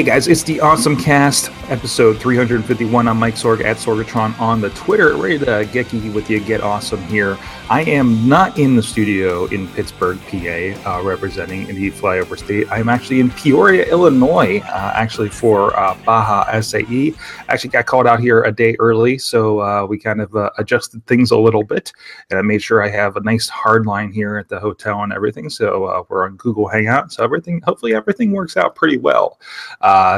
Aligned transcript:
Hey 0.00 0.06
guys, 0.06 0.28
it's 0.28 0.42
the 0.42 0.60
Awesome 0.60 0.96
Cast, 0.96 1.50
episode 1.68 2.18
351. 2.18 3.06
I'm 3.06 3.18
Mike 3.18 3.34
Sorg 3.34 3.62
at 3.62 3.76
Sorgatron 3.76 4.40
on 4.40 4.62
the 4.62 4.70
Twitter, 4.70 5.14
ready 5.14 5.38
to 5.40 5.68
get 5.70 5.88
geeky 5.88 6.10
with 6.14 6.30
you, 6.30 6.40
get 6.40 6.62
awesome 6.62 7.02
here. 7.02 7.36
I 7.70 7.82
am 7.82 8.28
not 8.28 8.58
in 8.58 8.74
the 8.74 8.82
studio 8.82 9.44
in 9.46 9.68
Pittsburgh, 9.68 10.18
PA, 10.22 10.90
uh, 10.90 11.04
representing 11.04 11.68
the 11.68 11.92
flyover 11.92 12.36
state. 12.36 12.66
I'm 12.68 12.88
actually 12.88 13.20
in 13.20 13.30
Peoria, 13.30 13.88
Illinois, 13.88 14.58
uh, 14.64 14.90
actually 14.96 15.28
for 15.28 15.78
uh, 15.78 15.96
Baja 16.04 16.60
SAE. 16.60 17.14
Actually 17.46 17.70
got 17.70 17.86
called 17.86 18.08
out 18.08 18.18
here 18.18 18.42
a 18.42 18.50
day 18.50 18.74
early, 18.80 19.18
so 19.18 19.60
uh, 19.60 19.86
we 19.88 20.00
kind 20.00 20.20
of 20.20 20.34
uh, 20.34 20.50
adjusted 20.58 21.06
things 21.06 21.30
a 21.30 21.38
little 21.38 21.62
bit, 21.62 21.92
and 22.30 22.40
I 22.40 22.42
made 22.42 22.60
sure 22.60 22.82
I 22.82 22.88
have 22.88 23.14
a 23.16 23.20
nice 23.20 23.48
hard 23.48 23.86
line 23.86 24.10
here 24.10 24.36
at 24.36 24.48
the 24.48 24.58
hotel 24.58 25.04
and 25.04 25.12
everything. 25.12 25.48
So 25.48 25.84
uh, 25.84 26.02
we're 26.08 26.24
on 26.24 26.34
Google 26.38 26.66
Hangout, 26.66 27.12
so 27.12 27.22
everything, 27.22 27.60
hopefully, 27.64 27.94
everything 27.94 28.32
works 28.32 28.56
out 28.56 28.74
pretty 28.74 28.98
well. 28.98 29.38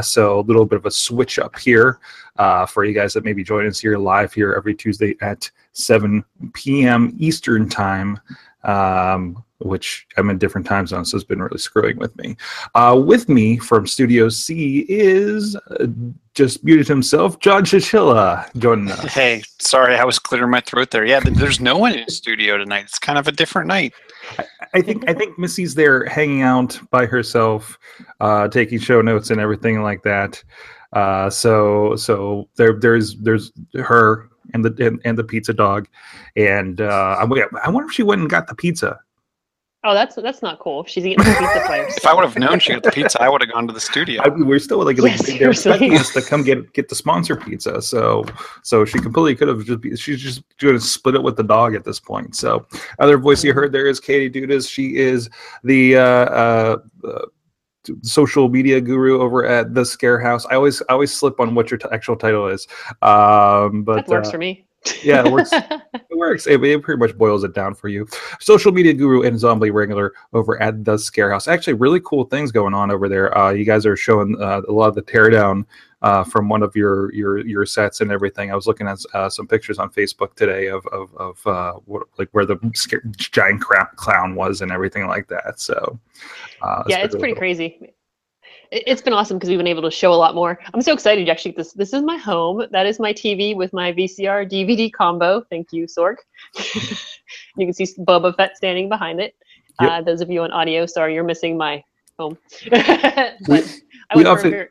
So 0.03 0.41
a 0.41 0.41
little 0.41 0.65
bit 0.65 0.77
of 0.77 0.87
a 0.87 0.91
switch 0.91 1.39
up 1.39 1.59
here 1.59 2.01
uh, 2.37 2.67
for 2.67 2.85
you 2.85 2.95
guys 2.95 3.13
that 3.15 3.25
maybe 3.25 3.45
join 3.45 3.67
us 3.67 3.81
here 3.81 3.99
live 3.99 4.33
here 4.33 4.55
every 4.57 4.75
Tuesday 4.75 5.17
at 5.21 5.51
7 5.73 6.25
p.m. 6.55 7.15
Eastern 7.19 7.69
time. 7.69 8.19
Um, 8.65 9.45
which 9.65 10.07
I'm 10.17 10.31
in 10.31 10.39
different 10.39 10.67
time 10.67 10.87
zones, 10.87 11.11
so 11.11 11.17
it's 11.17 11.25
been 11.25 11.43
really 11.43 11.59
screwing 11.59 11.99
with 11.99 12.17
me. 12.17 12.37
Uh, 12.75 13.01
with 13.05 13.29
me 13.29 13.59
from 13.59 13.87
Studio 13.87 14.29
C 14.29 14.85
is 14.89 15.57
uh, 15.71 15.87
just 16.35 16.65
muted 16.65 16.89
himself, 16.89 17.39
John 17.41 17.65
Chichilla, 17.65 18.49
joining 18.59 18.91
us. 18.91 19.13
Hey, 19.13 19.43
sorry, 19.59 19.97
I 19.97 20.05
was 20.05 20.19
clearing 20.19 20.51
my 20.51 20.61
throat 20.61 20.91
there. 20.91 21.05
Yeah, 21.05 21.21
there's 21.21 21.61
no 21.61 21.77
one 21.77 21.95
in 21.95 22.05
the 22.05 22.13
studio 22.13 22.57
tonight. 22.57 22.85
It's 22.85 22.99
kind 22.99 23.19
of 23.19 23.29
a 23.29 23.33
different 23.33 23.69
night. 23.69 23.93
I 24.75 24.81
think 24.81 25.09
I 25.09 25.15
think 25.15 25.39
Missy's 25.39 25.75
there 25.75 26.05
hanging 26.07 26.43
out 26.43 26.81
by 26.91 27.07
herself, 27.07 27.79
uh, 28.21 28.49
taking 28.49 28.79
show 28.79 29.03
notes 29.03 29.31
and 29.31 29.41
everything 29.41 29.83
like 29.83 30.03
that. 30.05 30.43
Uh, 30.93 31.31
so 31.31 31.97
so 31.97 32.49
there 32.57 32.75
there's 32.75 33.17
there's 33.17 33.53
her 33.75 34.29
and 34.55 34.65
the 34.65 34.87
and, 34.87 35.01
and 35.05 35.19
the 35.19 35.25
pizza 35.25 35.53
dog, 35.53 35.89
and 36.37 36.81
uh, 36.81 37.17
I, 37.19 37.23
I 37.65 37.71
wonder 37.71 37.89
if 37.89 37.93
she 37.93 38.03
went 38.03 38.21
and 38.21 38.31
got 38.31 38.47
the 38.47 38.55
pizza. 38.55 38.99
Oh, 39.85 39.95
that's 39.95 40.15
that's 40.15 40.43
not 40.43 40.61
cool. 40.61 40.85
She's 40.85 41.05
eating 41.05 41.25
some 41.25 41.35
pizza 41.35 41.61
players. 41.67 41.95
If 41.97 42.07
I 42.07 42.15
would 42.15 42.23
have 42.23 42.39
known 42.39 42.61
she 42.61 42.73
got 42.73 42.85
the 42.85 42.93
pizza, 42.93 43.21
I 43.21 43.29
would 43.29 43.41
have 43.41 43.53
gone 43.53 43.67
to 43.67 43.73
the 43.73 43.81
studio. 43.81 44.23
I, 44.23 44.29
we're 44.29 44.61
still 44.61 44.85
like, 44.85 44.97
Yeah, 44.97 45.03
like 45.03 45.39
they're 45.39 45.51
expecting 45.51 45.99
us 45.99 46.13
to 46.13 46.23
come 46.23 46.45
get 46.45 46.73
get 46.73 46.89
the 46.89 46.95
sponsor 46.95 47.35
pizza. 47.35 47.83
So 47.83 48.25
so 48.63 48.85
she 48.85 49.01
completely 49.01 49.35
could 49.35 49.49
have 49.49 49.65
just 49.65 49.81
be, 49.81 49.97
she's 49.97 50.23
just 50.23 50.43
going 50.59 50.75
to 50.75 50.81
split 50.81 51.17
it 51.17 51.23
with 51.25 51.37
the 51.37 51.43
dog 51.43 51.75
at 51.75 51.85
this 51.85 51.99
point. 51.99 52.37
So 52.37 52.65
other 53.01 53.19
voice 53.19 53.43
you 53.43 53.53
heard 53.55 53.73
there 53.73 53.89
is 53.89 53.99
Katie 53.99 54.31
Dudas. 54.31 54.71
She 54.71 54.99
is 54.99 55.29
the 55.65 55.97
uh, 55.97 56.03
uh, 56.03 56.77
uh, 57.05 57.27
social 58.03 58.49
media 58.49 58.81
guru 58.81 59.21
over 59.21 59.45
at 59.47 59.75
the 59.75 59.85
Scare 59.85 60.21
House. 60.21 60.47
I 60.47 60.55
always 60.55 60.81
I 60.83 60.93
always 60.93 61.15
slip 61.15 61.41
on 61.41 61.55
what 61.55 61.71
your 61.71 61.79
t- 61.79 61.89
actual 61.93 62.17
title 62.17 62.49
is. 62.49 62.67
Um, 63.03 63.83
but 63.83 64.07
that 64.07 64.09
works 64.09 64.29
uh, 64.29 64.33
for 64.33 64.39
me. 64.39 64.67
yeah, 65.03 65.25
it 65.25 65.33
works. 65.33 65.53
it 65.53 66.17
works. 66.17 66.47
It, 66.47 66.63
it 66.63 66.83
pretty 66.83 66.99
much 66.99 67.17
boils 67.17 67.45
it 67.45 67.55
down 67.55 67.75
for 67.75 67.89
you. 67.89 68.07
Social 68.41 68.73
media 68.73 68.93
guru 68.93 69.23
and 69.23 69.39
zombie 69.39 69.71
wrangler 69.71 70.13
over 70.33 70.61
at 70.61 70.85
the 70.85 70.97
Scare 70.97 71.31
House. 71.31 71.49
Actually, 71.49 71.75
really 71.75 72.01
cool 72.05 72.25
things 72.25 72.51
going 72.51 72.75
on 72.75 72.91
over 72.91 73.09
there. 73.09 73.37
Uh, 73.37 73.51
you 73.51 73.65
guys 73.65 73.87
are 73.87 73.97
showing 73.97 74.41
uh, 74.41 74.63
a 74.69 74.73
lot 74.73 74.89
of 74.89 74.95
the 74.95 75.03
teardown 75.03 75.65
uh, 76.03 76.25
from 76.25 76.49
one 76.49 76.63
of 76.63 76.75
your 76.77 77.13
your 77.15 77.39
your 77.47 77.65
sets 77.67 78.01
and 78.01 78.11
everything. 78.13 78.51
I 78.51 78.55
was 78.55 78.67
looking 78.67 78.87
at 78.89 78.99
uh, 79.15 79.29
some 79.31 79.47
pictures 79.47 79.79
on 79.79 79.91
Facebook 79.91 80.35
today 80.35 80.67
of 80.69 80.87
of, 80.89 81.15
of 81.17 81.47
uh, 81.47 81.73
what, 81.87 82.05
like 82.19 82.29
where 82.33 82.45
the 82.47 82.57
giant 83.17 83.61
crap 83.61 83.97
clown 83.97 84.35
was 84.35 84.61
and 84.61 84.71
everything 84.73 85.07
like 85.07 85.29
that. 85.29 85.59
So 85.61 85.99
uh, 86.63 86.83
yeah, 86.89 86.99
it's 87.05 87.17
pretty 87.17 87.35
crazy. 87.35 87.79
It- 87.81 87.97
It's 88.87 89.03
been 89.03 89.13
awesome 89.13 89.37
because 89.37 89.51
we've 89.51 89.59
been 89.59 89.67
able 89.77 89.83
to 89.83 89.91
show 89.91 90.15
a 90.15 90.21
lot 90.25 90.35
more. 90.35 90.59
I'm 90.73 90.81
so 90.81 90.95
excited 90.95 91.27
to 91.27 91.31
actually 91.31 91.53
this. 91.53 91.75
This 91.75 91.93
is 91.93 92.01
my 92.03 92.17
home. 92.17 92.65
That 92.71 92.87
is 92.87 92.99
my 92.99 93.13
TV 93.13 93.55
with 93.55 93.71
my 93.75 93.93
VCR 93.93 94.49
DVD 94.51 94.91
combo. 94.91 95.43
Thank 95.51 95.75
you, 95.75 95.85
Sorg. 95.87 96.17
you 97.59 97.67
can 97.67 97.75
see 97.75 97.85
Boba 98.01 98.35
Fett 98.35 98.57
standing 98.57 98.89
behind 98.89 99.21
it. 99.21 99.35
Yep. 99.81 99.91
Uh, 99.91 100.01
those 100.01 100.23
of 100.23 100.31
you 100.31 100.41
on 100.43 100.51
audio, 100.53 100.87
sorry, 100.87 101.13
you're 101.15 101.23
missing 101.33 101.57
my 101.59 101.85
home. 102.19 102.39
but 102.71 103.39
We- 103.47 103.63
I 104.11 104.17
we 104.17 104.25
often- 104.25 104.51
very- 104.51 104.69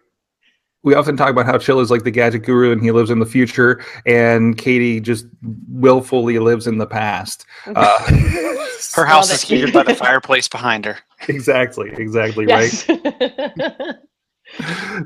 we 0.84 0.96
often 0.96 1.16
talk 1.16 1.30
about 1.30 1.46
how 1.46 1.58
Chill 1.58 1.80
is 1.80 1.92
like 1.92 2.03
the 2.03 2.12
gadget 2.12 2.44
guru 2.44 2.72
and 2.72 2.81
he 2.81 2.92
lives 2.92 3.09
in 3.09 3.19
the 3.19 3.25
future, 3.25 3.84
and 4.06 4.58
Katie 4.58 5.00
just 5.00 5.25
willfully 5.69 6.40
lives 6.40 6.68
in 6.68 6.78
the 6.78 6.88
past. 6.88 7.46
Uh, 7.68 7.97
Her 8.96 9.06
house 9.06 9.31
is 9.31 9.42
heated 9.42 9.74
by 9.74 9.84
the 9.84 9.96
fireplace 9.96 10.47
behind 10.47 10.86
her. 10.86 10.97
exactly, 11.28 11.92
exactly 11.92 12.46
right. 12.47 12.88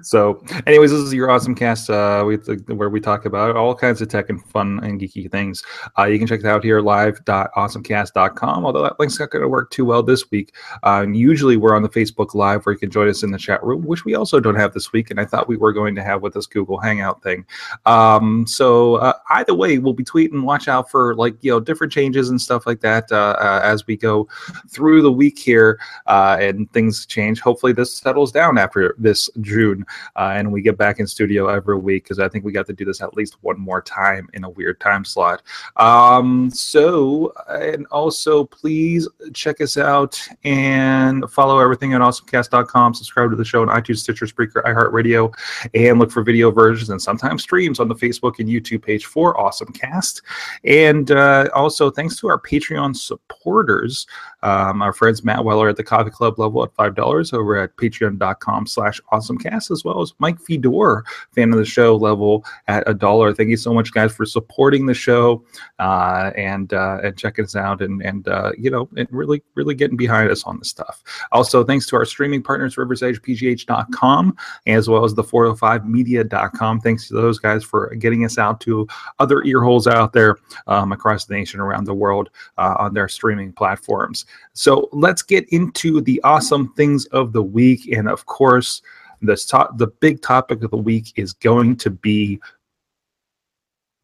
So, 0.01 0.43
anyways, 0.67 0.91
this 0.91 0.99
is 0.99 1.13
your 1.13 1.29
awesome 1.29 1.55
cast, 1.55 1.89
uh, 1.89 2.23
the, 2.23 2.61
where 2.75 2.89
we 2.89 2.99
talk 2.99 3.25
about 3.25 3.55
all 3.55 3.73
kinds 3.75 4.01
of 4.01 4.07
tech 4.07 4.29
and 4.29 4.43
fun 4.43 4.79
and 4.83 4.99
geeky 4.99 5.29
things. 5.31 5.63
Uh, 5.97 6.03
you 6.03 6.17
can 6.17 6.27
check 6.27 6.39
it 6.39 6.45
out 6.45 6.63
here 6.63 6.81
live.awesomecast.com. 6.81 8.65
Although 8.65 8.83
that 8.83 8.99
link's 8.99 9.19
not 9.19 9.29
going 9.29 9.41
to 9.41 9.47
work 9.47 9.71
too 9.71 9.85
well 9.85 10.03
this 10.03 10.29
week. 10.31 10.53
Uh, 10.83 11.05
usually, 11.09 11.57
we're 11.57 11.75
on 11.75 11.83
the 11.83 11.89
Facebook 11.89 12.33
Live 12.33 12.65
where 12.65 12.73
you 12.73 12.79
can 12.79 12.91
join 12.91 13.07
us 13.07 13.23
in 13.23 13.31
the 13.31 13.37
chat 13.37 13.63
room, 13.63 13.83
which 13.85 14.05
we 14.05 14.15
also 14.15 14.39
don't 14.39 14.55
have 14.55 14.73
this 14.73 14.91
week. 14.91 15.11
And 15.11 15.19
I 15.19 15.25
thought 15.25 15.47
we 15.47 15.57
were 15.57 15.73
going 15.73 15.95
to 15.95 16.03
have 16.03 16.21
with 16.21 16.33
this 16.33 16.47
Google 16.47 16.79
Hangout 16.79 17.21
thing. 17.23 17.45
Um, 17.85 18.45
so, 18.47 18.95
uh, 18.95 19.13
either 19.29 19.53
way, 19.53 19.77
we'll 19.77 19.93
be 19.93 20.03
tweeting. 20.03 20.43
Watch 20.43 20.67
out 20.67 20.89
for 20.89 21.15
like 21.15 21.35
you 21.41 21.51
know 21.51 21.59
different 21.59 21.93
changes 21.93 22.29
and 22.29 22.41
stuff 22.41 22.65
like 22.65 22.81
that 22.81 23.11
uh, 23.11 23.35
uh, 23.39 23.61
as 23.63 23.85
we 23.87 23.97
go 23.97 24.27
through 24.69 25.01
the 25.01 25.11
week 25.11 25.37
here 25.37 25.79
uh, 26.07 26.37
and 26.39 26.71
things 26.71 27.05
change. 27.05 27.39
Hopefully, 27.39 27.73
this 27.73 27.93
settles 27.93 28.31
down 28.31 28.57
after 28.57 28.95
this 28.97 29.29
June, 29.41 29.85
uh, 30.15 30.33
and 30.35 30.51
we 30.51 30.61
get 30.61 30.77
back 30.77 30.99
in 30.99 31.07
studio 31.07 31.47
every 31.47 31.77
week 31.77 32.03
because 32.03 32.19
I 32.19 32.27
think 32.29 32.45
we 32.45 32.51
got 32.51 32.65
to 32.67 32.73
do 32.73 32.85
this 32.85 33.01
at 33.01 33.15
least 33.15 33.37
one 33.41 33.59
more 33.59 33.81
time 33.81 34.29
in 34.33 34.43
a 34.43 34.49
weird 34.49 34.79
time 34.79 35.05
slot. 35.05 35.41
Um, 35.75 36.49
so, 36.51 37.33
and 37.49 37.85
also 37.87 38.45
please 38.45 39.07
check 39.33 39.61
us 39.61 39.77
out 39.77 40.19
and 40.43 41.29
follow 41.29 41.59
everything 41.59 41.93
at 41.93 42.01
awesomecast.com. 42.01 42.93
Subscribe 42.93 43.29
to 43.29 43.35
the 43.35 43.45
show 43.45 43.61
on 43.61 43.67
iTunes, 43.67 43.97
Stitcher, 43.97 44.25
Spreaker, 44.25 44.63
iHeartRadio, 44.63 45.33
and 45.73 45.99
look 45.99 46.11
for 46.11 46.23
video 46.23 46.51
versions 46.51 46.89
and 46.89 47.01
sometimes 47.01 47.43
streams 47.43 47.79
on 47.79 47.87
the 47.87 47.95
Facebook 47.95 48.39
and 48.39 48.49
YouTube 48.49 48.83
page 48.83 49.05
for 49.05 49.35
Awesomecast. 49.35 50.21
And 50.63 51.11
uh, 51.11 51.49
also, 51.53 51.89
thanks 51.89 52.17
to 52.17 52.27
our 52.27 52.39
Patreon 52.39 52.95
supporters, 52.95 54.07
um, 54.45 54.83
our 54.83 54.93
friends 54.93 55.23
Matt 55.23 55.43
Weller 55.43 55.67
at 55.69 55.75
the 55.75 55.83
Coffee 55.83 56.11
Club 56.11 56.37
level 56.37 56.63
at 56.63 56.73
five 56.75 56.93
dollars 56.93 57.33
over 57.33 57.57
at 57.57 57.75
patreon.com 57.77 58.67
slash 58.67 59.01
awesomecast, 59.11 59.71
as 59.71 59.83
well 59.83 60.01
as 60.01 60.13
Mike 60.19 60.39
Fedor, 60.39 61.03
fan 61.33 61.51
of 61.51 61.57
the 61.57 61.65
show 61.65 61.95
level 61.95 62.45
at 62.67 62.87
a 62.87 62.93
dollar. 62.93 63.33
Thank 63.33 63.49
you 63.49 63.57
so 63.57 63.73
much, 63.73 63.91
guys, 63.91 64.15
for 64.15 64.25
supporting 64.25 64.85
the 64.85 64.93
show 64.93 65.43
uh, 65.79 66.31
and 66.35 66.73
uh, 66.73 66.99
and 67.03 67.17
checking 67.17 67.45
us 67.45 67.55
out 67.55 67.81
and 67.81 68.03
and 68.03 68.27
uh, 68.27 68.51
you 68.57 68.69
know 68.69 68.87
and 68.95 69.07
really 69.11 69.41
really 69.55 69.73
getting 69.73 69.97
behind 69.97 70.29
us 70.29 70.43
on 70.43 70.59
this 70.59 70.69
stuff. 70.69 71.03
Also, 71.31 71.63
thanks 71.63 71.87
to 71.87 71.95
our 71.95 72.05
streaming 72.05 72.43
partners, 72.43 72.75
RiversedgePGH.com, 72.75 74.37
as 74.67 74.87
well 74.87 75.03
as 75.03 75.15
the 75.15 75.23
405media.com. 75.23 76.81
Thanks 76.81 77.07
to 77.07 77.15
those 77.15 77.39
guys 77.39 77.63
for 77.63 77.93
getting 77.95 78.23
us 78.23 78.37
out 78.37 78.61
to 78.61 78.87
other 79.17 79.43
ear 79.43 79.63
holes 79.63 79.87
out 79.87 80.13
there 80.13 80.37
um, 80.67 80.91
across 80.91 81.25
the 81.25 81.33
nation, 81.33 81.59
around 81.59 81.85
the 81.85 81.95
world 81.95 82.29
uh, 82.59 82.75
on 82.77 82.93
their 82.93 83.07
streaming 83.07 83.51
platforms. 83.51 84.25
So 84.53 84.89
let's 84.91 85.21
get 85.21 85.47
into 85.49 86.01
the 86.01 86.21
awesome 86.23 86.73
things 86.73 87.05
of 87.07 87.33
the 87.33 87.43
week. 87.43 87.87
And 87.91 88.07
of 88.07 88.25
course, 88.25 88.81
this 89.21 89.45
top, 89.45 89.77
the 89.77 89.87
big 89.87 90.21
topic 90.21 90.63
of 90.63 90.71
the 90.71 90.77
week 90.77 91.13
is 91.15 91.33
going 91.33 91.77
to 91.77 91.89
be 91.89 92.39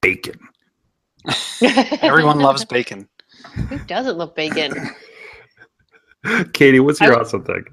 bacon. 0.02 0.40
Everyone 2.02 2.40
loves 2.40 2.66
bacon. 2.66 3.08
Who 3.70 3.78
doesn't 3.80 4.18
love 4.18 4.36
bacon? 4.36 4.74
Katie, 6.54 6.80
what's 6.80 7.00
your 7.00 7.16
I- 7.16 7.22
awesome 7.22 7.44
thing? 7.44 7.66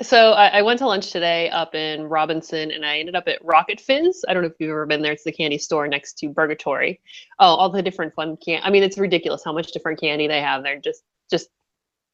So 0.00 0.32
I, 0.32 0.58
I 0.58 0.62
went 0.62 0.78
to 0.78 0.86
lunch 0.86 1.10
today 1.10 1.50
up 1.50 1.74
in 1.74 2.04
Robinson, 2.04 2.70
and 2.70 2.86
I 2.86 2.98
ended 3.00 3.16
up 3.16 3.26
at 3.26 3.44
Rocket 3.44 3.80
Fizz. 3.80 4.24
I 4.28 4.32
don't 4.32 4.44
know 4.44 4.48
if 4.48 4.54
you've 4.60 4.70
ever 4.70 4.86
been 4.86 5.02
there. 5.02 5.12
It's 5.12 5.24
the 5.24 5.32
candy 5.32 5.58
store 5.58 5.88
next 5.88 6.18
to 6.18 6.28
Burgatory. 6.28 7.00
Oh, 7.40 7.46
all 7.46 7.68
the 7.68 7.82
different 7.82 8.14
fun 8.14 8.36
can. 8.36 8.60
I 8.62 8.70
mean, 8.70 8.84
it's 8.84 8.96
ridiculous 8.96 9.42
how 9.44 9.52
much 9.52 9.72
different 9.72 10.00
candy 10.00 10.28
they 10.28 10.40
have. 10.40 10.62
They're 10.62 10.78
just 10.78 11.02
just 11.28 11.48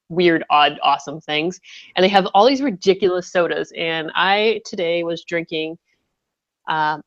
weird, 0.09 0.45
odd, 0.51 0.79
awesome 0.83 1.21
things, 1.21 1.61
and 1.97 2.05
they 2.05 2.09
have 2.09 2.27
all 2.35 2.47
these 2.47 2.63
ridiculous 2.63 3.31
sodas. 3.31 3.73
And 3.77 4.11
I 4.15 4.61
today 4.65 5.03
was 5.03 5.25
drinking 5.25 5.79
uh, 6.69 6.99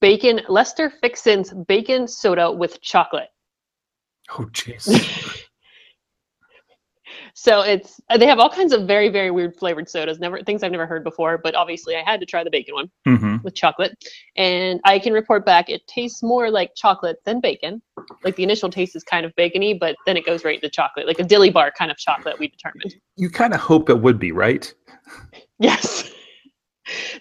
bacon 0.00 0.40
Lester 0.48 0.92
Fixin's 1.00 1.52
bacon 1.52 2.08
soda 2.08 2.50
with 2.50 2.80
chocolate. 2.80 3.28
Oh, 4.38 4.48
jeez. 4.52 4.86
So 7.34 7.60
it's 7.62 8.00
uh, 8.08 8.18
they 8.18 8.26
have 8.26 8.38
all 8.38 8.50
kinds 8.50 8.72
of 8.72 8.86
very 8.86 9.08
very 9.08 9.30
weird 9.30 9.56
flavored 9.56 9.88
sodas, 9.88 10.18
never 10.18 10.42
things 10.42 10.62
I've 10.62 10.72
never 10.72 10.86
heard 10.86 11.04
before. 11.04 11.38
But 11.38 11.54
obviously, 11.54 11.96
I 11.96 12.02
had 12.04 12.20
to 12.20 12.26
try 12.26 12.44
the 12.44 12.50
bacon 12.50 12.74
one 12.74 12.90
hmm 13.04 13.36
with 13.42 13.54
chocolate, 13.54 13.96
and 14.36 14.80
I 14.84 14.98
can 14.98 15.12
report 15.12 15.46
back 15.46 15.70
it 15.70 15.86
tastes 15.86 16.22
more 16.22 16.50
like 16.50 16.72
chocolate 16.74 17.18
than 17.24 17.40
bacon. 17.40 17.80
Like 18.24 18.36
the 18.36 18.42
initial 18.42 18.68
taste 18.70 18.96
is 18.96 19.04
kind 19.04 19.24
of 19.24 19.34
bacony, 19.36 19.74
but 19.74 19.96
then 20.06 20.16
it 20.16 20.26
goes 20.26 20.44
right 20.44 20.56
into 20.56 20.68
chocolate, 20.68 21.06
like 21.06 21.18
a 21.18 21.24
dilly 21.24 21.50
bar 21.50 21.72
kind 21.76 21.90
of 21.90 21.96
chocolate. 21.96 22.38
We 22.38 22.48
determined. 22.48 22.94
You 23.16 23.30
kind 23.30 23.54
of 23.54 23.60
hope 23.60 23.88
it 23.88 24.00
would 24.00 24.18
be, 24.18 24.32
right? 24.32 24.72
Yes. 25.58 26.10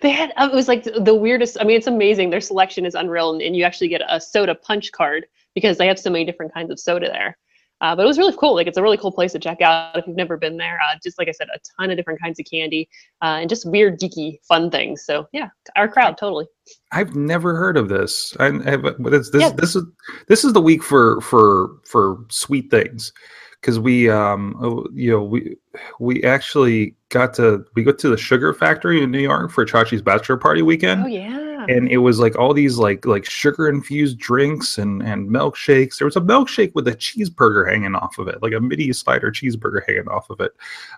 They 0.01 0.09
had 0.09 0.33
it 0.35 0.51
was 0.51 0.67
like 0.67 0.83
the 0.83 1.13
weirdest. 1.13 1.57
I 1.59 1.63
mean, 1.63 1.77
it's 1.77 1.85
amazing. 1.85 2.31
Their 2.31 2.41
selection 2.41 2.88
is 2.88 2.95
unreal, 2.95 3.33
and, 3.33 3.41
and 3.41 3.55
you 3.55 3.63
actually 3.63 3.89
get 3.89 4.01
a 4.09 4.19
soda 4.19 4.55
punch 4.55 4.91
card 4.91 5.27
because 5.53 5.77
they 5.77 5.85
have 5.85 6.00
so 6.00 6.09
many 6.09 6.25
different 6.25 6.51
kinds 6.53 6.71
of 6.71 6.79
soda 6.79 7.07
there. 7.07 7.38
Uh, 7.81 7.95
but 7.95 8.03
it 8.03 8.07
was 8.07 8.17
really 8.17 8.35
cool. 8.37 8.55
Like 8.55 8.67
it's 8.67 8.77
a 8.77 8.81
really 8.81 8.97
cool 8.97 9.11
place 9.11 9.31
to 9.33 9.39
check 9.39 9.61
out 9.61 9.97
if 9.97 10.05
you've 10.05 10.15
never 10.15 10.37
been 10.37 10.57
there. 10.57 10.79
Uh, 10.81 10.95
just 11.03 11.17
like 11.17 11.27
I 11.27 11.31
said, 11.31 11.47
a 11.53 11.59
ton 11.77 11.89
of 11.91 11.97
different 11.97 12.19
kinds 12.21 12.39
of 12.39 12.45
candy 12.45 12.89
uh, 13.21 13.37
and 13.39 13.49
just 13.49 13.69
weird, 13.69 13.99
geeky, 13.99 14.39
fun 14.47 14.69
things. 14.69 15.05
So 15.05 15.27
yeah, 15.31 15.49
our 15.75 15.87
crowd 15.87 16.17
totally. 16.17 16.45
I've 16.91 17.15
never 17.15 17.55
heard 17.55 17.77
of 17.77 17.89
this. 17.89 18.35
I, 18.39 18.47
I 18.47 18.75
but 18.77 19.13
it's, 19.13 19.31
this 19.31 19.41
Yeah. 19.41 19.51
this 19.51 19.75
is 19.75 19.83
this 20.27 20.43
is 20.43 20.53
the 20.53 20.61
week 20.61 20.83
for 20.83 21.21
for 21.21 21.77
for 21.85 22.25
sweet 22.29 22.69
things 22.69 23.13
because 23.61 23.79
we 23.79 24.09
um 24.09 24.55
oh, 24.61 24.85
you 24.93 25.11
know 25.11 25.23
we 25.23 25.55
we 25.99 26.23
actually 26.23 26.95
got 27.09 27.33
to 27.35 27.65
we 27.75 27.83
go 27.83 27.91
to 27.91 28.09
the 28.09 28.17
sugar 28.17 28.53
factory 28.53 29.01
in 29.01 29.11
New 29.11 29.19
York 29.19 29.51
for 29.51 29.65
Chachi's 29.65 30.01
bachelor 30.01 30.37
party 30.37 30.61
weekend 30.61 31.03
Oh 31.03 31.07
yeah. 31.07 31.49
And 31.69 31.88
it 31.89 31.98
was 31.98 32.19
like 32.19 32.38
all 32.38 32.54
these 32.54 32.77
like 32.77 33.06
like 33.06 33.25
sugar 33.25 33.69
infused 33.69 34.18
drinks 34.18 34.77
and 34.77 35.01
and 35.04 35.30
milkshakes 35.30 35.98
there 35.98 36.06
was 36.06 36.16
a 36.16 36.21
milkshake 36.21 36.74
with 36.74 36.88
a 36.88 36.95
cheeseburger 36.95 37.69
hanging 37.69 37.95
off 37.95 38.18
of 38.18 38.27
it 38.27 38.42
like 38.42 38.54
a 38.54 38.60
mini 38.60 38.92
slider 38.92 39.31
cheeseburger 39.31 39.86
hanging 39.88 40.07
off 40.07 40.30
of 40.30 40.39
it 40.39 40.51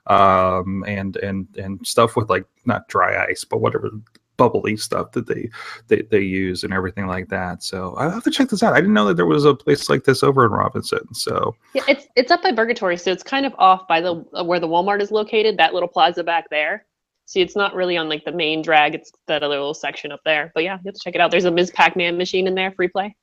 um 0.08 0.84
and 0.88 1.18
and 1.18 1.48
and 1.58 1.86
stuff 1.86 2.16
with 2.16 2.30
like 2.30 2.46
not 2.66 2.88
dry 2.88 3.26
ice 3.26 3.44
but 3.44 3.60
whatever 3.60 3.90
bubbly 4.38 4.76
stuff 4.76 5.12
that 5.12 5.28
they 5.28 5.50
they, 5.88 6.02
they 6.10 6.22
use 6.22 6.64
and 6.64 6.74
everything 6.74 7.06
like 7.06 7.28
that 7.28 7.62
so 7.62 7.94
i 7.98 8.10
have 8.10 8.24
to 8.24 8.32
check 8.32 8.50
this 8.50 8.64
out 8.64 8.74
i 8.74 8.80
didn't 8.80 8.94
know 8.94 9.06
that 9.06 9.16
there 9.16 9.26
was 9.26 9.46
a 9.46 9.54
place 9.54 9.90
like 9.90 10.06
this 10.06 10.24
over 10.24 10.46
in 10.46 10.52
robinson 10.52 11.14
so 11.14 11.56
Yeah, 11.74 11.84
it's 11.88 12.08
it's 12.16 12.32
up 12.32 12.44
by 12.44 12.52
Burgatory, 12.52 13.00
so 13.00 13.12
it's 13.12 13.24
kind 13.24 13.46
of 13.46 13.54
off 13.58 13.88
by 13.88 14.02
the 14.02 14.16
where 14.44 14.60
the 14.60 14.68
Walmart 14.68 15.02
is 15.02 15.12
located. 15.12 15.58
That 15.58 15.74
little 15.74 15.88
plaza 15.88 16.24
back 16.24 16.50
there. 16.50 16.86
See, 17.32 17.40
it's 17.40 17.56
not 17.56 17.74
really 17.74 17.96
on 17.96 18.10
like 18.10 18.26
the 18.26 18.32
main 18.34 18.62
drag. 18.62 18.94
It's 18.94 19.10
that 19.28 19.42
other 19.42 19.56
little 19.56 19.74
section 19.74 20.12
up 20.12 20.20
there. 20.26 20.52
But 20.54 20.66
yeah, 20.66 20.74
you 20.74 20.82
have 20.88 20.94
to 20.96 21.00
check 21.02 21.16
it 21.16 21.22
out. 21.22 21.32
There's 21.32 21.46
a 21.46 21.52
Ms. 21.52 21.72
Pac-Man 21.72 22.18
machine 22.18 22.46
in 22.46 22.56
there, 22.56 22.74
free 22.74 22.90
play. 22.90 23.16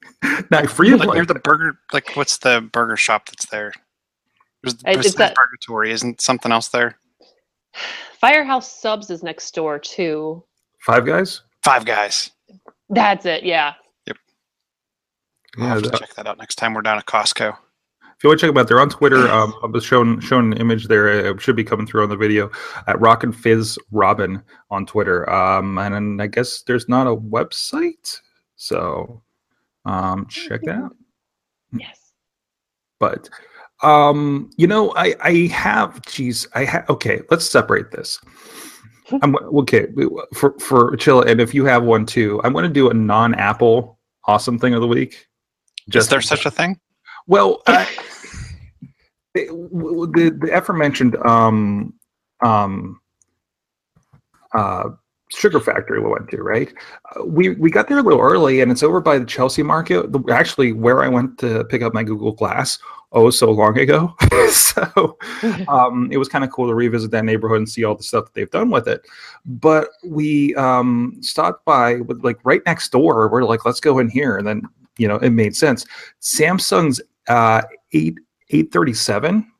now 0.50 0.66
free 0.66 0.88
you 0.88 0.96
like 0.96 1.06
like, 1.06 1.14
near 1.14 1.24
the 1.24 1.36
burger, 1.36 1.78
like 1.92 2.10
what's 2.16 2.38
the 2.38 2.68
burger 2.72 2.96
shop 2.96 3.26
that's 3.26 3.46
there? 3.46 3.72
There's, 4.64 4.74
Uh, 4.74 4.90
it's 4.90 4.96
besides 5.12 5.14
that- 5.14 5.36
Burgatory, 5.36 5.90
isn't 5.90 6.20
something 6.20 6.50
else 6.50 6.68
there? 6.70 6.98
Firehouse 8.20 8.80
Subs 8.80 9.10
is 9.10 9.22
next 9.22 9.54
door 9.54 9.78
too. 9.78 10.42
five 10.80 11.06
guys 11.06 11.42
Five 11.62 11.84
Guys. 11.84 12.32
That's 12.90 13.24
it. 13.24 13.44
Yeah. 13.44 13.74
Yep. 14.08 14.16
I'll 15.58 15.62
yeah 15.62 15.68
have 15.74 15.82
to 15.84 15.90
check 15.90 16.14
that 16.14 16.26
out 16.26 16.36
next 16.38 16.56
time 16.56 16.74
we're 16.74 16.82
down 16.82 16.98
at 16.98 17.06
Costco. 17.06 17.56
If 18.22 18.24
you 18.24 18.30
want 18.30 18.38
to 18.38 18.46
check 18.46 18.54
them 18.54 18.58
out, 18.58 18.68
they're 18.68 18.78
on 18.78 18.88
Twitter. 18.88 19.28
Um, 19.28 19.52
I 19.64 19.66
was 19.66 19.82
shown 19.82 20.20
showing 20.20 20.52
an 20.52 20.58
image 20.58 20.86
there. 20.86 21.08
It 21.08 21.40
should 21.40 21.56
be 21.56 21.64
coming 21.64 21.88
through 21.88 22.04
on 22.04 22.08
the 22.08 22.16
video 22.16 22.52
at 22.86 23.00
Rocket 23.00 23.34
Fizz 23.34 23.80
Robin 23.90 24.40
on 24.70 24.86
Twitter. 24.86 25.28
Um, 25.28 25.76
and 25.76 25.92
then 25.92 26.20
I 26.20 26.28
guess 26.28 26.62
there's 26.62 26.88
not 26.88 27.08
a 27.08 27.16
website, 27.16 28.20
so 28.54 29.20
um, 29.86 30.26
check 30.26 30.62
that 30.62 30.76
out. 30.76 30.96
Yes. 31.76 32.12
But 33.00 33.28
um, 33.82 34.50
you 34.56 34.68
know, 34.68 34.94
I 34.94 35.16
I 35.20 35.32
have. 35.48 36.00
Geez, 36.02 36.46
I 36.54 36.64
have. 36.64 36.88
Okay, 36.90 37.22
let's 37.28 37.50
separate 37.50 37.90
this. 37.90 38.20
I'm 39.20 39.34
okay 39.34 39.88
for 40.32 40.56
for 40.60 40.94
chill. 40.94 41.22
And 41.22 41.40
if 41.40 41.54
you 41.54 41.64
have 41.64 41.82
one 41.82 42.06
too, 42.06 42.40
I'm 42.44 42.52
going 42.52 42.62
to 42.62 42.68
do 42.68 42.88
a 42.88 42.94
non-Apple 42.94 43.98
awesome 44.26 44.60
thing 44.60 44.74
of 44.74 44.80
the 44.80 44.86
week. 44.86 45.26
Is 45.92 46.06
there 46.06 46.20
such 46.20 46.46
a 46.46 46.52
thing? 46.52 46.78
Well, 47.26 47.62
I, 47.66 47.88
it- 49.34 49.48
the 49.50 50.36
the 50.40 50.56
aforementioned 50.56 51.16
um 51.24 51.94
um 52.44 53.00
uh 54.54 54.90
sugar 55.34 55.60
factory 55.60 56.00
we 56.00 56.08
went 56.08 56.28
to, 56.30 56.42
right? 56.42 56.72
Uh, 57.16 57.24
we 57.24 57.50
we 57.50 57.70
got 57.70 57.88
there 57.88 57.98
a 57.98 58.02
little 58.02 58.20
early, 58.20 58.60
and 58.60 58.70
it's 58.70 58.82
over 58.82 59.00
by 59.00 59.18
the 59.18 59.24
Chelsea 59.24 59.62
Market. 59.62 60.12
The, 60.12 60.22
actually, 60.30 60.72
where 60.72 61.02
I 61.02 61.08
went 61.08 61.38
to 61.38 61.64
pick 61.64 61.82
up 61.82 61.94
my 61.94 62.04
Google 62.04 62.32
Glass 62.32 62.78
oh 63.12 63.30
so 63.30 63.50
long 63.50 63.78
ago. 63.78 64.14
so 64.50 65.18
um, 65.68 66.08
it 66.10 66.18
was 66.18 66.28
kind 66.28 66.44
of 66.44 66.50
cool 66.50 66.68
to 66.68 66.74
revisit 66.74 67.10
that 67.10 67.24
neighborhood 67.24 67.58
and 67.58 67.68
see 67.68 67.84
all 67.84 67.94
the 67.94 68.02
stuff 68.02 68.26
that 68.26 68.34
they've 68.34 68.50
done 68.50 68.70
with 68.70 68.88
it. 68.88 69.02
But 69.44 69.88
we 70.04 70.54
um, 70.56 71.16
stopped 71.20 71.64
by 71.64 71.96
with 71.96 72.24
like 72.24 72.38
right 72.44 72.62
next 72.66 72.90
door. 72.90 73.28
We're 73.28 73.44
like, 73.44 73.64
let's 73.64 73.80
go 73.80 73.98
in 73.98 74.08
here, 74.08 74.36
and 74.36 74.46
then 74.46 74.62
you 74.98 75.08
know 75.08 75.16
it 75.16 75.30
made 75.30 75.56
sense. 75.56 75.86
Samsung's 76.20 77.00
uh, 77.28 77.62
eight 77.92 78.18
eight 78.52 78.72
thirty 78.72 78.94
seven. 78.94 79.50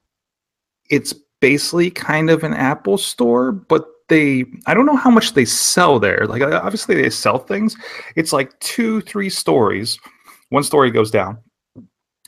It's 0.91 1.15
basically 1.41 1.91
kind 1.91 2.31
of 2.31 2.45
an 2.45 2.55
Apple 2.55 2.99
store, 2.99 3.53
but 3.53 3.87
they 4.09 4.45
I 4.67 4.75
don't 4.75 4.87
know 4.87 4.97
how 4.97 5.11
much 5.11 5.35
they 5.35 5.45
sell 5.45 5.99
there. 5.99 6.27
Like 6.27 6.43
uh, 6.43 6.61
obviously 6.63 6.95
they 6.95 7.11
sell 7.11 7.39
things. 7.39 7.77
It's 8.17 8.33
like 8.33 8.59
two 8.61 9.01
three 9.03 9.31
stories. 9.31 9.99
One 10.51 10.63
story 10.63 10.91
goes 10.91 11.11
down, 11.11 11.39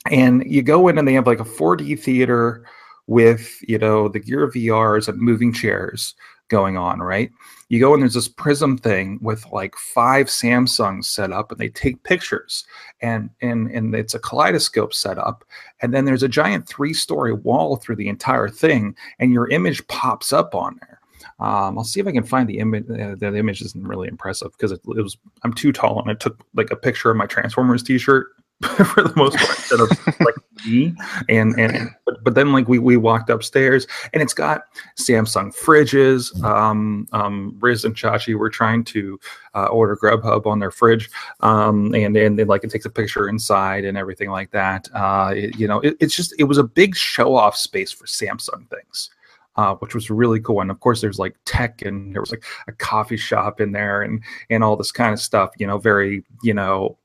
and 0.09 0.43
you 0.45 0.61
go 0.61 0.87
in 0.87 0.97
and 0.97 1.07
they 1.07 1.13
have 1.13 1.27
like 1.27 1.39
a 1.39 1.45
4D 1.45 1.99
theater 1.99 2.65
with 3.07 3.59
you 3.67 3.77
know 3.77 4.07
the 4.07 4.19
Gear 4.19 4.47
VRs 4.47 5.07
and 5.07 5.19
moving 5.19 5.53
chairs 5.53 6.15
going 6.47 6.77
on, 6.77 6.99
right? 6.99 7.31
You 7.69 7.79
go 7.79 7.93
and 7.93 8.01
there's 8.01 8.13
this 8.13 8.27
prism 8.27 8.77
thing 8.77 9.19
with 9.21 9.45
like 9.51 9.75
five 9.75 10.27
Samsungs 10.27 11.05
set 11.05 11.31
up 11.31 11.51
and 11.51 11.59
they 11.59 11.69
take 11.69 12.03
pictures 12.03 12.65
and 13.01 13.29
and 13.41 13.71
and 13.71 13.95
it's 13.95 14.13
a 14.13 14.19
kaleidoscope 14.19 14.93
set 14.93 15.17
up 15.17 15.43
and 15.81 15.93
then 15.93 16.05
there's 16.05 16.23
a 16.23 16.29
giant 16.29 16.67
three-story 16.67 17.33
wall 17.33 17.77
through 17.77 17.95
the 17.95 18.09
entire 18.09 18.49
thing 18.49 18.95
and 19.19 19.33
your 19.33 19.49
image 19.49 19.85
pops 19.87 20.31
up 20.31 20.53
on 20.53 20.79
there. 20.81 20.99
Um, 21.39 21.77
I'll 21.77 21.83
see 21.83 21.99
if 21.99 22.07
I 22.07 22.11
can 22.11 22.23
find 22.23 22.47
the 22.47 22.59
image. 22.59 22.85
Uh, 22.89 23.15
the 23.15 23.35
image 23.35 23.61
isn't 23.61 23.87
really 23.87 24.07
impressive 24.07 24.51
because 24.51 24.71
it, 24.71 24.79
it 24.87 25.01
was 25.01 25.17
I'm 25.43 25.53
too 25.53 25.71
tall 25.71 25.99
and 25.99 26.09
I 26.09 26.13
took 26.13 26.39
like 26.53 26.71
a 26.71 26.75
picture 26.75 27.09
of 27.09 27.17
my 27.17 27.25
Transformers 27.25 27.83
T-shirt 27.83 28.27
for 28.63 29.03
the 29.03 29.13
most 29.17 29.35
part 29.37 29.49
instead 29.57 29.79
of 29.81 29.89
like 30.21 30.35
me. 30.65 30.93
And 31.27 31.59
and 31.59 31.89
but, 32.05 32.23
but 32.23 32.35
then 32.35 32.53
like 32.53 32.67
we 32.69 32.79
we 32.79 32.95
walked 32.95 33.29
upstairs 33.29 33.85
and 34.13 34.23
it's 34.23 34.33
got 34.33 34.63
Samsung 34.97 35.53
fridges. 35.55 36.41
Um, 36.41 37.05
um, 37.11 37.57
Riz 37.59 37.83
and 37.83 37.95
Chachi 37.95 38.35
were 38.35 38.49
trying 38.49 38.85
to 38.85 39.19
uh, 39.55 39.65
order 39.65 39.97
Grubhub 39.97 40.45
on 40.45 40.59
their 40.59 40.71
fridge, 40.71 41.09
um, 41.41 41.93
and 41.93 42.15
and 42.15 42.39
then 42.39 42.47
like 42.47 42.63
it 42.63 42.71
takes 42.71 42.85
a 42.85 42.89
picture 42.89 43.27
inside 43.27 43.83
and 43.83 43.97
everything 43.97 44.29
like 44.29 44.51
that. 44.51 44.87
Uh, 44.93 45.33
it- 45.35 45.59
you 45.59 45.67
know, 45.67 45.79
it, 45.81 45.97
it's 45.99 46.15
just 46.15 46.33
it 46.39 46.45
was 46.45 46.57
a 46.57 46.63
big 46.63 46.95
show 46.95 47.35
off 47.35 47.57
space 47.57 47.91
for 47.91 48.05
Samsung 48.05 48.69
things. 48.69 49.09
Uh, 49.57 49.73
which 49.75 49.95
was 49.95 50.09
really 50.09 50.41
cool, 50.41 50.59
and 50.59 50.69
of 50.69 50.81
course, 50.81 50.99
there's 50.99 51.17
like 51.17 51.33
tech, 51.45 51.81
and 51.81 52.13
there 52.13 52.21
was 52.21 52.29
like 52.31 52.43
a 52.67 52.73
coffee 52.73 53.15
shop 53.15 53.61
in 53.61 53.71
there, 53.71 54.01
and 54.01 54.21
and 54.49 54.65
all 54.65 54.75
this 54.75 54.91
kind 54.91 55.13
of 55.13 55.19
stuff. 55.21 55.51
You 55.57 55.65
know, 55.65 55.77
very 55.77 56.25
you 56.43 56.53
know 56.53 56.97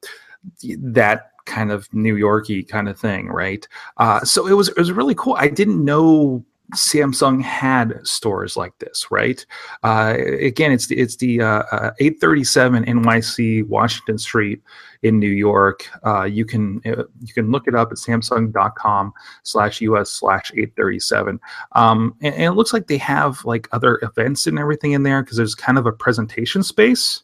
that 0.78 1.30
kind 1.50 1.72
of 1.72 1.92
New 1.92 2.16
Yorky 2.16 2.62
kind 2.62 2.88
of 2.88 2.98
thing, 2.98 3.28
right? 3.28 3.66
Uh, 3.96 4.20
so 4.20 4.46
it 4.46 4.52
was 4.52 4.68
it 4.68 4.78
was 4.78 4.92
really 4.92 5.14
cool. 5.14 5.34
I 5.38 5.48
didn't 5.48 5.84
know 5.84 6.44
Samsung 6.74 7.42
had 7.42 8.06
stores 8.06 8.56
like 8.56 8.78
this, 8.78 9.10
right? 9.10 9.44
Uh, 9.82 10.16
again, 10.40 10.72
it's 10.72 10.86
the 10.86 10.98
it's 10.98 11.16
the 11.16 11.40
uh, 11.40 11.62
uh, 11.72 11.90
837 11.98 12.84
NYC 12.84 13.66
Washington 13.66 14.18
Street 14.18 14.62
in 15.02 15.18
New 15.18 15.30
York. 15.30 15.88
Uh, 16.06 16.24
you 16.24 16.44
can 16.44 16.80
uh, 16.86 17.04
you 17.20 17.34
can 17.34 17.50
look 17.50 17.66
it 17.66 17.74
up 17.74 17.90
at 17.90 17.98
Samsung.com 17.98 19.12
slash 19.42 19.80
US 19.80 20.10
slash 20.10 20.52
837. 20.52 21.40
Um, 21.72 22.14
and, 22.22 22.34
and 22.34 22.44
it 22.44 22.52
looks 22.52 22.72
like 22.72 22.86
they 22.86 22.98
have 22.98 23.44
like 23.44 23.68
other 23.72 23.98
events 24.02 24.46
and 24.46 24.58
everything 24.58 24.92
in 24.92 25.02
there 25.02 25.22
because 25.22 25.36
there's 25.36 25.54
kind 25.54 25.78
of 25.78 25.86
a 25.86 25.92
presentation 25.92 26.62
space 26.62 27.22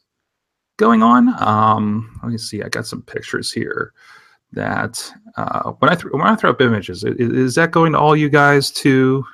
going 0.77 1.03
on. 1.03 1.29
Um, 1.43 2.19
let 2.23 2.33
me 2.33 2.39
see. 2.39 2.63
I 2.63 2.69
got 2.69 2.87
some 2.87 3.03
pictures 3.03 3.53
here 3.53 3.93
that 4.53 5.13
uh, 5.37 5.73
when 5.73 5.91
I 5.91 5.95
th- 5.95 6.13
when 6.13 6.23
I 6.23 6.37
throw 6.37 6.51
up 6.51 6.61
images, 6.61 7.05
i- 7.05 7.09
i- 7.09 7.15
is, 7.19 7.55
that 7.57 7.71
going 7.73 7.93
to 7.93 7.99
all 7.99 8.17
you 8.17 8.29
guys 8.29 8.71
too? 8.71 9.25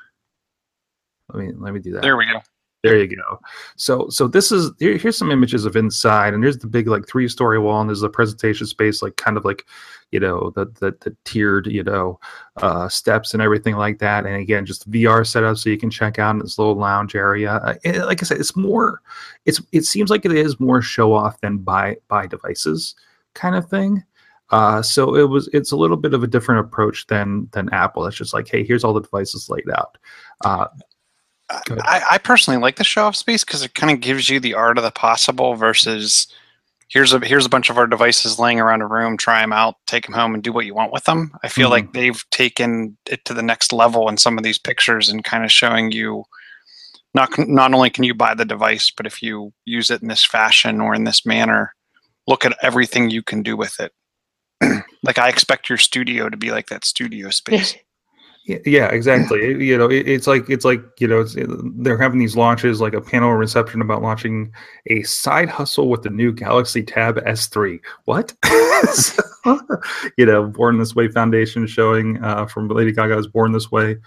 Let 1.33 1.45
me 1.45 1.53
let 1.57 1.73
me 1.75 1.81
do 1.81 1.93
that. 1.93 2.03
There 2.03 2.17
we 2.17 2.27
go. 2.27 2.41
There 2.83 2.99
you 2.99 3.07
go. 3.07 3.39
So 3.77 4.09
so 4.09 4.27
this 4.27 4.51
is 4.51 4.73
here, 4.79 4.97
here's 4.97 5.17
some 5.17 5.31
images 5.31 5.65
of 5.65 5.77
inside, 5.77 6.35
and 6.35 6.43
here's 6.43 6.59
the 6.59 6.67
big 6.67 6.89
like 6.89 7.07
three 7.07 7.29
story 7.29 7.59
wall, 7.59 7.81
and 7.81 7.89
there's 7.89 8.01
the 8.01 8.09
presentation 8.09 8.67
space, 8.67 9.03
like 9.03 9.17
kind 9.17 9.37
of 9.37 9.45
like 9.45 9.65
you 10.12 10.21
know 10.21 10.52
the 10.54 10.66
the, 10.78 10.95
the 11.00 11.16
tiered 11.25 11.66
you 11.66 11.83
know 11.83 12.21
uh, 12.59 12.88
steps 12.88 13.33
and 13.35 13.42
everything 13.42 13.75
like 13.76 13.99
that. 13.99 14.25
And 14.26 14.37
again, 14.37 14.64
just 14.64 14.88
VR 14.90 15.26
setup 15.26 15.57
so 15.57 15.71
you 15.71 15.78
can 15.78 15.90
check 15.90 16.19
out 16.19 16.31
in 16.37 16.38
this 16.38 16.59
little 16.59 16.76
lounge 16.76 17.14
area. 17.16 17.54
Uh, 17.54 17.75
it- 17.83 18.04
like 18.04 18.23
I 18.23 18.26
said, 18.26 18.38
it's 18.38 18.54
more. 18.54 19.00
It's 19.47 19.61
it 19.73 19.85
seems 19.85 20.11
like 20.11 20.25
it 20.25 20.33
is 20.33 20.61
more 20.61 20.81
show 20.83 21.12
off 21.12 21.40
than 21.40 21.59
buy 21.59 21.97
buy 22.09 22.26
devices 22.26 22.95
kind 23.35 23.57
of 23.57 23.69
thing. 23.69 24.04
Uh, 24.50 24.83
so 24.83 25.14
it 25.16 25.31
was 25.31 25.49
it's 25.54 25.73
a 25.73 25.76
little 25.76 25.97
bit 25.97 26.12
of 26.12 26.23
a 26.23 26.26
different 26.26 26.61
approach 26.61 27.07
than 27.07 27.49
than 27.52 27.71
Apple. 27.71 28.04
It's 28.07 28.16
just 28.16 28.35
like, 28.35 28.49
hey, 28.49 28.62
here's 28.64 28.85
all 28.85 28.92
the 28.92 29.00
devices 29.00 29.49
laid 29.49 29.69
out. 29.71 29.97
Uh, 30.45 30.66
I, 31.50 32.02
I 32.12 32.19
personally 32.19 32.61
like 32.61 32.76
the 32.76 32.85
show 32.85 33.04
off 33.04 33.16
space 33.16 33.45
because 33.45 33.62
it 33.62 33.75
kind 33.75 33.92
of 33.92 34.00
gives 34.00 34.28
you 34.28 34.40
the 34.40 34.54
art 34.54 34.78
of 34.78 34.85
the 34.85 34.90
possible 34.90 35.54
versus 35.54 36.26
here's 36.93 37.13
a 37.13 37.19
here's 37.21 37.47
a 37.47 37.51
bunch 37.51 37.71
of 37.71 37.79
our 37.79 37.87
devices 37.87 38.39
laying 38.39 38.61
around 38.61 38.83
a 38.83 38.87
room. 38.87 39.17
Try 39.17 39.41
them 39.41 39.53
out, 39.53 39.77
take 39.87 40.05
them 40.05 40.15
home, 40.15 40.35
and 40.35 40.43
do 40.43 40.53
what 40.53 40.67
you 40.67 40.75
want 40.75 40.93
with 40.93 41.05
them. 41.05 41.33
I 41.43 41.49
feel 41.49 41.69
Mhm. 41.69 41.73
like 41.73 41.93
they've 41.93 42.25
taken 42.31 42.97
it 43.07 43.25
to 43.25 43.35
the 43.35 43.43
next 43.43 43.73
level 43.73 44.09
in 44.09 44.19
some 44.19 44.37
of 44.37 44.45
these 44.45 44.59
pictures 44.59 45.09
and 45.09 45.25
kind 45.25 45.45
of 45.45 45.51
showing 45.53 45.91
you 45.93 46.25
not 47.15 47.31
not 47.49 47.73
only 47.75 47.91
can 47.91 48.05
you 48.05 48.15
buy 48.15 48.35
the 48.35 48.45
device, 48.45 48.91
but 48.95 49.07
if 49.07 49.23
you 49.23 49.53
use 49.65 49.91
it 49.91 50.03
in 50.03 50.09
this 50.09 50.25
fashion 50.25 50.81
or 50.81 50.95
in 50.95 51.05
this 51.05 51.25
manner, 51.27 51.75
look 52.27 52.45
at 52.45 52.57
everything 52.63 53.11
you 53.11 53.23
can 53.23 53.43
do 53.43 53.57
with 53.57 53.79
it. 53.81 53.93
like 55.03 55.19
I 55.19 55.29
expect 55.29 55.69
your 55.69 55.79
studio 55.79 56.29
to 56.29 56.37
be 56.37 56.51
like 56.51 56.69
that 56.69 56.85
studio 56.85 57.31
space. 57.31 57.75
Yeah, 58.45 58.59
yeah, 58.67 58.89
exactly. 58.89 59.65
You 59.65 59.79
know, 59.79 59.89
it, 59.89 60.09
it's 60.09 60.27
like 60.27 60.51
it's 60.51 60.65
like 60.65 60.83
you 60.99 61.07
know, 61.07 61.21
it's, 61.21 61.37
they're 61.77 61.99
having 61.99 62.19
these 62.19 62.37
launches, 62.37 62.81
like 62.81 62.93
a 62.93 63.01
panel 63.01 63.33
reception 63.35 63.81
about 63.81 64.03
launching 64.03 64.53
a 64.89 65.03
side 65.05 65.49
hustle 65.49 65.89
with 65.89 66.03
the 66.03 66.11
new 66.11 66.33
Galaxy 66.33 66.83
Tab 66.83 67.25
S3. 67.25 67.79
What? 68.07 68.33
you 70.19 70.27
know, 70.27 70.49
Born 70.49 70.79
This 70.79 70.95
Way 70.95 71.07
Foundation 71.07 71.69
showing 71.69 72.23
uh, 72.25 72.47
from 72.47 72.67
Lady 72.69 72.91
Gaga's 72.91 73.29
Born 73.29 73.53
This 73.53 73.71
Way 73.71 73.99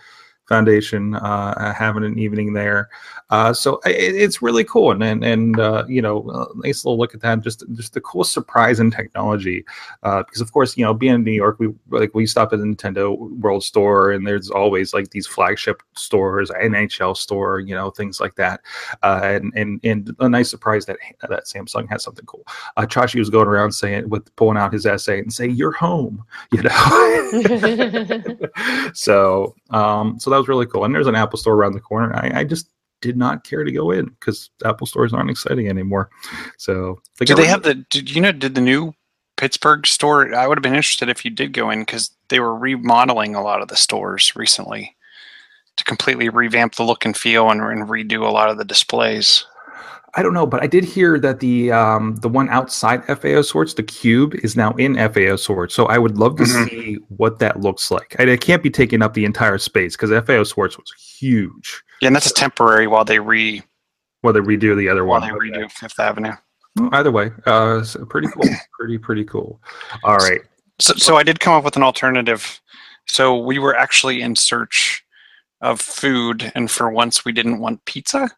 Foundation, 0.47 1.15
uh, 1.15 1.73
having 1.73 2.03
an 2.03 2.19
evening 2.19 2.53
there. 2.53 2.89
Uh, 3.29 3.53
so 3.53 3.79
it, 3.85 4.15
it's 4.15 4.41
really 4.41 4.63
cool, 4.63 4.91
and 4.91 5.03
and, 5.03 5.23
and 5.23 5.59
uh, 5.59 5.83
you 5.87 6.01
know, 6.01 6.51
nice 6.57 6.85
little 6.85 6.97
look 6.97 7.13
at 7.13 7.21
that. 7.21 7.41
Just 7.41 7.63
just 7.73 7.93
the 7.93 8.01
cool 8.01 8.23
surprise 8.23 8.79
in 8.79 8.91
technology 8.91 9.65
uh, 10.03 10.23
because 10.23 10.41
of 10.41 10.51
course 10.51 10.77
you 10.77 10.85
know 10.85 10.93
being 10.93 11.15
in 11.15 11.23
New 11.23 11.31
York, 11.31 11.57
we 11.59 11.69
like 11.89 12.13
we 12.13 12.25
stop 12.25 12.53
at 12.53 12.59
the 12.59 12.65
Nintendo 12.65 13.17
World 13.39 13.63
Store, 13.63 14.11
and 14.11 14.27
there's 14.27 14.49
always 14.49 14.93
like 14.93 15.09
these 15.09 15.27
flagship 15.27 15.81
stores, 15.95 16.51
NHL 16.51 17.17
store, 17.17 17.59
you 17.59 17.73
know 17.73 17.89
things 17.89 18.19
like 18.19 18.35
that, 18.35 18.61
uh, 19.03 19.21
and 19.23 19.51
and 19.55 19.79
and 19.83 20.15
a 20.19 20.29
nice 20.29 20.49
surprise 20.49 20.85
that 20.85 20.97
that 21.27 21.45
Samsung 21.45 21.89
has 21.89 22.03
something 22.03 22.25
cool. 22.25 22.45
Uh, 22.77 22.83
Chachi 22.83 23.19
was 23.19 23.29
going 23.29 23.47
around 23.47 23.71
saying 23.71 24.09
with 24.09 24.33
pulling 24.35 24.57
out 24.57 24.73
his 24.73 24.85
S8 24.85 25.19
and 25.19 25.33
saying 25.33 25.55
"You're 25.55 25.71
home," 25.71 26.23
you 26.51 26.61
know. 26.61 26.71
so 28.93 29.55
um, 29.71 30.19
so 30.19 30.29
that 30.35 30.39
was 30.39 30.47
really 30.47 30.65
cool, 30.65 30.83
and 30.83 30.93
there's 30.93 31.07
an 31.07 31.15
Apple 31.15 31.39
store 31.39 31.55
around 31.55 31.73
the 31.73 31.79
corner. 31.79 32.13
I, 32.15 32.41
I 32.41 32.43
just 32.43 32.69
did 33.01 33.17
not 33.17 33.43
care 33.43 33.63
to 33.63 33.71
go 33.71 33.91
in 33.91 34.05
because 34.05 34.49
Apple 34.63 34.87
stores 34.87 35.13
aren't 35.13 35.29
exciting 35.29 35.69
anymore. 35.69 36.09
So 36.57 36.99
Do 37.19 37.35
they 37.35 37.47
have 37.47 37.63
the? 37.63 37.75
Did 37.89 38.13
you 38.13 38.21
know? 38.21 38.31
Did 38.31 38.55
the 38.55 38.61
new 38.61 38.93
Pittsburgh 39.37 39.87
store? 39.87 40.33
I 40.35 40.47
would 40.47 40.57
have 40.57 40.63
been 40.63 40.75
interested 40.75 41.09
if 41.09 41.23
you 41.23 41.31
did 41.31 41.53
go 41.53 41.69
in 41.69 41.79
because 41.79 42.11
they 42.29 42.39
were 42.39 42.55
remodeling 42.55 43.35
a 43.35 43.41
lot 43.41 43.61
of 43.61 43.67
the 43.67 43.75
stores 43.75 44.35
recently 44.35 44.95
to 45.77 45.83
completely 45.83 46.29
revamp 46.29 46.75
the 46.75 46.83
look 46.83 47.05
and 47.05 47.15
feel 47.15 47.49
and, 47.49 47.61
and 47.61 47.89
redo 47.89 48.21
a 48.21 48.31
lot 48.31 48.49
of 48.49 48.57
the 48.57 48.65
displays. 48.65 49.45
I 50.17 50.23
don't 50.23 50.33
know, 50.33 50.45
but 50.47 50.63
I 50.63 50.67
did 50.67 50.83
hear 50.85 51.19
that 51.19 51.39
the 51.41 51.71
um, 51.71 52.15
the 52.17 52.29
one 52.29 52.49
outside 52.49 53.03
FAO 53.05 53.41
Schwarz, 53.41 53.73
the 53.75 53.83
cube, 53.83 54.33
is 54.43 54.55
now 54.55 54.71
in 54.73 54.95
FAO 54.95 55.35
Schwarz. 55.35 55.73
So 55.73 55.87
I 55.87 55.97
would 55.97 56.17
love 56.17 56.37
to 56.37 56.43
Mhm. 56.43 56.69
see 56.69 56.97
what 57.09 57.39
that 57.39 57.59
looks 57.59 57.91
like. 57.91 58.15
And 58.17 58.29
it 58.29 58.39
can't 58.39 58.63
be 58.63 58.69
taking 58.69 59.01
up 59.01 59.13
the 59.13 59.25
entire 59.25 59.57
space 59.57 59.95
because 59.97 60.11
FAO 60.11 60.43
Schwarz 60.45 60.77
was 60.77 60.91
huge. 61.19 61.83
Yeah, 62.01 62.07
and 62.07 62.15
that's 62.15 62.29
a 62.31 62.33
temporary 62.33 62.87
while 62.87 63.03
they 63.05 63.19
re 63.19 63.61
While 64.21 64.33
they 64.33 64.39
redo 64.39 64.75
the 64.75 64.89
other 64.89 65.03
while 65.05 65.19
one, 65.19 65.29
they 65.29 65.35
Okay. 65.35 65.65
redo 65.65 65.71
Fifth 65.71 65.99
Avenue. 65.99 66.33
Well, 66.77 66.89
Either 66.93 67.11
way, 67.11 67.31
uh, 67.45 67.83
so 67.83 68.05
pretty 68.05 68.27
cool, 68.33 68.43
pretty 68.79 68.97
pretty 68.97 69.23
cool. 69.25 69.61
All 70.03 70.17
right, 70.17 70.41
So, 70.79 70.93
so 70.95 71.15
I 71.17 71.23
did 71.23 71.39
come 71.39 71.53
up 71.53 71.63
with 71.63 71.75
an 71.75 71.83
alternative. 71.83 72.59
So 73.07 73.37
we 73.37 73.59
were 73.59 73.75
actually 73.75 74.21
in 74.21 74.35
search 74.35 75.03
of 75.61 75.79
food, 75.81 76.51
and 76.55 76.71
for 76.71 76.89
once 76.89 77.23
we 77.25 77.31
didn't 77.33 77.59
want 77.59 77.83
pizza. 77.85 78.29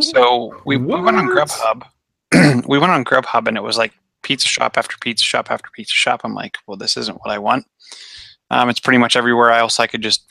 So 0.00 0.60
we, 0.64 0.76
we 0.76 1.00
went 1.00 1.16
on 1.16 1.26
Grubhub. 1.26 1.84
we 2.68 2.78
went 2.78 2.92
on 2.92 3.04
Grubhub, 3.04 3.48
and 3.48 3.56
it 3.56 3.62
was 3.62 3.78
like 3.78 3.92
pizza 4.22 4.48
shop 4.48 4.78
after 4.78 4.96
pizza 5.00 5.24
shop 5.24 5.50
after 5.50 5.68
pizza 5.72 5.94
shop. 5.94 6.22
I'm 6.24 6.34
like, 6.34 6.58
well, 6.66 6.76
this 6.76 6.96
isn't 6.96 7.18
what 7.18 7.30
I 7.30 7.38
want. 7.38 7.66
Um, 8.50 8.68
it's 8.68 8.80
pretty 8.80 8.98
much 8.98 9.16
everywhere 9.16 9.50
else 9.50 9.80
I 9.80 9.86
could 9.86 10.02
just 10.02 10.26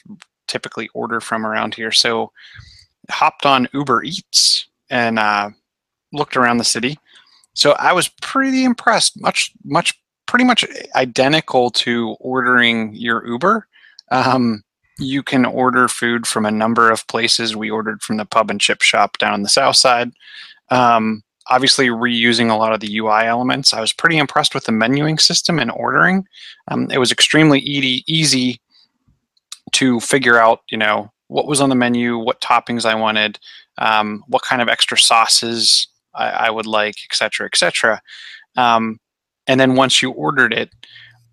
typically 0.48 0.90
order 0.94 1.20
from 1.20 1.46
around 1.46 1.76
here. 1.76 1.92
So 1.92 2.32
hopped 3.10 3.46
on 3.46 3.68
Uber 3.74 4.04
Eats 4.04 4.68
and 4.90 5.18
uh, 5.18 5.50
looked 6.14 6.38
around 6.38 6.58
the 6.58 6.64
city. 6.64 6.98
So 7.54 7.72
I 7.74 7.94
was 7.94 8.10
pretty 8.22 8.64
impressed. 8.64 9.20
Much, 9.20 9.52
much, 9.64 9.94
pretty 10.26 10.46
much 10.46 10.66
identical 10.96 11.70
to 11.72 12.16
ordering 12.20 12.94
your 12.94 13.26
Uber. 13.28 13.68
Um, 14.12 14.64
you 15.02 15.24
can 15.24 15.46
order 15.46 15.88
food 15.88 16.28
from 16.28 16.46
a 16.46 16.52
number 16.52 16.92
of 16.92 17.08
places. 17.08 17.56
We 17.56 17.70
ordered 17.70 18.02
from 18.02 18.18
the 18.18 18.26
pub 18.26 18.52
and 18.52 18.62
chip 18.62 18.82
shop 18.82 19.18
down 19.18 19.34
on 19.34 19.42
the 19.42 19.50
south 19.50 19.76
side. 19.76 20.12
Um, 20.70 21.24
obviously, 21.50 21.88
reusing 21.88 22.50
a 22.50 22.56
lot 22.56 22.74
of 22.74 22.80
the 22.80 22.98
UI 22.98 23.26
elements. 23.26 23.74
I 23.74 23.82
was 23.82 23.94
pretty 23.94 24.18
impressed 24.18 24.54
with 24.54 24.66
the 24.66 24.72
menuing 24.72 25.20
system 25.20 25.60
and 25.60 25.72
ordering. 25.72 26.26
Um, 26.68 26.90
it 26.92 27.00
was 27.00 27.12
extremely 27.12 27.60
easy, 27.60 28.04
easy 28.08 28.62
to 29.74 30.00
figure 30.00 30.38
out, 30.38 30.62
you 30.70 30.78
know, 30.78 31.12
what 31.28 31.48
was 31.48 31.62
on 31.62 31.70
the 31.70 31.76
menu, 31.76 32.18
what 32.18 32.42
toppings 32.42 32.86
I 32.86 32.96
wanted, 32.96 33.40
um, 33.78 34.24
what 34.28 34.44
kind 34.44 34.62
of 34.62 34.70
extra 34.70 34.98
sauces 34.98 35.88
I, 36.14 36.30
I 36.30 36.50
would 36.50 36.68
like, 36.68 36.96
etc., 37.06 37.16
cetera, 37.16 37.46
et 37.48 37.58
cetera. 37.58 38.02
Um, 38.58 39.00
and 39.48 39.60
then 39.60 39.76
once 39.76 40.02
you 40.02 40.12
ordered 40.12 40.54
it, 40.54 40.70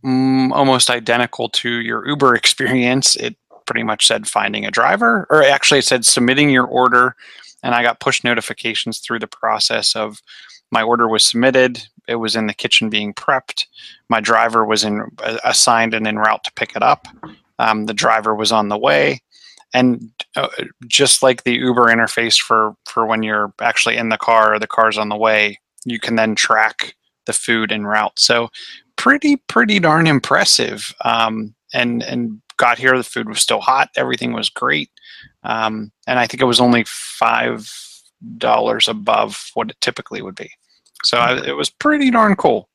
mm, 0.04 0.50
almost 0.52 0.90
identical 0.90 1.48
to 1.50 1.68
your 1.68 2.06
Uber 2.06 2.34
experience, 2.37 3.16
it 3.16 3.37
pretty 3.68 3.82
much 3.82 4.06
said 4.06 4.26
finding 4.26 4.64
a 4.64 4.70
driver, 4.70 5.26
or 5.28 5.44
actually 5.44 5.78
it 5.78 5.84
said 5.84 6.06
submitting 6.06 6.48
your 6.48 6.64
order. 6.64 7.14
And 7.62 7.75
I 7.75 7.82
got 7.82 8.00
push 8.00 8.25
notifications 8.25 8.98
through 8.98 9.18
the 9.18 9.26
process 9.26 9.94
of 9.94 10.22
my 10.70 10.82
order 10.82 11.06
was 11.06 11.25
submitted. 11.25 11.82
It 12.06 12.14
was 12.14 12.34
in 12.34 12.46
the 12.46 12.54
kitchen 12.54 12.88
being 12.88 13.12
prepped. 13.12 13.66
My 14.08 14.20
driver 14.20 14.64
was 14.64 14.84
in 14.84 15.04
assigned 15.44 15.92
and 15.92 16.06
en 16.06 16.16
route 16.16 16.44
to 16.44 16.52
pick 16.54 16.75
it 16.75 16.82
up. 16.82 17.06
Um, 17.58 17.84
the 17.84 17.94
driver 17.94 18.34
was 18.34 18.52
on 18.52 18.68
the 18.68 18.78
way, 18.78 19.20
and 19.75 20.10
uh, 20.34 20.48
just 20.87 21.22
like 21.22 21.42
the 21.42 21.52
Uber 21.52 21.88
interface 21.88 22.40
for 22.40 22.75
for 22.87 23.04
when 23.04 23.22
you're 23.22 23.52
actually 23.60 23.98
in 23.98 24.08
the 24.08 24.16
car 24.16 24.54
or 24.54 24.58
the 24.58 24.66
car's 24.66 24.96
on 24.96 25.10
the 25.10 25.16
way, 25.16 25.58
you 25.84 26.00
can 26.00 26.16
then 26.16 26.34
track 26.34 26.94
the 27.26 27.34
food 27.34 27.70
en 27.70 27.84
route. 27.84 28.18
So 28.18 28.48
pretty 28.96 29.37
pretty 29.37 29.78
darn 29.78 30.06
impressive. 30.06 30.94
Um, 31.04 31.54
and 31.75 32.02
and 32.02 32.40
got 32.58 32.78
here, 32.78 32.96
the 32.96 33.02
food 33.04 33.28
was 33.28 33.40
still 33.40 33.60
hot. 33.60 33.88
Everything 33.96 34.32
was 34.32 34.50
great, 34.50 34.90
um, 35.44 35.90
and 36.06 36.18
I 36.18 36.26
think 36.26 36.42
it 36.42 36.46
was 36.46 36.60
only 36.60 36.84
five 36.86 37.70
dollars 38.36 38.88
above 38.88 39.50
what 39.54 39.70
it 39.70 39.80
typically 39.80 40.20
would 40.20 40.34
be. 40.34 40.50
So 41.04 41.18
I, 41.18 41.38
it 41.46 41.56
was 41.56 41.70
pretty 41.70 42.10
darn 42.10 42.36
cool. 42.36 42.68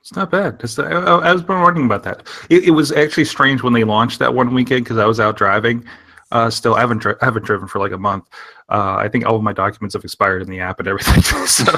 it's 0.00 0.16
not 0.16 0.30
bad. 0.30 0.60
It's, 0.62 0.78
I, 0.78 0.90
I 0.90 1.32
was 1.32 1.42
been 1.42 1.60
wondering 1.60 1.86
about 1.86 2.02
that. 2.04 2.26
It, 2.50 2.64
it 2.64 2.70
was 2.70 2.90
actually 2.92 3.26
strange 3.26 3.62
when 3.62 3.72
they 3.72 3.84
launched 3.84 4.18
that 4.18 4.34
one 4.34 4.52
weekend 4.54 4.84
because 4.84 4.98
I 4.98 5.06
was 5.06 5.20
out 5.20 5.36
driving. 5.36 5.84
Uh, 6.32 6.48
still, 6.48 6.74
I 6.74 6.80
haven't 6.80 6.98
dri- 6.98 7.14
I 7.20 7.26
haven't 7.26 7.44
driven 7.44 7.68
for 7.68 7.78
like 7.78 7.92
a 7.92 7.98
month. 7.98 8.24
Uh, 8.70 8.96
I 8.96 9.08
think 9.08 9.26
all 9.26 9.36
of 9.36 9.42
my 9.42 9.52
documents 9.52 9.94
have 9.94 10.02
expired 10.02 10.40
in 10.40 10.48
the 10.48 10.60
app 10.60 10.78
and 10.78 10.88
everything. 10.88 11.22
so, 11.46 11.72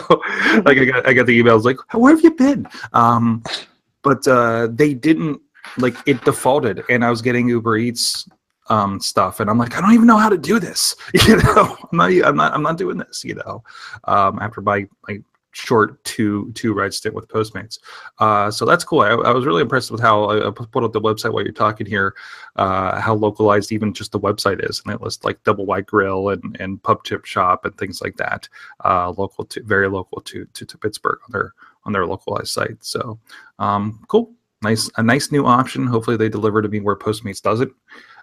like, 0.65 0.79
I 0.79 0.85
got 0.85 1.09
I 1.09 1.13
got 1.13 1.27
the 1.27 1.43
emails 1.43 1.65
like, 1.65 1.79
"Where 1.93 2.15
have 2.15 2.23
you 2.23 2.31
been?" 2.31 2.69
Um, 2.93 3.43
but 4.03 4.27
uh, 4.29 4.69
they 4.71 4.95
didn't 4.95 5.41
like 5.79 5.97
it 6.07 6.25
defaulted, 6.25 6.85
and 6.89 7.05
I 7.05 7.11
was 7.11 7.23
getting 7.23 7.49
Uber 7.49 7.77
Eats 7.77 8.29
um, 8.69 9.01
stuff, 9.01 9.41
and 9.41 9.51
I'm 9.51 9.59
like, 9.59 9.77
I 9.77 9.81
don't 9.81 9.93
even 9.93 10.07
know 10.07 10.17
how 10.17 10.29
to 10.29 10.39
do 10.39 10.59
this. 10.59 10.97
You 11.27 11.37
know, 11.37 11.77
I'm 11.93 11.99
not 11.99 12.11
I'm 12.11 12.37
not 12.37 12.55
I'm 12.55 12.63
not 12.63 12.79
doing 12.79 12.99
this. 12.99 13.25
You 13.25 13.37
know, 13.37 13.63
um, 14.05 14.39
after 14.41 14.61
my 14.61 14.87
my 15.09 15.21
short 15.55 16.03
two 16.05 16.51
two 16.55 16.75
ride 16.75 16.93
stint 16.93 17.15
with 17.15 17.29
Postmates. 17.29 17.79
Uh, 18.19 18.51
so 18.51 18.65
that's 18.65 18.85
cool. 18.85 19.01
I, 19.01 19.11
I 19.11 19.31
was 19.31 19.47
really 19.47 19.63
impressed 19.63 19.91
with 19.91 20.01
how 20.01 20.25
I, 20.25 20.49
I 20.49 20.51
put 20.51 20.85
up 20.85 20.93
the 20.93 21.01
website 21.01 21.33
while 21.33 21.45
you're 21.45 21.53
talking 21.53 21.87
here, 21.87 22.15
uh, 22.57 23.01
how 23.01 23.15
localized 23.15 23.73
even 23.73 23.95
just 23.95 24.13
the 24.13 24.21
website 24.21 24.69
is, 24.69 24.83
and 24.85 24.95
it 24.95 25.01
lists 25.01 25.25
like 25.25 25.43
Double 25.45 25.67
Wide 25.67 25.87
Grill 25.87 26.31
and 26.31 26.57
and 26.61 26.83
Pub 26.83 27.05
Chip 27.05 27.25
Shop 27.25 27.65
and 27.65 27.77
things 27.79 28.03
like 28.03 28.17
that. 28.17 28.49
Uh, 28.85 29.11
local 29.11 29.45
to 29.47 29.63
very 29.63 29.89
local 29.89 30.21
to, 30.23 30.45
to 30.47 30.67
to 30.67 30.79
Pittsburgh 30.79 31.19
on 31.27 31.33
their 31.33 31.55
on 31.85 31.93
their 31.93 32.07
localized 32.07 32.49
site. 32.49 32.85
So 32.85 33.19
um, 33.59 34.05
cool, 34.09 34.33
nice 34.65 34.91
a 34.97 35.03
nice 35.03 35.31
new 35.31 35.47
option. 35.47 35.87
Hopefully 35.87 36.17
they 36.17 36.29
deliver 36.29 36.61
to 36.61 36.69
me 36.69 36.81
where 36.81 36.97
Postmates 36.97 37.41
doesn't. 37.41 37.73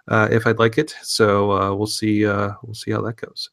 Uh, 0.08 0.28
if 0.30 0.46
I'd 0.46 0.58
like 0.58 0.78
it. 0.78 0.94
So 1.02 1.52
uh, 1.52 1.74
we'll 1.74 1.86
see. 1.86 2.26
Uh, 2.26 2.52
we'll 2.62 2.74
see 2.74 2.90
how 2.90 3.00
that 3.02 3.16
goes. 3.16 3.50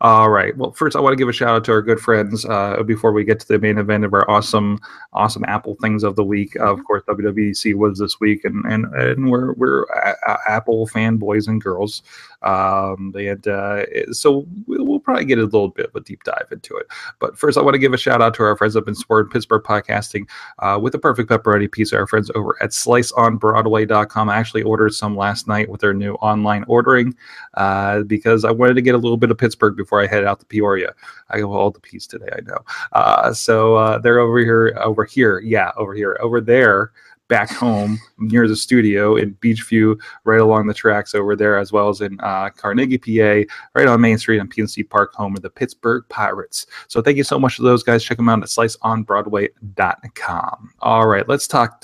All 0.00 0.30
right. 0.30 0.56
Well, 0.56 0.72
first 0.72 0.96
I 0.96 1.00
want 1.00 1.12
to 1.12 1.16
give 1.16 1.28
a 1.28 1.32
shout 1.32 1.50
out 1.50 1.64
to 1.66 1.72
our 1.72 1.82
good 1.82 2.00
friends 2.00 2.44
uh, 2.46 2.82
before 2.84 3.12
we 3.12 3.22
get 3.22 3.38
to 3.40 3.48
the 3.48 3.58
main 3.58 3.78
event 3.78 4.04
of 4.04 4.12
our 4.14 4.28
awesome, 4.30 4.78
awesome 5.12 5.44
Apple 5.46 5.76
things 5.80 6.02
of 6.02 6.16
the 6.16 6.24
week. 6.24 6.56
of 6.56 6.82
course, 6.84 7.02
WWDC 7.06 7.74
was 7.74 7.98
this 7.98 8.18
week, 8.18 8.44
and 8.44 8.64
and 8.64 8.86
and 8.94 9.30
we're 9.30 9.52
we're 9.54 9.84
a- 9.84 10.16
a- 10.26 10.38
Apple 10.50 10.86
fanboys 10.88 11.46
and 11.48 11.60
girls. 11.60 12.02
Um, 12.42 13.14
and 13.16 13.46
uh, 13.48 14.12
so 14.12 14.46
we'll, 14.66 14.84
we'll 14.84 15.00
probably 15.00 15.24
get 15.24 15.38
a 15.38 15.44
little 15.44 15.68
bit 15.68 15.86
of 15.86 15.94
a 15.94 16.00
deep 16.00 16.24
dive 16.24 16.46
into 16.50 16.76
it. 16.76 16.86
But 17.18 17.38
first, 17.38 17.56
I 17.56 17.62
want 17.62 17.74
to 17.74 17.78
give 17.78 17.94
a 17.94 17.98
shout 17.98 18.20
out 18.20 18.34
to 18.34 18.42
our 18.42 18.56
friends 18.56 18.76
up 18.76 18.86
in 18.88 18.94
Sport 18.94 19.32
Pittsburgh 19.32 19.62
Podcasting 19.62 20.28
uh, 20.58 20.78
with 20.80 20.92
the 20.92 20.98
perfect 20.98 21.30
pepperoni 21.30 21.70
pizza. 21.70 21.96
Our 21.96 22.06
friends 22.06 22.30
over 22.34 22.54
at 22.62 22.70
SliceOnBroadway.com. 22.70 24.28
I 24.28 24.36
actually 24.36 24.62
ordered 24.62 24.92
some 24.94 25.16
last 25.16 25.48
night 25.48 25.68
with 25.70 25.83
their 25.84 25.92
new 25.92 26.14
online 26.14 26.64
ordering 26.66 27.14
uh, 27.54 28.00
because 28.02 28.44
I 28.46 28.50
wanted 28.50 28.74
to 28.74 28.82
get 28.82 28.94
a 28.94 28.98
little 28.98 29.18
bit 29.18 29.30
of 29.30 29.36
Pittsburgh 29.36 29.76
before 29.76 30.02
I 30.02 30.06
head 30.06 30.24
out 30.24 30.40
to 30.40 30.46
Peoria. 30.46 30.94
I 31.28 31.40
go 31.40 31.52
all 31.52 31.70
the 31.70 31.78
peas 31.78 32.06
today, 32.06 32.30
I 32.32 32.40
know. 32.40 32.56
Uh, 32.92 33.34
so 33.34 33.76
uh, 33.76 33.98
they're 33.98 34.18
over 34.18 34.38
here, 34.38 34.74
over 34.82 35.04
here, 35.04 35.40
yeah, 35.40 35.72
over 35.76 35.92
here, 35.94 36.16
over 36.20 36.40
there. 36.40 36.92
Back 37.28 37.50
home 37.50 37.98
near 38.18 38.46
the 38.46 38.54
studio 38.54 39.16
in 39.16 39.34
Beechview, 39.36 39.98
right 40.24 40.40
along 40.40 40.66
the 40.66 40.74
tracks 40.74 41.14
over 41.14 41.34
there, 41.34 41.58
as 41.58 41.72
well 41.72 41.88
as 41.88 42.02
in 42.02 42.20
uh, 42.20 42.50
Carnegie, 42.50 42.98
PA, 42.98 43.44
right 43.74 43.88
on 43.88 44.02
Main 44.02 44.18
Street 44.18 44.40
in 44.40 44.48
PNC 44.48 44.90
Park, 44.90 45.14
home 45.14 45.34
of 45.34 45.40
the 45.40 45.48
Pittsburgh 45.48 46.04
Pirates. 46.10 46.66
So 46.86 47.00
thank 47.00 47.16
you 47.16 47.24
so 47.24 47.38
much 47.38 47.56
to 47.56 47.62
those 47.62 47.82
guys. 47.82 48.04
Check 48.04 48.18
them 48.18 48.28
out 48.28 48.42
at 48.42 48.50
sliceonbroadway.com. 48.50 50.74
All 50.80 51.06
right, 51.06 51.26
let's 51.26 51.46
talk 51.46 51.80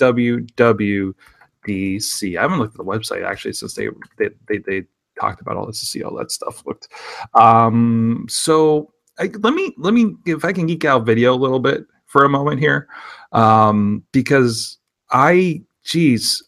WWDC. 1.67 2.37
I 2.37 2.41
haven't 2.41 2.59
looked 2.59 2.73
at 2.73 2.77
the 2.77 2.83
website 2.83 3.25
actually 3.25 3.53
since 3.53 3.73
they 3.73 3.89
they 4.17 4.29
they, 4.47 4.57
they 4.59 4.83
talked 5.19 5.41
about 5.41 5.57
all 5.57 5.65
this 5.65 5.79
to 5.79 5.85
see 5.85 6.01
how 6.01 6.11
that 6.11 6.31
stuff 6.31 6.65
looked. 6.65 6.87
Um, 7.33 8.25
so 8.29 8.93
I, 9.19 9.29
let 9.39 9.53
me 9.53 9.73
let 9.77 9.93
me 9.93 10.15
if 10.25 10.45
I 10.45 10.53
can 10.53 10.67
geek 10.67 10.85
out 10.85 11.05
video 11.05 11.33
a 11.33 11.35
little 11.35 11.59
bit 11.59 11.85
for 12.05 12.25
a 12.25 12.29
moment 12.29 12.59
here, 12.59 12.87
um, 13.31 14.03
because 14.11 14.77
I 15.11 15.63
geez. 15.83 16.43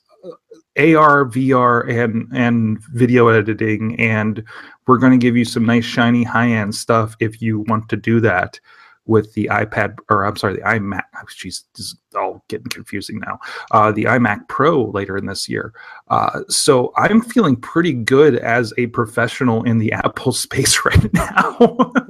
AR, 0.75 1.25
VR, 1.25 1.87
and 1.87 2.27
and 2.33 2.83
video 2.85 3.27
editing, 3.27 3.95
and 3.99 4.43
we're 4.87 4.97
going 4.97 5.11
to 5.11 5.23
give 5.23 5.37
you 5.37 5.45
some 5.45 5.63
nice, 5.63 5.85
shiny, 5.85 6.23
high-end 6.23 6.73
stuff 6.73 7.15
if 7.19 7.43
you 7.43 7.59
want 7.67 7.87
to 7.89 7.95
do 7.95 8.19
that 8.21 8.59
with 9.05 9.33
the 9.33 9.49
iPad, 9.51 9.97
or 10.09 10.25
I'm 10.25 10.35
sorry, 10.37 10.55
the 10.55 10.61
iMac. 10.61 11.03
Oh, 11.15 11.25
Jeez, 11.25 11.63
this 11.75 11.87
is 11.87 11.95
all 12.15 12.43
getting 12.47 12.67
confusing 12.67 13.19
now. 13.19 13.39
Uh, 13.71 13.91
the 13.91 14.05
iMac 14.05 14.47
Pro 14.47 14.85
later 14.91 15.17
in 15.17 15.25
this 15.25 15.49
year. 15.49 15.73
Uh, 16.09 16.41
so 16.47 16.93
I'm 16.95 17.21
feeling 17.21 17.55
pretty 17.55 17.93
good 17.93 18.37
as 18.37 18.73
a 18.77 18.87
professional 18.87 19.63
in 19.63 19.79
the 19.79 19.91
Apple 19.93 20.31
space 20.31 20.85
right 20.85 21.13
now. 21.13 21.91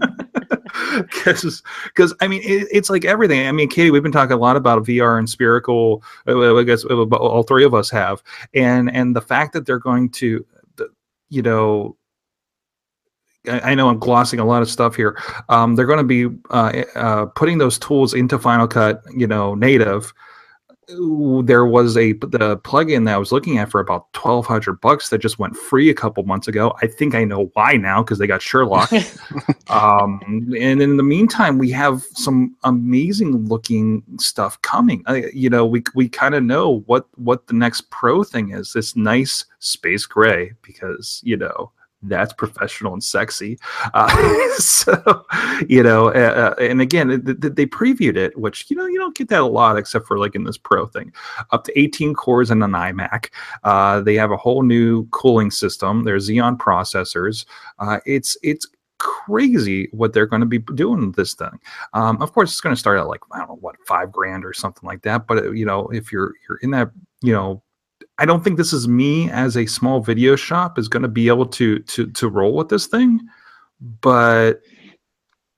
Because, 0.98 1.64
because 1.86 2.14
I 2.20 2.28
mean, 2.28 2.42
it, 2.44 2.68
it's 2.72 2.90
like 2.90 3.06
everything. 3.06 3.48
I 3.48 3.52
mean, 3.52 3.70
Katie, 3.70 3.90
we've 3.90 4.04
been 4.04 4.12
talking 4.12 4.34
a 4.34 4.40
lot 4.40 4.56
about 4.56 4.84
VR 4.84 5.18
and 5.18 5.30
spherical. 5.30 6.04
uh, 6.28 6.56
I 6.56 6.64
guess 6.64 6.86
uh, 6.86 7.04
all 7.04 7.44
three 7.44 7.64
of 7.64 7.74
us 7.74 7.90
have, 7.90 8.24
and 8.54 8.92
and 8.92 9.16
the 9.16 9.22
fact 9.22 9.54
that 9.54 9.66
they're 9.66 9.80
going 9.80 10.10
to, 10.12 10.46
you 11.30 11.42
know, 11.42 11.96
I 13.48 13.76
know 13.76 13.90
I'm 13.90 14.00
glossing 14.00 14.40
a 14.40 14.46
lot 14.46 14.62
of 14.62 14.70
stuff 14.70 14.96
here. 14.96 15.20
Um, 15.50 15.76
they're 15.76 15.86
going 15.86 15.98
to 15.98 16.04
be 16.04 16.28
uh, 16.50 16.84
uh, 16.96 17.26
putting 17.28 17.58
those 17.58 17.78
tools 17.78 18.14
into 18.14 18.40
Final 18.40 18.68
Cut, 18.68 19.02
you 19.16 19.28
know, 19.28 19.54
native. 19.56 20.14
There 20.88 21.66
was 21.66 21.96
a 21.96 22.12
the 22.12 22.58
plugin 22.58 23.06
that 23.06 23.16
I 23.16 23.18
was 23.18 23.32
looking 23.32 23.58
at 23.58 23.72
for 23.72 23.80
about 23.80 24.12
twelve 24.12 24.46
hundred 24.46 24.82
bucks 24.82 25.10
that 25.10 25.20
just 25.20 25.40
went 25.40 25.56
free 25.56 25.90
a 25.90 25.94
couple 25.94 26.24
months 26.24 26.48
ago. 26.50 26.74
I 26.82 26.88
think 26.88 27.16
I 27.16 27.24
know 27.24 27.50
why 27.54 27.78
now 27.78 28.04
because 28.04 28.20
they 28.20 28.28
got 28.28 28.42
Sherlock. 28.42 28.92
um, 29.70 30.20
and 30.60 30.82
in 30.82 30.98
the 30.98 31.04
meantime, 31.04 31.58
we 31.58 31.72
have 31.72 32.04
some 32.14 32.56
amazing 32.66 33.48
looking 33.48 34.04
stuff 34.20 34.62
coming. 34.62 35.04
I, 35.08 35.26
you 35.34 35.50
know, 35.50 35.66
we 35.66 35.84
we 35.96 36.10
kind 36.10 36.36
of 36.36 36.44
know 36.44 36.84
what 36.86 37.08
what 37.16 37.48
the 37.48 37.54
next 37.54 37.90
pro 37.90 38.24
thing 38.24 38.52
is. 38.52 38.74
This 38.74 38.94
nice 38.94 39.46
space 39.60 40.06
gray 40.06 40.52
because 40.64 41.22
you 41.24 41.38
know 41.38 41.72
that's 42.04 42.34
professional 42.34 42.94
and 42.94 43.04
sexy. 43.04 43.58
Uh, 43.94 44.50
so, 44.58 45.26
you 45.68 45.84
know, 45.84 46.08
uh, 46.10 46.56
uh, 46.60 46.62
and 46.62 46.82
again, 46.82 47.24
th- 47.24 47.39
th- 47.42 47.54
they 47.56 47.66
previewed 47.66 48.18
it, 48.18 48.38
which 48.38 48.70
you 48.70 48.76
know 48.76 48.86
you 48.86 49.00
don't 49.00 49.16
get 49.16 49.30
that 49.30 49.42
a 49.42 49.46
lot 49.46 49.78
except 49.78 50.08
for 50.08 50.20
like 50.20 50.36
in 50.36 50.44
this 50.44 50.58
Pro 50.58 50.88
thing. 50.88 51.12
Up 51.52 51.63
to 51.66 51.80
18 51.80 52.13
cores 52.13 52.52
in 52.52 52.62
an 52.62 52.72
iMac. 52.72 53.30
Uh, 53.63 54.02
they 54.02 54.16
have 54.16 54.32
a 54.32 54.38
whole 54.38 54.63
new 54.63 55.08
cooling 55.08 55.52
system. 55.52 56.04
There's 56.04 56.30
Xeon 56.30 56.58
processors. 56.58 57.46
Uh, 57.80 58.00
it's 58.06 58.38
it's 58.44 58.68
crazy 59.00 59.89
what 59.92 60.13
they're 60.13 60.26
going 60.26 60.39
to 60.39 60.46
be 60.46 60.60
doing 60.60 61.08
with 61.08 61.16
this 61.16 61.34
thing. 61.34 61.60
Um, 61.94 62.22
of 62.22 62.32
course, 62.32 62.52
it's 62.52 62.62
going 62.62 62.76
to 62.76 62.80
start 62.80 63.00
at 63.00 63.08
like 63.08 63.22
I 63.32 63.39
don't 63.39 63.50
know 63.50 63.58
what 63.60 63.76
five 63.86 64.12
grand 64.12 64.46
or 64.46 64.54
something 64.54 64.88
like 64.88 65.02
that. 65.04 65.28
But 65.28 65.38
uh, 65.39 65.52
you 65.52 65.66
know, 65.66 65.88
if 65.89 66.12
you're 66.12 66.34
you're 66.48 66.60
in 66.60 66.72
that 66.72 66.92
you 67.22 67.34
know 67.34 67.62
I 68.17 68.26
don't 68.26 68.43
think 68.43 68.58
this 68.58 68.73
is 68.73 68.88
me 68.88 69.30
as 69.32 69.58
a 69.58 69.65
small 69.65 69.99
video 69.99 70.36
shop 70.36 70.78
is 70.78 70.88
going 70.88 71.02
to 71.04 71.10
be 71.10 71.28
able 71.28 71.47
to 71.47 71.80
to 71.80 72.08
to 72.08 72.30
roll 72.30 72.56
with 72.56 72.69
this 72.69 72.86
thing, 72.88 73.19
but 74.02 74.62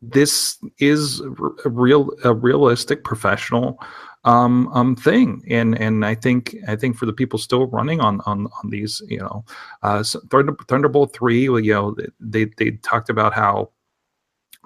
this 0.02 0.58
is 0.80 1.22
a 1.22 1.70
real 1.70 2.10
a 2.24 2.34
realistic 2.34 3.04
professional 3.04 3.80
um, 4.24 4.70
um 4.70 4.96
thing, 4.96 5.44
and 5.50 5.78
and 5.78 6.06
I 6.06 6.16
think 6.16 6.56
I 6.68 6.76
think 6.76 6.96
for 6.98 7.06
the 7.06 7.14
people 7.14 7.40
still 7.40 7.68
running 7.68 8.00
on 8.00 8.22
on 8.26 8.48
on 8.64 8.70
these, 8.70 9.02
you 9.08 9.20
know, 9.20 9.44
uh, 9.84 10.04
Thunder, 10.32 10.56
Thunderbolt 10.68 11.14
three, 11.14 11.50
well, 11.50 11.60
you 11.60 11.74
know, 11.74 11.96
they 12.20 12.46
they 12.58 12.72
talked 12.72 13.10
about 13.10 13.34
how 13.34 13.72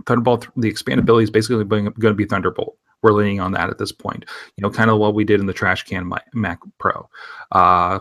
Thunderbolt 0.06 0.47
the 0.56 0.71
expandability 0.71 1.23
is 1.23 1.32
basically 1.32 1.63
going 1.65 1.91
to 1.93 2.13
be 2.13 2.25
Thunderbolt 2.25 2.78
we're 3.02 3.14
leaning 3.14 3.40
on 3.40 3.52
that 3.54 3.70
at 3.70 3.78
this 3.78 3.92
point. 3.92 4.26
You 4.56 4.62
know, 4.62 4.70
kind 4.70 4.90
of 4.90 5.00
what 5.00 5.14
we 5.14 5.24
did 5.24 5.40
in 5.40 5.46
the 5.46 5.54
trash 5.54 5.84
can 5.84 6.12
Mac 6.34 6.60
Pro, 6.78 7.10
uh, 7.52 8.00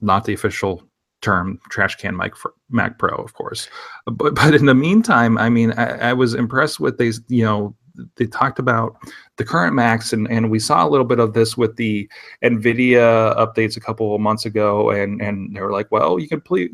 not 0.00 0.24
the 0.24 0.34
official 0.34 0.82
term 1.22 1.60
trash 1.70 1.96
can 1.96 2.16
Mac, 2.16 2.32
Mac 2.70 2.98
Pro, 2.98 3.14
of 3.16 3.34
course. 3.34 3.68
But 4.06 4.34
but 4.34 4.54
in 4.54 4.66
the 4.66 4.74
meantime, 4.74 5.38
I 5.38 5.48
mean, 5.48 5.72
I, 5.72 6.10
I 6.10 6.12
was 6.12 6.34
impressed 6.34 6.80
with 6.80 6.98
these. 6.98 7.20
You 7.28 7.44
know, 7.44 7.76
they 8.16 8.26
talked 8.26 8.58
about 8.58 8.96
the 9.36 9.44
current 9.44 9.74
Macs, 9.74 10.12
and 10.12 10.30
and 10.30 10.50
we 10.50 10.58
saw 10.58 10.86
a 10.86 10.88
little 10.88 11.06
bit 11.06 11.20
of 11.20 11.34
this 11.34 11.56
with 11.56 11.76
the 11.76 12.08
Nvidia 12.42 13.36
updates 13.36 13.76
a 13.76 13.80
couple 13.80 14.14
of 14.14 14.20
months 14.20 14.46
ago, 14.46 14.90
and 14.90 15.20
and 15.20 15.54
they 15.54 15.60
were 15.60 15.72
like, 15.72 15.90
well, 15.90 16.18
you 16.18 16.28
can 16.28 16.40
play. 16.40 16.70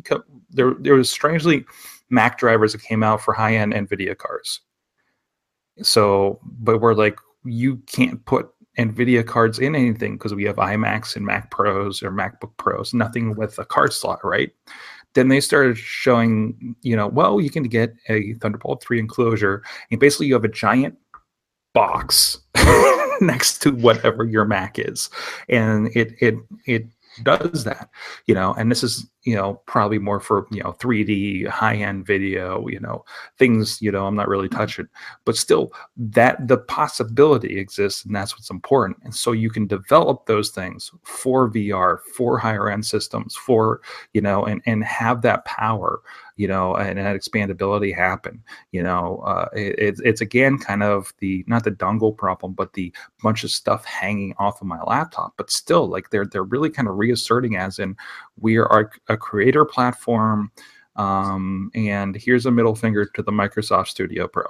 There 0.51 0.75
there 0.79 0.95
was 0.95 1.11
strangely 1.11 1.65
Mac 2.11 2.39
drivers 2.39 2.73
that 2.73 2.83
came 2.83 3.03
out 3.03 3.21
for 3.21 3.35
high 3.35 3.57
end 3.57 3.73
Nvidia 3.73 4.17
cars. 4.17 4.61
So, 5.83 6.41
but 6.43 6.81
we're 6.81 6.95
like, 6.95 7.19
you 7.47 7.77
can't 7.87 8.25
put 8.25 8.51
NVIDIA 8.79 9.27
cards 9.27 9.59
in 9.59 9.75
anything 9.75 10.17
because 10.17 10.35
we 10.35 10.45
have 10.45 10.57
iMacs 10.57 11.17
and 11.17 11.25
Mac 11.25 11.51
Pros 11.51 12.03
or 12.03 12.11
MacBook 12.11 12.57
Pros, 12.59 12.93
nothing 12.93 13.35
with 13.35 13.59
a 13.59 13.65
card 13.65 13.93
slot, 13.93 14.21
right? 14.23 14.53
Then 15.15 15.29
they 15.29 15.41
started 15.41 15.79
showing, 15.79 16.77
you 16.83 16.95
know, 16.95 17.07
well, 17.07 17.41
you 17.41 17.49
can 17.49 17.63
get 17.65 17.95
a 18.09 18.35
Thunderbolt 18.35 18.83
3 18.83 18.99
enclosure, 18.99 19.63
and 19.91 19.99
basically 19.99 20.27
you 20.27 20.35
have 20.35 20.45
a 20.45 20.49
giant 20.49 20.97
box 21.73 22.39
next 23.21 23.61
to 23.63 23.71
whatever 23.71 24.25
your 24.25 24.45
Mac 24.45 24.79
is. 24.79 25.09
And 25.49 25.89
it 25.97 26.15
it 26.21 26.35
it 26.67 26.87
does 27.23 27.65
that, 27.65 27.91
you 28.27 28.35
know, 28.35 28.55
and 28.55 28.71
this 28.71 28.83
is, 28.83 29.09
you 29.25 29.35
know, 29.35 29.55
probably 29.67 29.99
more 29.99 30.21
for, 30.21 30.47
you 30.51 30.63
know, 30.63 30.73
3D 30.75 31.49
high-end 31.49 32.07
video, 32.07 32.67
you 32.69 32.79
know, 32.79 33.05
things, 33.39 33.81
you 33.83 33.91
know, 33.91 34.07
I'm 34.07 34.15
not 34.15 34.29
really 34.29 34.49
mm-hmm. 34.49 34.59
touching. 34.59 34.89
But 35.25 35.37
still 35.37 35.73
that 35.97 36.47
the 36.47 36.59
possibility 36.59 37.59
exists 37.59 38.05
and 38.05 38.15
that's 38.15 38.35
what's 38.35 38.51
important. 38.51 38.99
And 39.03 39.15
so 39.15 39.33
you 39.33 39.51
can 39.51 39.67
develop 39.67 40.27
those 40.27 40.51
things 40.51 40.91
for 41.03 41.51
vr 41.51 41.99
for 42.15 42.39
higher 42.39 42.71
end 42.71 42.85
systems 42.85 43.35
for 43.35 43.81
you 44.13 44.21
know 44.21 44.45
and 44.45 44.63
and 44.67 44.85
have 44.85 45.23
that 45.23 45.45
power 45.45 46.01
you 46.37 46.46
know 46.46 46.75
and 46.77 46.99
that 46.99 47.16
expandability 47.16 47.94
happen 47.94 48.42
you 48.72 48.83
know 48.83 49.18
uh, 49.27 49.49
it, 49.55 50.01
it's 50.05 50.20
again 50.20 50.59
kind 50.59 50.83
of 50.83 51.12
the 51.18 51.44
not 51.46 51.64
the 51.64 51.70
dongle 51.70 52.16
problem 52.16 52.53
but 52.53 52.72
the 52.75 52.92
bunch 53.22 53.44
of 53.44 53.51
stuff 53.51 53.85
hanging 53.85 54.35
off 54.38 54.61
of 54.61 54.66
my 54.66 54.81
laptop 54.83 55.33
but 55.37 55.51
still 55.51 55.87
like 55.87 56.11
they're 56.11 56.27
they're 56.27 56.44
really 56.44 56.70
kind 56.70 56.88
of 56.88 56.96
reasserting 56.96 57.57
as 57.57 57.79
in 57.79 57.96
we 58.40 58.57
are 58.57 58.90
a 59.09 59.16
creator 59.16 59.64
platform 59.64 60.51
um, 60.96 61.70
and 61.75 62.16
here's 62.16 62.46
a 62.46 62.51
middle 62.51 62.75
finger 62.75 63.05
to 63.05 63.22
the 63.22 63.33
microsoft 63.33 63.88
studio 63.88 64.27
pro 64.27 64.44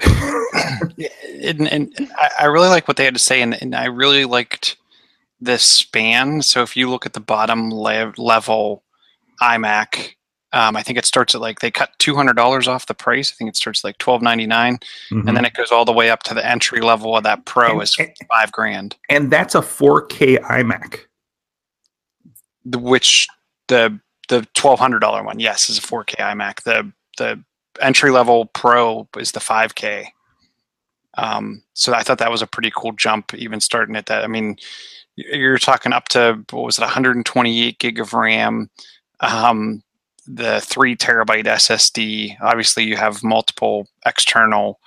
and, 0.00 1.68
and 1.68 2.12
I, 2.16 2.30
I 2.40 2.44
really 2.46 2.68
like 2.68 2.88
what 2.88 2.96
they 2.96 3.04
had 3.04 3.14
to 3.14 3.20
say, 3.20 3.42
and, 3.42 3.60
and 3.60 3.74
I 3.74 3.86
really 3.86 4.24
liked 4.24 4.76
this 5.40 5.64
span. 5.64 6.42
So 6.42 6.62
if 6.62 6.76
you 6.76 6.90
look 6.90 7.06
at 7.06 7.12
the 7.12 7.20
bottom 7.20 7.72
le- 7.72 8.12
level 8.16 8.82
iMac, 9.42 10.13
um, 10.54 10.76
I 10.76 10.82
think 10.82 10.96
it 10.98 11.04
starts 11.04 11.34
at 11.34 11.40
like 11.42 11.60
they 11.60 11.70
cut 11.70 11.90
two 11.98 12.14
hundred 12.14 12.36
dollars 12.36 12.66
off 12.66 12.86
the 12.86 12.94
price. 12.94 13.30
I 13.30 13.34
think 13.36 13.48
it 13.50 13.56
starts 13.56 13.84
like 13.84 13.98
twelve 13.98 14.22
ninety 14.22 14.46
nine, 14.46 14.78
Mhm. 15.10 15.26
and 15.28 15.36
then 15.36 15.44
it 15.44 15.52
goes 15.54 15.70
all 15.70 15.84
the 15.84 15.92
way 15.92 16.08
up 16.10 16.22
to 16.24 16.34
the 16.34 16.46
entry 16.48 16.80
level 16.80 17.16
of 17.16 17.24
that 17.24 17.44
Pro 17.44 17.72
And- 17.72 17.82
is 17.82 17.96
five 18.28 18.50
grand. 18.52 18.96
and 19.10 19.30
that's 19.30 19.54
a 19.54 19.60
4K 19.60 20.38
iMac. 20.38 21.00
The, 22.64 22.78
which 22.78 23.28
the 23.68 23.98
the 24.28 24.46
twelve 24.54 24.78
hundred 24.78 25.00
dollar 25.00 25.22
one, 25.22 25.38
yes, 25.38 25.68
is 25.68 25.76
a 25.78 25.82
four 25.82 26.02
K 26.04 26.14
iMac. 26.22 26.62
The 26.62 26.90
the 27.18 27.42
entry 27.80 28.10
level 28.10 28.46
Pro 28.46 29.06
is 29.18 29.32
the 29.32 29.40
five 29.40 29.74
K. 29.74 30.12
Um, 31.18 31.62
so 31.74 31.92
I 31.94 32.02
thought 32.02 32.18
that 32.18 32.30
was 32.30 32.42
a 32.42 32.46
pretty 32.46 32.72
cool 32.74 32.92
jump, 32.92 33.34
even 33.34 33.60
starting 33.60 33.94
at 33.96 34.06
that. 34.06 34.24
I 34.24 34.26
mean, 34.26 34.56
you're 35.16 35.58
talking 35.58 35.92
up 35.92 36.08
to 36.08 36.42
what 36.50 36.64
was 36.64 36.78
it, 36.78 36.80
128 36.82 37.78
gig 37.78 38.00
of 38.00 38.14
RAM, 38.14 38.68
um, 39.20 39.82
the 40.26 40.60
three 40.60 40.96
terabyte 40.96 41.44
SSD. 41.46 42.36
Obviously, 42.40 42.84
you 42.84 42.96
have 42.96 43.22
multiple 43.22 43.86
external 44.06 44.80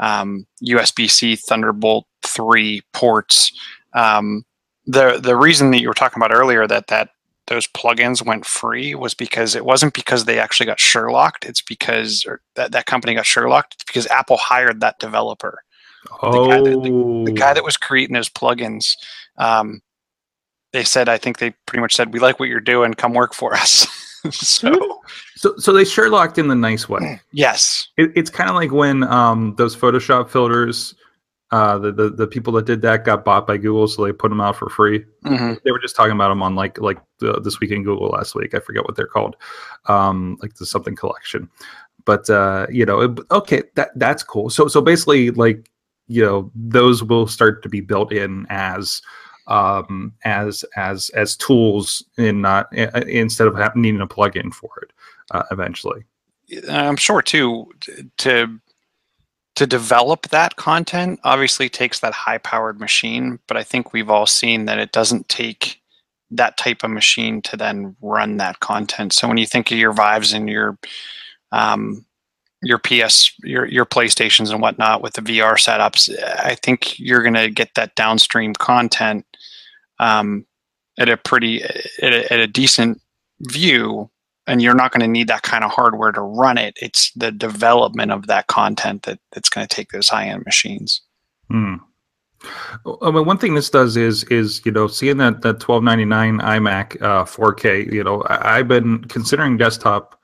um, 0.00 0.46
USB-C 0.66 1.36
Thunderbolt 1.36 2.06
three 2.22 2.82
ports. 2.92 3.52
Um, 3.94 4.44
the 4.86 5.18
the 5.18 5.36
reason 5.36 5.70
that 5.70 5.80
you 5.80 5.88
were 5.88 5.94
talking 5.94 6.20
about 6.22 6.34
earlier 6.34 6.66
that 6.66 6.88
that 6.88 7.10
those 7.46 7.66
plugins 7.68 8.24
went 8.24 8.44
free 8.46 8.94
was 8.94 9.14
because 9.14 9.54
it 9.54 9.64
wasn't 9.64 9.92
because 9.94 10.24
they 10.24 10.38
actually 10.38 10.66
got 10.66 10.78
Sherlocked. 10.80 11.44
It's 11.44 11.62
because 11.62 12.26
that 12.56 12.72
that 12.72 12.86
company 12.86 13.14
got 13.14 13.24
Sherlocked. 13.26 13.74
It's 13.74 13.84
because 13.84 14.06
Apple 14.08 14.36
hired 14.38 14.80
that 14.80 14.98
developer 14.98 15.62
Oh, 16.22 16.48
guy 16.48 16.60
that- 16.60 17.24
the 17.26 17.32
guy 17.32 17.54
that 17.54 17.64
was 17.64 17.76
creating 17.78 18.14
those 18.14 18.28
plugins, 18.28 18.94
um, 19.38 19.80
they 20.72 20.84
said, 20.84 21.08
I 21.08 21.16
think 21.18 21.38
they 21.38 21.50
pretty 21.66 21.80
much 21.80 21.94
said, 21.94 22.12
"We 22.12 22.18
like 22.20 22.38
what 22.40 22.48
you're 22.50 22.60
doing. 22.60 22.92
Come 22.94 23.14
work 23.14 23.32
for 23.34 23.54
us." 23.54 23.86
so 24.30 25.00
so 25.36 25.56
so 25.58 25.72
they 25.72 25.84
Sherlocked 25.84 26.38
in 26.38 26.48
the 26.48 26.54
nice 26.54 26.88
way. 26.88 27.20
yes, 27.32 27.88
It, 27.96 28.10
it's 28.16 28.30
kind 28.30 28.48
of 28.48 28.56
like 28.56 28.72
when 28.72 29.02
um, 29.04 29.54
those 29.56 29.76
Photoshop 29.76 30.28
filters, 30.28 30.94
uh, 31.50 31.78
the, 31.78 31.92
the 31.92 32.10
the 32.10 32.26
people 32.26 32.52
that 32.54 32.66
did 32.66 32.82
that 32.82 33.04
got 33.04 33.24
bought 33.24 33.46
by 33.46 33.56
Google, 33.58 33.86
so 33.86 34.04
they 34.04 34.12
put 34.12 34.30
them 34.30 34.40
out 34.40 34.56
for 34.56 34.68
free. 34.68 35.04
hmm 35.24 35.54
They 35.64 35.72
were 35.72 35.78
just 35.80 35.94
talking 35.96 36.12
about 36.12 36.28
them 36.28 36.42
on 36.42 36.54
like 36.54 36.80
like 36.80 36.98
the, 37.18 37.40
this 37.40 37.60
week 37.60 37.70
in 37.70 37.82
Google 37.84 38.08
last 38.08 38.34
week. 38.34 38.54
I 38.54 38.60
forget 38.60 38.84
what 38.84 38.96
they're 38.96 39.06
called, 39.06 39.36
um, 39.86 40.36
like 40.42 40.54
the 40.54 40.66
something 40.66 40.96
collection. 40.96 41.48
But 42.06 42.28
uh, 42.30 42.66
you 42.70 42.84
know, 42.86 43.00
it- 43.00 43.18
okay, 43.30 43.62
that 43.76 43.90
that's 43.96 44.22
cool. 44.22 44.50
So 44.50 44.68
so 44.68 44.80
basically, 44.80 45.30
like 45.30 45.70
you 46.06 46.22
know, 46.24 46.50
those 46.54 47.02
will 47.02 47.26
start 47.26 47.62
to 47.62 47.68
be 47.68 47.80
built 47.80 48.12
in 48.12 48.46
as 48.50 49.00
um 49.46 50.12
as 50.24 50.64
as 50.76 51.10
as 51.10 51.36
tools 51.36 52.04
in 52.16 52.40
not 52.40 52.72
instead 52.72 53.46
of 53.46 53.76
needing 53.76 54.00
a 54.00 54.06
plug-in 54.06 54.50
for 54.50 54.70
it 54.82 54.90
uh, 55.32 55.42
eventually 55.50 56.04
I'm 56.68 56.96
sure 56.96 57.22
too 57.22 57.72
to 58.18 58.60
to 59.54 59.66
develop 59.66 60.28
that 60.28 60.56
content 60.56 61.20
obviously 61.22 61.68
takes 61.68 62.00
that 62.00 62.12
high 62.12 62.38
powered 62.38 62.80
machine, 62.80 63.38
but 63.46 63.56
I 63.56 63.62
think 63.62 63.92
we've 63.92 64.10
all 64.10 64.26
seen 64.26 64.64
that 64.64 64.78
it 64.78 64.92
doesn't 64.92 65.28
take 65.28 65.80
that 66.32 66.56
type 66.56 66.82
of 66.82 66.90
machine 66.90 67.40
to 67.42 67.56
then 67.56 67.94
run 68.02 68.38
that 68.38 68.58
content. 68.60 69.12
So 69.12 69.28
when 69.28 69.36
you 69.36 69.46
think 69.46 69.70
of 69.70 69.78
your 69.78 69.92
Vives 69.92 70.32
and 70.32 70.48
your 70.48 70.76
um, 71.52 72.04
your 72.62 72.78
PS, 72.78 73.32
your 73.44 73.66
your 73.66 73.86
PlayStations 73.86 74.50
and 74.50 74.60
whatnot 74.60 75.02
with 75.02 75.14
the 75.14 75.22
VR 75.22 75.54
setups, 75.54 76.10
I 76.38 76.56
think 76.56 76.98
you're 76.98 77.22
going 77.22 77.34
to 77.34 77.50
get 77.50 77.74
that 77.74 77.94
downstream 77.94 78.54
content 78.54 79.24
um, 80.04 80.46
at 80.98 81.08
a 81.08 81.16
pretty 81.16 81.62
at 81.62 82.12
a, 82.12 82.32
at 82.32 82.40
a 82.40 82.46
decent 82.46 83.00
view 83.40 84.10
and 84.46 84.60
you're 84.60 84.74
not 84.74 84.92
going 84.92 85.00
to 85.00 85.08
need 85.08 85.28
that 85.28 85.42
kind 85.42 85.64
of 85.64 85.70
hardware 85.70 86.12
to 86.12 86.20
run 86.20 86.58
it. 86.58 86.76
It's 86.80 87.10
the 87.12 87.32
development 87.32 88.12
of 88.12 88.26
that 88.26 88.46
content 88.46 89.04
that, 89.04 89.18
that's 89.32 89.48
going 89.48 89.66
to 89.66 89.74
take 89.74 89.90
those 89.90 90.08
high 90.08 90.26
end 90.26 90.44
machines. 90.44 91.00
Hmm. 91.50 91.76
I 93.02 93.10
mean, 93.10 93.24
one 93.24 93.38
thing 93.38 93.54
this 93.54 93.70
does 93.70 93.96
is 93.96 94.24
is 94.24 94.60
you 94.66 94.72
know 94.72 94.86
seeing 94.86 95.16
that 95.16 95.40
that 95.40 95.60
twelve 95.60 95.82
ninety 95.82 96.04
nine 96.04 96.40
iMac 96.40 97.00
uh, 97.00 97.24
4K. 97.24 97.90
You 97.90 98.04
know, 98.04 98.20
I, 98.24 98.58
I've 98.58 98.68
been 98.68 99.04
considering 99.04 99.56
desktop, 99.56 100.20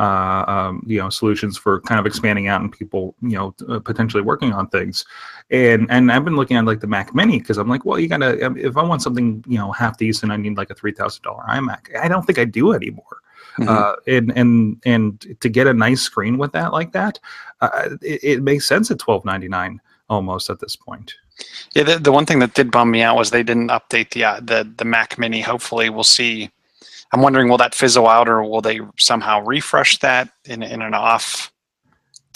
uh, 0.00 0.44
um, 0.48 0.82
you 0.86 0.98
know, 0.98 1.10
solutions 1.10 1.58
for 1.58 1.80
kind 1.82 2.00
of 2.00 2.06
expanding 2.06 2.48
out 2.48 2.62
and 2.62 2.72
people 2.72 3.14
you 3.20 3.36
know 3.36 3.54
uh, 3.68 3.78
potentially 3.78 4.22
working 4.22 4.52
on 4.52 4.66
things, 4.68 5.04
and 5.50 5.86
and 5.90 6.10
I've 6.10 6.24
been 6.24 6.36
looking 6.36 6.56
at 6.56 6.64
like 6.64 6.80
the 6.80 6.86
Mac 6.86 7.14
Mini 7.14 7.38
because 7.38 7.58
I'm 7.58 7.68
like, 7.68 7.84
well, 7.84 7.98
you 7.98 8.08
gotta 8.08 8.44
um, 8.44 8.56
if 8.56 8.78
I 8.78 8.82
want 8.82 9.02
something 9.02 9.44
you 9.46 9.58
know 9.58 9.70
half 9.72 9.98
decent, 9.98 10.32
I 10.32 10.36
need 10.36 10.56
like 10.56 10.70
a 10.70 10.74
three 10.74 10.92
thousand 10.92 11.22
dollar 11.22 11.44
iMac. 11.50 11.94
I 12.00 12.08
don't 12.08 12.26
think 12.26 12.38
I 12.38 12.46
do 12.46 12.72
anymore. 12.72 13.18
Mhm. 13.58 13.68
Uh, 13.68 13.96
and 14.06 14.32
and 14.36 14.82
and 14.86 15.36
to 15.40 15.48
get 15.50 15.66
a 15.66 15.74
nice 15.74 16.00
screen 16.00 16.38
with 16.38 16.52
that 16.52 16.72
like 16.72 16.92
that, 16.92 17.18
uh, 17.60 17.90
it, 18.00 18.24
it 18.24 18.42
makes 18.42 18.66
sense 18.66 18.90
at 18.90 18.98
twelve 18.98 19.24
ninety 19.26 19.48
nine 19.48 19.80
almost 20.08 20.48
at 20.48 20.60
this 20.60 20.76
point. 20.76 21.14
Yeah, 21.74 21.84
the, 21.84 21.98
the 21.98 22.12
one 22.12 22.26
thing 22.26 22.38
that 22.40 22.54
did 22.54 22.70
bum 22.70 22.90
me 22.90 23.02
out 23.02 23.16
was 23.16 23.30
they 23.30 23.42
didn't 23.42 23.68
update 23.68 24.10
the 24.10 24.24
uh, 24.24 24.40
the 24.40 24.70
the 24.76 24.84
Mac 24.84 25.18
Mini. 25.18 25.42
Hopefully, 25.42 25.90
we'll 25.90 26.04
see. 26.04 26.50
I'm 27.12 27.22
wondering, 27.22 27.48
will 27.48 27.58
that 27.58 27.74
fizzle 27.74 28.06
out, 28.08 28.28
or 28.28 28.42
will 28.42 28.60
they 28.60 28.80
somehow 28.96 29.40
refresh 29.44 29.98
that 29.98 30.30
in 30.44 30.62
in 30.62 30.82
an 30.82 30.94
off 30.94 31.52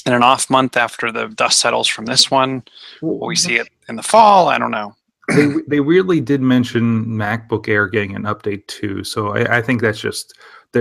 in 0.06 0.12
an 0.12 0.22
off 0.22 0.50
month 0.50 0.76
after 0.76 1.10
the 1.10 1.28
dust 1.28 1.60
settles 1.60 1.88
from 1.88 2.06
this 2.06 2.30
one? 2.30 2.62
Will 3.00 3.26
we 3.26 3.36
see 3.36 3.56
it 3.56 3.68
in 3.88 3.96
the 3.96 4.02
fall? 4.02 4.48
I 4.48 4.58
don't 4.58 4.70
know. 4.70 4.94
they 5.28 5.54
they 5.68 5.80
really 5.80 6.20
did 6.20 6.40
mention 6.40 7.06
MacBook 7.06 7.68
Air 7.68 7.88
getting 7.88 8.14
an 8.14 8.24
update 8.24 8.66
too, 8.66 9.04
so 9.04 9.28
I, 9.36 9.58
I 9.58 9.62
think 9.62 9.80
that's 9.80 10.00
just 10.00 10.34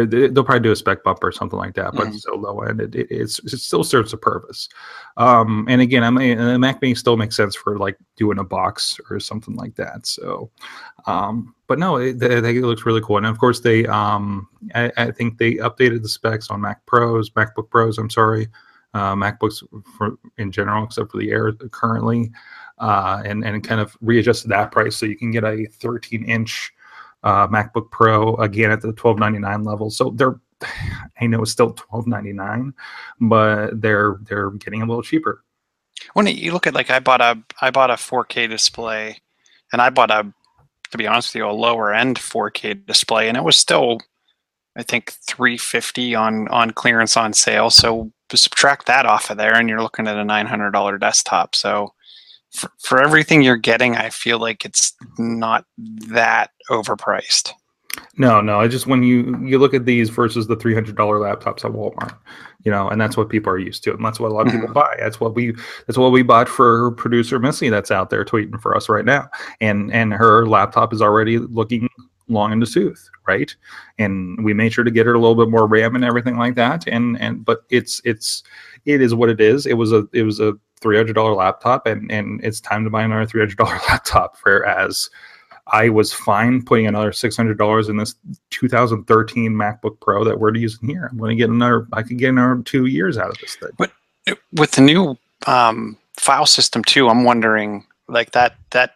they- 0.06 0.28
they'll 0.28 0.44
probably 0.44 0.60
do 0.62 0.72
a 0.72 0.76
spec 0.76 1.04
bump 1.04 1.20
or 1.24 1.32
something 1.32 1.58
like 1.60 1.76
that, 1.76 1.94
but 1.94 2.08
Mhm. 2.08 2.20
so 2.20 2.36
low 2.36 2.62
end 2.62 2.82
it, 2.82 2.96
it 2.96 3.08
it's 3.10 3.40
it 3.40 3.58
still 3.60 3.84
serves 3.84 4.12
a 4.14 4.18
purpose. 4.18 4.68
Um, 5.18 5.66
and 5.70 5.82
again, 5.82 6.04
I 6.04 6.10
mean, 6.10 6.38
the 6.38 6.58
Mac 6.60 6.82
Mini 6.82 6.96
still 6.96 7.16
makes 7.18 7.36
sense 7.36 7.56
for 7.56 7.78
like 7.78 7.98
doing 8.18 8.40
a 8.40 8.44
box 8.44 9.00
or 9.10 9.20
something 9.20 9.56
like 9.56 9.76
that. 9.76 10.06
So, 10.08 10.50
um, 11.06 11.54
but 11.68 11.80
no, 11.80 11.98
it, 11.98 12.22
I 12.24 12.42
think 12.42 12.58
it 12.58 12.66
looks 12.66 12.86
really 12.86 13.02
cool, 13.02 13.18
and 13.18 13.26
of 13.26 13.38
course 13.40 13.60
they 13.62 13.86
um 13.88 14.48
I, 14.76 14.92
I 14.98 15.12
think 15.12 15.38
they 15.38 15.56
updated 15.56 16.02
the 16.02 16.10
specs 16.10 16.50
on 16.50 16.62
Mac 16.62 16.86
Pros, 16.86 17.30
MacBook 17.32 17.70
Pros. 17.70 17.98
I'm 17.98 18.10
sorry, 18.10 18.48
uh, 18.94 19.16
MacBooks 19.16 19.64
for 19.98 20.18
in 20.38 20.52
general, 20.52 20.84
except 20.84 21.12
for 21.12 21.18
the 21.20 21.32
Air 21.32 21.52
currently 21.72 22.32
uh, 22.80 23.22
and 23.24 23.44
and 23.46 23.64
kind 23.64 23.80
of 23.80 23.96
readjusted 24.02 24.50
that 24.50 24.72
price 24.72 24.98
so 24.98 25.06
you 25.06 25.16
can 25.16 25.30
get 25.32 25.44
a 25.44 25.66
13 25.80 26.24
inch 26.26 26.74
uh, 27.24 27.48
MacBook 27.48 27.90
Pro 27.92 28.36
again 28.36 28.72
at 28.72 28.82
the 28.82 28.90
1299 28.90 29.64
level. 29.64 29.90
So 29.90 30.12
they're 30.16 30.40
I 31.22 31.28
know 31.28 31.42
it's 31.42 31.52
still 31.52 31.68
1299, 31.68 32.74
but 33.22 33.82
they're 33.82 34.18
they're 34.24 34.52
getting 34.52 34.82
a 34.82 34.86
little 34.86 35.04
cheaper. 35.04 35.44
when 36.14 36.28
you 36.28 36.52
look 36.52 36.68
at 36.68 36.74
like 36.74 36.90
I 36.90 37.00
bought 37.00 37.22
a 37.22 37.42
I 37.62 37.72
bought 37.72 37.92
a 37.92 37.96
4K 37.96 38.50
display, 38.50 39.18
and 39.72 39.82
I 39.82 39.90
bought 39.90 40.12
a 40.12 40.32
to 40.92 40.98
be 40.98 41.08
honest 41.08 41.34
with 41.34 41.42
you 41.42 41.50
a 41.50 41.52
lower 41.52 41.94
end 41.94 42.18
4K 42.18 42.86
display, 42.86 43.28
and 43.28 43.38
it 43.38 43.44
was 43.44 43.58
still 43.58 44.00
I 44.76 44.84
think 44.84 45.12
350 45.12 46.16
on 46.16 46.48
on 46.50 46.72
clearance 46.72 47.18
on 47.18 47.34
sale. 47.34 47.70
So 47.70 48.12
subtract 48.34 48.88
that 48.88 49.06
off 49.06 49.30
of 49.30 49.38
there, 49.38 49.56
and 49.56 49.70
you're 49.70 49.82
looking 49.82 50.08
at 50.08 50.18
a 50.18 50.24
$900 50.24 51.00
desktop. 51.00 51.56
So 51.56 51.94
for, 52.56 52.72
for 52.80 53.02
everything 53.02 53.42
you're 53.42 53.58
getting, 53.58 53.96
I 53.96 54.10
feel 54.10 54.40
like 54.40 54.66
it's 54.66 54.94
not 55.18 55.66
that 55.78 56.52
overpriced. 56.70 57.52
No, 58.18 58.42
no, 58.42 58.60
I 58.60 58.68
just 58.68 58.88
when 58.88 59.04
you 59.04 59.38
you 59.44 59.60
look 59.60 59.74
at 59.74 59.86
these 59.86 60.10
versus 60.10 60.48
the 60.48 60.56
three 60.56 60.74
hundred 60.74 60.96
dollar 60.96 61.18
laptops 61.18 61.66
at 61.66 61.72
Walmart, 61.72 62.16
you 62.64 62.72
know, 62.72 62.88
and 62.90 63.00
that's 63.00 63.18
what 63.18 63.30
people 63.30 63.52
are 63.52 63.58
used 63.58 63.84
to, 63.84 63.94
and 63.94 64.04
that's 64.04 64.20
what 64.20 64.32
a 64.32 64.34
lot 64.34 64.48
of 64.48 64.54
people 64.54 64.68
mm-hmm. 64.68 64.74
buy. 64.74 64.96
That's 65.00 65.20
what 65.20 65.36
we 65.36 65.56
that's 65.88 65.98
what 65.98 66.12
we 66.12 66.24
bought 66.24 66.50
for 66.50 66.92
producer 66.92 67.40
Missy 67.40 67.70
that's 67.70 67.92
out 67.92 68.10
there 68.10 68.26
tweeting 68.26 68.60
for 68.62 68.76
us 68.76 68.90
right 68.90 69.06
now, 69.06 69.30
and 69.62 69.92
and 69.92 70.14
her 70.14 70.48
laptop 70.48 70.94
is 70.94 71.02
already 71.02 71.38
looking 71.40 71.88
long 72.28 72.52
in 72.52 72.60
the 72.60 72.66
tooth, 72.66 73.10
right? 73.28 73.56
And 73.98 74.44
we 74.44 74.54
made 74.54 74.74
sure 74.74 74.84
to 74.84 74.92
get 74.92 75.06
her 75.06 75.14
a 75.14 75.20
little 75.20 75.36
bit 75.36 75.50
more 75.50 75.68
RAM 75.68 75.96
and 75.96 76.06
everything 76.06 76.38
like 76.38 76.56
that, 76.56 76.88
and 76.88 77.20
and 77.20 77.44
but 77.44 77.64
it's 77.70 78.02
it's 78.06 78.44
it 78.86 79.02
is 79.02 79.16
what 79.16 79.30
it 79.30 79.40
is. 79.40 79.66
It 79.66 79.74
was 79.74 79.92
a 79.92 80.08
it 80.14 80.24
was 80.24 80.40
a 80.40 80.54
three 80.82 80.98
hundred 80.98 81.14
dollar 81.14 81.34
laptop, 81.34 81.86
and 81.88 82.12
and 82.12 82.44
it's 82.44 82.60
time 82.60 82.84
to 82.84 82.90
buy 82.90 83.04
another 83.04 83.26
three 83.26 83.42
hundred 83.42 83.58
dollar 83.58 83.80
laptop. 83.90 84.38
Whereas 84.44 85.10
I 85.68 85.90
was 85.90 86.12
fine 86.12 86.64
putting 86.64 86.88
another 86.88 87.12
six 87.12 87.38
hundred 87.38 87.58
dollars 87.58 87.90
in 87.90 87.98
this 87.98 88.16
2013 88.50 89.52
MacBook 89.54 90.00
Pro 90.02 90.24
that 90.24 90.40
we're 90.40 90.54
using 90.56 90.90
here. 90.90 91.08
I'm 91.12 91.18
going 91.18 91.30
to 91.30 91.36
get 91.36 91.50
another. 91.50 91.88
I 91.94 92.04
could 92.04 92.18
get 92.18 92.30
another 92.30 92.62
two 92.64 92.86
years 92.86 93.18
out 93.18 93.30
of 93.30 93.38
this 93.40 93.56
thing. 93.56 93.72
But 93.78 93.92
with 94.54 94.72
the 94.72 94.82
new 94.82 95.18
um, 95.48 95.98
file 96.18 96.46
system 96.46 96.84
too, 96.84 97.10
I'm 97.10 97.24
wondering 97.24 97.86
like 98.08 98.32
that 98.32 98.56
that 98.72 98.96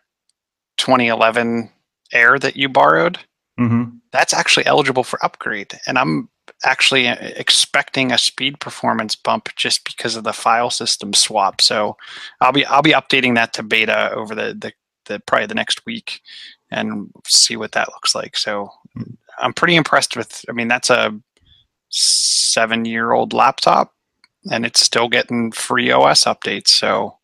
2011 0.78 1.72
Air 2.14 2.40
that 2.40 2.56
you 2.56 2.70
borrowed. 2.70 3.20
Mm-hmm. 3.60 3.98
that's 4.12 4.36
actually 4.36 4.68
eligible 4.68 5.04
for 5.04 5.18
upgrade 5.26 5.80
and 5.88 5.98
i'm 5.98 6.30
actually 6.64 7.08
uh, 7.08 7.16
expecting 7.20 8.12
a 8.12 8.18
speed 8.18 8.60
performance 8.60 9.16
bump 9.16 9.50
just 9.56 9.84
because 9.86 10.16
of 10.16 10.24
the 10.24 10.34
file 10.34 10.70
system 10.70 11.14
swap. 11.14 11.62
So 11.62 11.98
i'll 12.42 12.52
be 12.52 12.66
i'll 12.66 12.82
be 12.82 12.92
updating 12.92 13.36
that 13.36 13.54
to 13.54 13.64
beta 13.64 14.12
over 14.12 14.34
the 14.36 14.56
the, 14.60 14.74
the 15.06 15.20
probably 15.22 15.48
the 15.48 15.56
next 15.56 15.86
week 15.86 16.22
and 16.72 17.10
see 17.26 17.56
what 17.56 17.72
that 17.74 17.90
looks 17.90 18.16
like. 18.16 18.38
So 18.38 18.70
i'm 19.40 19.54
pretty 19.54 19.76
impressed 19.76 20.18
with 20.18 20.44
i 20.50 20.52
mean 20.52 20.68
that's 20.68 20.90
a 20.90 21.18
seven 21.90 22.86
year 22.86 23.12
old 23.12 23.34
laptop 23.34 23.94
and 24.52 24.66
it's 24.66 24.82
still 24.82 25.08
getting 25.10 25.52
free 25.52 25.92
os 25.92 26.24
updates. 26.24 26.70
So 26.70 27.17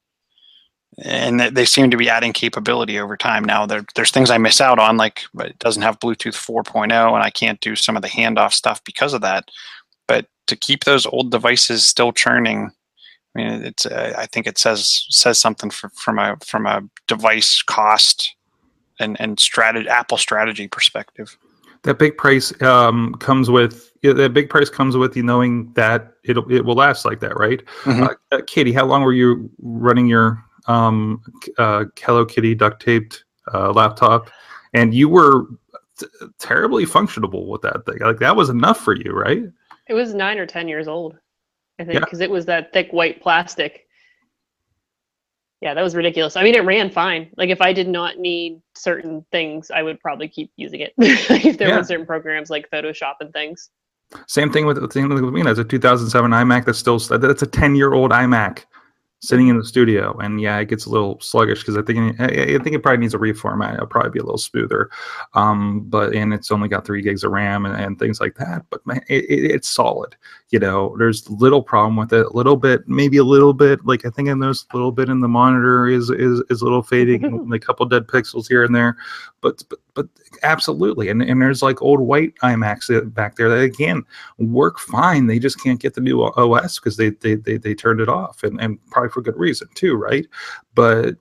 and 1.04 1.40
they- 1.40 1.50
they 1.50 1.66
seem 1.66 1.90
to 1.92 1.98
be 1.98 2.10
adding 2.10 2.34
capability 2.34 3.00
over 3.00 3.18
time. 3.18 3.44
Now 3.44 3.66
there, 3.66 3.86
there's 3.96 4.12
things 4.12 4.30
I 4.30 4.38
miss 4.38 4.62
out 4.62 4.80
on, 4.80 4.98
like 4.98 5.24
but 5.34 5.48
it 5.48 5.60
doesn't 5.60 5.82
have 5.82 6.00
Bluetooth 6.00 6.36
4.0, 6.36 7.14
and 7.14 7.24
I 7.24 7.30
can't 7.30 7.60
do 7.62 7.76
some 7.76 7.96
of 7.96 8.02
the 8.02 8.08
handoff 8.10 8.54
stuff 8.54 8.84
because 8.84 9.14
of 9.14 9.22
that. 9.22 9.50
But 10.08 10.28
to 10.48 10.56
keep 10.56 10.84
those 10.84 11.06
old 11.06 11.32
devices 11.32 11.86
still 11.86 12.12
churning, 12.12 12.72
I 13.36 13.40
mean, 13.40 13.64
it's 13.64 13.86
uh, 13.86 14.14
I 14.18 14.28
think 14.28 14.46
it 14.46 14.58
says 14.58 15.06
says 15.10 15.40
something 15.40 15.70
for, 15.72 15.90
from 15.90 16.20
a 16.20 16.38
from 16.46 16.66
a 16.68 16.82
device 17.08 17.62
cost 17.64 18.36
and 19.00 19.18
and 19.20 19.40
strategy 19.40 19.90
Apple 19.90 20.18
strategy 20.18 20.68
perspective. 20.68 21.36
That 21.84 22.00
big 22.00 22.18
price 22.18 22.54
um, 22.62 23.16
comes 23.16 23.50
with 23.50 23.92
yeah, 24.04 24.14
that 24.14 24.34
big 24.34 24.50
price 24.50 24.70
comes 24.70 24.96
with 24.96 25.18
you 25.18 25.24
knowing 25.24 25.74
that 25.74 26.14
it 26.24 26.38
it 26.50 26.64
will 26.64 26.76
last 26.76 27.06
like 27.06 27.20
that, 27.22 27.38
right? 27.38 27.62
Mhm. 27.84 28.04
Uh, 28.10 28.14
uh, 28.36 28.42
Katie, 28.46 28.72
how 28.74 28.86
long 28.86 29.02
were 29.02 29.14
you 29.14 29.50
running 29.62 30.06
your 30.08 30.44
um, 30.68 31.22
uh, 31.58 31.86
Hello 32.00 32.26
Kitty 32.26 32.56
duct 32.56 32.82
taped 32.82 33.24
uh, 33.54 33.72
laptop? 33.72 34.30
And 34.74 34.94
you 34.94 35.08
were 35.10 35.46
t- 36.00 36.08
terribly 36.40 36.86
functionable 36.86 37.48
with 37.48 37.62
that 37.62 37.86
thing. 37.86 38.00
Like 38.00 38.20
that 38.20 38.36
was 38.36 38.50
enough 38.50 38.80
for 38.80 38.96
you, 38.96 39.12
right? 39.12 39.44
It 39.88 39.94
was 39.94 40.14
nine 40.14 40.38
or 40.40 40.46
ten 40.46 40.68
years 40.68 40.88
old, 40.88 41.18
I 41.80 41.84
think, 41.84 41.96
Yeah. 41.96 42.00
because 42.00 42.22
it 42.22 42.30
was 42.30 42.46
that 42.46 42.74
thick 42.74 42.92
white 42.92 43.22
plastic. 43.22 43.88
Yeah, 45.62 45.74
that 45.74 45.82
was 45.82 45.96
ridiculous. 45.96 46.36
I 46.36 46.44
mean, 46.44 46.56
it 46.56 46.66
ran 46.66 46.90
fine. 46.90 47.30
Like 47.38 47.50
if 47.50 47.62
I 47.62 47.72
did 47.72 47.88
not 47.88 48.18
need 48.18 48.62
certain 48.76 49.26
things, 49.32 49.72
I 49.72 49.82
would 49.82 50.00
probably 50.02 50.28
keep 50.28 50.52
using 50.58 50.82
it. 50.82 50.94
if 50.98 51.58
there 51.58 51.70
Yeah. 51.70 51.78
were 51.78 51.84
certain 51.84 52.06
programs 52.06 52.50
like 52.50 52.70
Photoshop 52.70 53.16
and 53.22 53.32
things. 53.32 53.70
Same 54.28 54.52
thing 54.52 54.66
with 54.66 54.78
same 54.92 55.08
thing 55.10 55.24
with 55.24 55.34
me. 55.34 55.42
That's 55.42 55.60
a 55.60 55.64
2007 55.64 56.32
iMac. 56.32 56.66
That's 56.66 56.78
still 56.78 57.00
that's 57.00 57.42
a 57.42 57.48
10 57.48 57.76
year 57.76 57.94
old 57.94 58.12
iMac 58.12 58.66
sitting 59.24 59.48
in 59.48 59.58
the 59.58 59.64
studio, 59.64 60.18
and 60.18 60.42
yeah, 60.42 60.60
it 60.60 60.68
gets 60.68 60.86
a 60.86 60.90
little 60.90 61.18
sluggish 61.22 61.62
because 61.62 61.78
I 61.78 61.82
think 61.82 62.20
I, 62.20 62.26
I 62.26 62.60
think 62.60 62.76
it 62.76 62.84
probably 62.84 62.98
needs 62.98 63.14
a 63.14 63.18
reformat. 63.18 63.76
It'll 63.76 63.88
probably 63.88 64.12
be 64.12 64.20
a 64.20 64.24
little 64.24 64.38
smoother, 64.38 64.90
um, 65.34 65.86
but 65.86 66.14
and 66.14 66.34
it's 66.34 66.52
only 66.52 66.68
got 66.68 66.86
three 66.86 67.02
gigs 67.02 67.24
of 67.24 67.32
RAM 67.32 67.66
and, 67.66 67.76
and 67.76 67.98
things 67.98 68.20
like 68.20 68.36
that. 68.36 68.66
But 68.70 68.86
man, 68.86 69.02
it, 69.08 69.24
it, 69.30 69.52
it's 69.52 69.70
solid. 69.70 70.18
You 70.50 70.60
know, 70.60 70.96
there's 70.98 71.28
little 71.30 71.64
problem 71.64 71.96
with 71.96 72.12
it. 72.12 72.26
A 72.26 72.34
little 72.34 72.58
bit, 72.58 72.88
maybe 72.88 73.18
a 73.18 73.24
little 73.24 73.54
bit. 73.54 73.86
Like 73.86 74.06
I 74.06 74.10
think 74.10 74.28
I 74.28 74.34
noticed 74.34 74.68
a 74.74 74.76
little 74.76 74.92
bit 74.92 75.08
in 75.08 75.22
the 75.22 75.30
monitor 75.30 75.88
is 75.88 76.10
is 76.10 76.44
is 76.50 76.62
a 76.62 76.66
little 76.66 76.84
fading, 76.84 77.50
a 77.54 77.60
couple 77.60 77.86
dead 77.86 78.08
pixels 78.08 78.48
here 78.50 78.66
and 78.66 78.76
there. 78.76 78.98
But 79.44 79.62
but 79.70 79.80
but 79.94 80.08
absolutely, 80.42 81.10
and 81.10 81.22
and 81.22 81.40
there's 81.42 81.62
like 81.62 81.82
old 81.82 82.00
white 82.00 82.34
iMacs 82.42 83.14
back 83.14 83.36
there 83.36 83.50
that 83.50 83.60
again 83.60 84.04
work 84.40 84.80
fine. 84.80 85.28
They 85.28 85.38
just 85.38 85.62
can't 85.62 85.80
get 85.80 85.94
the 85.94 86.02
new 86.02 86.24
OS 86.24 86.80
because 86.80 86.98
they, 86.98 87.10
they 87.10 87.36
they 87.36 87.58
they 87.58 87.76
turned 87.76 88.00
it 88.00 88.10
off, 88.10 88.42
and 88.42 88.60
and 88.62 88.80
probably 88.90 89.10
for 89.10 89.22
good 89.22 89.38
reason 89.38 89.68
too, 89.76 89.96
right? 89.96 90.26
But 90.74 91.18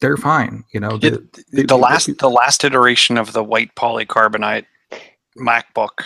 they're 0.00 0.16
fine, 0.18 0.64
you 0.72 0.80
know. 0.80 0.98
It- 1.00 1.32
the- 1.52 1.62
the 1.62 1.78
last 1.78 2.10
the 2.18 2.28
last 2.28 2.64
iteration 2.64 3.16
of 3.16 3.32
the 3.32 3.44
white 3.44 3.74
polycarbonate 3.76 4.66
MacBook 5.38 6.04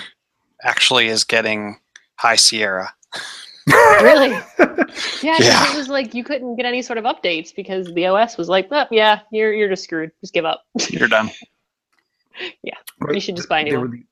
actually 0.63 1.09
is 1.09 1.25
getting 1.25 1.81
High 2.17 2.37
Sierra. 2.37 2.93
Really? 4.03 4.31
Yeah, 5.23 5.37
'cause 5.37 5.47
Yeah. 5.47 5.73
it 5.73 5.77
was 5.77 5.89
like 5.89 6.15
you 6.15 6.25
couldn't 6.25 6.57
get 6.57 6.65
any 6.67 6.81
sort 6.83 6.99
of 6.99 7.05
updates 7.05 7.55
because 7.55 7.93
the 7.95 8.07
OS 8.07 8.37
was 8.39 8.49
like, 8.49 8.69
oh, 8.71 8.87
yeah, 8.91 9.21
you're 9.31 9.53
you're 9.53 9.69
just 9.69 9.85
screwed. 9.85 10.11
Just 10.21 10.33
give 10.33 10.45
up. 10.45 10.65
You're 10.91 11.09
done. 11.09 11.31
Yeah, 12.63 12.75
you 13.11 13.21
should 13.21 13.37
just 13.37 13.49
buy 13.49 13.61
a 13.61 13.65
new 13.65 13.71
there 13.71 13.81
one. 13.81 13.91
Were 13.91 13.97
the, 13.97 14.05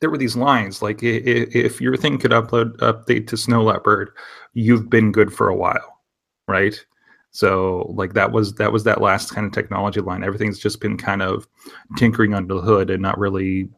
there 0.00 0.10
were 0.10 0.18
these 0.18 0.36
lines 0.36 0.82
like 0.82 1.02
i- 1.02 1.06
i- 1.06 1.48
if 1.54 1.80
your 1.80 1.96
thing 1.96 2.18
could 2.18 2.30
upload 2.32 2.76
update 2.78 3.26
to 3.28 3.36
Snow 3.36 3.62
Leopard, 3.62 4.10
you've 4.52 4.90
been 4.90 5.10
good 5.10 5.32
for 5.32 5.48
a 5.48 5.56
while, 5.56 6.00
right? 6.48 6.78
So 7.30 7.92
like 7.94 8.12
that 8.14 8.30
was 8.32 8.54
that 8.54 8.72
was 8.72 8.84
that 8.84 9.00
last 9.00 9.34
kind 9.34 9.46
of 9.46 9.52
technology 9.52 10.00
line. 10.00 10.22
Everything's 10.22 10.58
just 10.58 10.80
been 10.80 10.96
kind 10.98 11.22
of 11.22 11.46
tinkering 11.96 12.34
under 12.34 12.54
the 12.54 12.60
hood 12.60 12.90
and 12.90 13.02
not 13.02 13.18
really. 13.18 13.68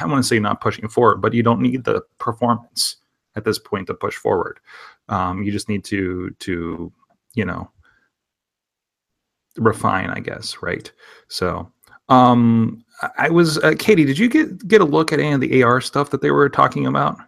I 0.00 0.06
want 0.06 0.22
to 0.22 0.26
say 0.28 0.38
not 0.38 0.60
pushing 0.60 0.88
forward, 0.88 1.20
but 1.20 1.34
you 1.34 1.42
don't 1.42 1.60
need 1.60 1.84
the 1.84 2.02
performance 2.18 2.96
at 3.36 3.44
this 3.44 3.58
point 3.58 3.86
to 3.86 3.94
push 3.94 4.16
forward. 4.16 4.58
Um, 5.08 5.42
you 5.42 5.52
just 5.52 5.68
need 5.68 5.84
to 5.84 6.30
to 6.40 6.92
you 7.34 7.44
know 7.44 7.70
refine, 9.56 10.10
I 10.10 10.20
guess, 10.20 10.56
right? 10.62 10.90
So 11.28 11.70
um 12.08 12.82
I- 13.18 13.30
was 13.30 13.58
uh, 13.58 13.74
Katie. 13.78 14.04
Did 14.04 14.18
you 14.18 14.28
get 14.28 14.66
get 14.66 14.80
a 14.80 14.84
look 14.84 15.12
at 15.12 15.20
any 15.20 15.32
of 15.32 15.40
the 15.40 15.62
AR 15.62 15.80
stuff 15.80 16.10
that 16.10 16.22
they 16.22 16.30
were 16.30 16.48
talking 16.48 16.86
about? 16.86 17.18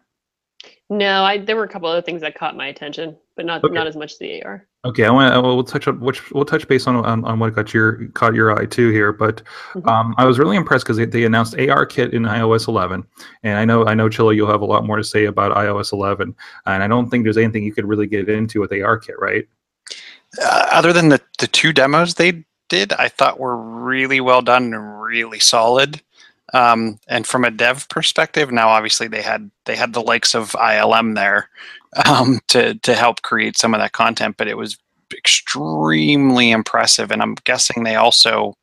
No, 0.90 1.22
I 1.24 1.38
there 1.38 1.56
were 1.56 1.64
a 1.64 1.68
couple 1.68 1.88
other 1.88 2.02
things 2.02 2.22
that 2.22 2.34
caught 2.34 2.56
my 2.56 2.68
attention, 2.68 3.16
but 3.36 3.44
not 3.46 3.62
Okay. 3.62 3.74
not 3.74 3.86
as 3.86 3.96
much 3.96 4.12
as 4.12 4.18
the 4.18 4.42
AR. 4.42 4.66
Okay, 4.84 5.04
I 5.04 5.10
want 5.10 5.42
we'll 5.42 5.64
touch 5.64 5.88
on 5.88 5.98
which 5.98 6.30
we'll 6.30 6.44
touch 6.44 6.68
base 6.68 6.86
on, 6.86 6.94
on 6.96 7.24
on 7.24 7.40
what 7.40 7.54
got 7.54 7.74
your 7.74 8.06
caught 8.14 8.34
your 8.34 8.56
eye 8.56 8.64
too 8.64 8.90
here. 8.90 9.12
But 9.12 9.42
Mhm. 9.74 9.88
um, 9.88 10.14
I 10.18 10.24
was 10.24 10.38
really 10.38 10.56
impressed 10.56 10.84
because 10.84 10.96
they, 10.96 11.04
they 11.04 11.24
announced 11.24 11.58
AR 11.58 11.84
Kit 11.84 12.14
in 12.14 12.22
iOS 12.22 12.68
11, 12.68 13.04
and 13.42 13.58
I 13.58 13.64
know 13.64 13.84
I 13.86 13.94
know 13.94 14.08
Chilla, 14.08 14.36
you'll 14.36 14.50
have 14.50 14.60
a 14.62 14.66
lot 14.66 14.86
more 14.86 14.96
to 14.96 15.02
say 15.02 15.24
about 15.24 15.56
iOS 15.56 15.92
11, 15.92 16.32
and 16.66 16.82
I 16.82 16.86
don't 16.86 17.10
think 17.10 17.24
there's 17.24 17.36
anything 17.36 17.64
you 17.64 17.72
could 17.72 17.86
really 17.86 18.06
get 18.06 18.28
into 18.28 18.60
with 18.60 18.72
AR 18.72 18.98
Kit, 18.98 19.16
right? 19.18 19.48
Uh, 20.40 20.68
other 20.70 20.92
than 20.92 21.08
the, 21.08 21.20
the 21.38 21.48
two 21.48 21.72
demos 21.72 22.14
they 22.14 22.44
did, 22.68 22.92
I 22.92 23.08
thought 23.08 23.40
were 23.40 23.56
really 23.56 24.20
well 24.20 24.42
done 24.42 24.72
and 24.74 25.02
really 25.02 25.40
solid. 25.40 26.00
Um, 26.54 26.98
and 27.08 27.26
from 27.26 27.44
a 27.44 27.50
dev 27.50 27.88
perspective, 27.88 28.50
now 28.50 28.68
obviously 28.68 29.08
they 29.08 29.22
had 29.22 29.50
they 29.66 29.76
had 29.76 29.92
the 29.92 30.00
likes 30.00 30.34
of 30.34 30.52
ILM 30.52 31.14
there 31.14 31.50
um, 32.06 32.40
to 32.48 32.74
to 32.74 32.94
help 32.94 33.22
create 33.22 33.58
some 33.58 33.74
of 33.74 33.80
that 33.80 33.92
content, 33.92 34.36
but 34.38 34.48
it 34.48 34.56
was 34.56 34.78
extremely 35.12 36.50
impressive. 36.50 37.10
And 37.10 37.22
I'm 37.22 37.34
guessing 37.44 37.82
they 37.84 37.96
also 37.96 38.54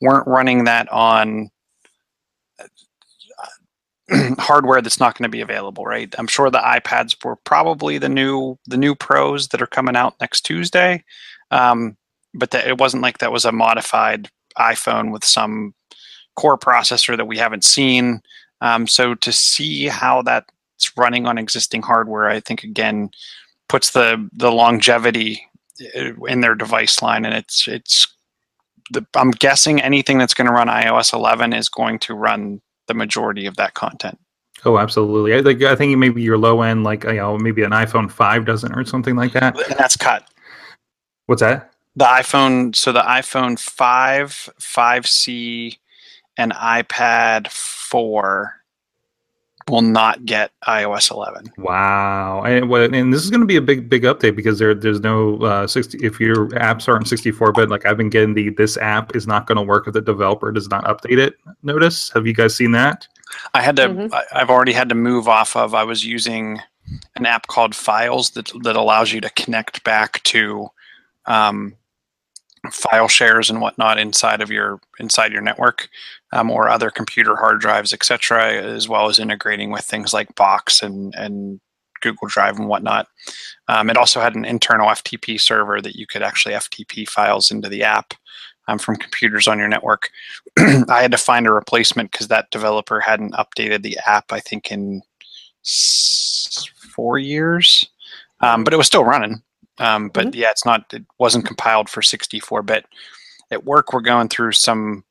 weren't 0.00 0.26
running 0.26 0.64
that 0.64 0.90
on 0.90 1.50
hardware 4.38 4.80
that's 4.80 5.00
not 5.00 5.16
going 5.16 5.24
to 5.24 5.28
be 5.36 5.40
available, 5.40 5.84
right? 5.84 6.14
I'm 6.18 6.26
sure 6.28 6.50
the 6.50 6.58
iPads 6.58 7.24
were 7.24 7.36
probably 7.36 7.98
the 7.98 8.08
new 8.08 8.58
the 8.66 8.76
new 8.76 8.94
Pros 8.94 9.48
that 9.48 9.62
are 9.62 9.66
coming 9.66 9.96
out 9.96 10.14
next 10.20 10.42
Tuesday, 10.42 11.02
um, 11.50 11.96
but 12.34 12.50
that 12.52 12.68
it 12.68 12.78
wasn't 12.78 13.02
like 13.02 13.18
that 13.18 13.32
was 13.32 13.44
a 13.44 13.52
modified 13.52 14.28
iPhone 14.58 15.12
with 15.12 15.24
some 15.24 15.74
core 16.36 16.58
processor 16.58 17.16
that 17.16 17.26
we 17.26 17.38
haven't 17.38 17.64
seen. 17.64 18.22
Um, 18.60 18.86
so 18.86 19.14
to 19.16 19.32
see 19.32 19.86
how 19.86 20.22
that's 20.22 20.92
running 20.96 21.26
on 21.26 21.38
existing 21.38 21.82
hardware, 21.82 22.28
I 22.28 22.40
think 22.40 22.62
again 22.62 23.10
puts 23.68 23.90
the 23.90 24.28
the 24.32 24.52
longevity 24.52 25.46
uh, 25.96 26.14
in 26.26 26.40
their 26.40 26.54
device 26.54 27.02
line, 27.02 27.24
and 27.24 27.34
it's 27.34 27.66
it's. 27.68 28.08
The, 28.92 29.04
I'm 29.16 29.32
guessing 29.32 29.80
anything 29.80 30.18
that's 30.18 30.32
going 30.32 30.46
to 30.46 30.52
run 30.52 30.68
iOS 30.68 31.12
11 31.12 31.52
is 31.52 31.68
going 31.68 31.98
to 31.98 32.14
run 32.14 32.60
the 32.86 32.94
majority 32.94 33.46
of 33.46 33.56
that 33.56 33.74
content. 33.74 34.16
Oh, 34.64 34.78
absolutely. 34.78 35.34
I 35.34 35.40
like 35.40 35.60
I 35.62 35.74
think 35.74 35.98
maybe 35.98 36.22
your 36.22 36.38
low 36.38 36.62
end, 36.62 36.84
like 36.84 37.02
you 37.02 37.14
know, 37.14 37.36
maybe 37.36 37.64
an 37.64 37.72
iPhone 37.72 38.10
five 38.10 38.44
doesn't 38.44 38.72
or 38.72 38.84
something 38.84 39.16
like 39.16 39.32
that. 39.32 39.58
And 39.68 39.76
that's 39.76 39.96
cut. 39.96 40.28
What's 41.26 41.40
that? 41.40 41.72
The 41.96 42.04
iPhone, 42.04 42.76
so 42.76 42.92
the 42.92 43.00
iPhone 43.00 43.58
5, 43.58 44.50
5C, 44.60 45.78
and 46.36 46.52
iPad 46.52 47.48
4 47.48 48.54
will 49.68 49.82
not 49.82 50.24
get 50.24 50.52
iOS 50.66 51.10
11. 51.10 51.52
Wow, 51.58 52.44
and, 52.44 52.70
and 52.94 53.12
this 53.12 53.24
is 53.24 53.30
going 53.30 53.40
to 53.40 53.46
be 53.46 53.56
a 53.56 53.62
big, 53.62 53.88
big 53.88 54.02
update 54.04 54.36
because 54.36 54.58
there, 54.58 54.74
there's 54.74 55.00
no 55.00 55.38
uh, 55.38 55.66
sixty. 55.66 55.98
If 55.98 56.20
your 56.20 56.48
apps 56.50 56.86
aren't 56.88 57.08
sixty 57.08 57.32
four 57.32 57.52
bit, 57.52 57.68
like 57.68 57.84
I've 57.84 57.96
been 57.96 58.10
getting 58.10 58.34
the 58.34 58.50
this 58.50 58.76
app 58.76 59.16
is 59.16 59.26
not 59.26 59.46
going 59.46 59.56
to 59.56 59.62
work 59.62 59.88
if 59.88 59.94
the 59.94 60.00
developer 60.00 60.52
does 60.52 60.70
not 60.70 60.84
update 60.84 61.18
it. 61.18 61.34
Notice? 61.62 62.10
Have 62.10 62.26
you 62.26 62.32
guys 62.32 62.54
seen 62.54 62.72
that? 62.72 63.08
I 63.54 63.62
had 63.62 63.76
to, 63.76 63.88
Mhm. 63.88 64.12
I, 64.12 64.22
I've 64.32 64.50
already 64.50 64.72
had 64.72 64.88
to 64.88 64.94
move 64.94 65.26
off 65.26 65.56
of, 65.56 65.74
I 65.74 65.82
was 65.82 66.04
using 66.04 66.60
an 67.16 67.26
app 67.26 67.48
called 67.48 67.74
Files 67.74 68.30
that, 68.30 68.52
that 68.62 68.76
allows 68.76 69.12
you 69.12 69.20
to 69.20 69.30
connect 69.30 69.82
back 69.82 70.22
to 70.24 70.68
um, 71.26 71.74
file 72.70 73.08
shares 73.08 73.50
and 73.50 73.60
whatnot 73.60 73.98
inside 73.98 74.40
of 74.40 74.50
your 74.50 74.80
inside 74.98 75.32
your 75.32 75.42
network 75.42 75.88
um, 76.32 76.50
or 76.50 76.68
other 76.68 76.90
computer 76.90 77.36
hard 77.36 77.60
drives 77.60 77.92
etc 77.92 78.52
as 78.54 78.88
well 78.88 79.08
as 79.08 79.18
integrating 79.18 79.70
with 79.70 79.84
things 79.84 80.12
like 80.12 80.34
box 80.34 80.82
and 80.82 81.14
and 81.16 81.60
google 82.02 82.28
drive 82.28 82.58
and 82.58 82.68
whatnot. 82.68 83.08
Um, 83.68 83.90
it 83.90 83.96
also 83.96 84.20
had 84.20 84.34
an 84.34 84.44
internal 84.44 84.88
ftp 84.88 85.40
server 85.40 85.80
that 85.80 85.96
you 85.96 86.06
could 86.06 86.22
actually 86.22 86.54
ftp 86.54 87.08
files 87.08 87.50
into 87.50 87.68
the 87.68 87.82
app 87.82 88.14
um, 88.68 88.78
from 88.78 88.96
computers 88.96 89.46
on 89.48 89.58
your 89.58 89.68
network. 89.68 90.10
I 90.58 91.00
had 91.02 91.12
to 91.12 91.18
find 91.18 91.46
a 91.46 91.52
replacement 91.52 92.10
because 92.12 92.28
that 92.28 92.50
developer 92.50 93.00
hadn't 93.00 93.34
updated 93.34 93.82
the 93.82 93.98
app 94.06 94.32
i 94.32 94.40
think 94.40 94.70
in 94.70 95.02
s- 95.64 96.68
four 96.94 97.18
years. 97.18 97.88
Um, 98.40 98.64
but 98.64 98.74
it 98.74 98.76
was 98.76 98.86
still 98.86 99.04
running 99.04 99.42
um, 99.78 100.08
but 100.08 100.34
yeah, 100.34 100.50
it's 100.50 100.64
not. 100.64 100.92
It 100.92 101.04
wasn't 101.18 101.46
compiled 101.46 101.88
for 101.88 102.00
64-bit. 102.00 102.86
At 103.50 103.64
work, 103.64 103.92
we're 103.92 104.00
going 104.00 104.28
through 104.28 104.52
some 104.52 105.04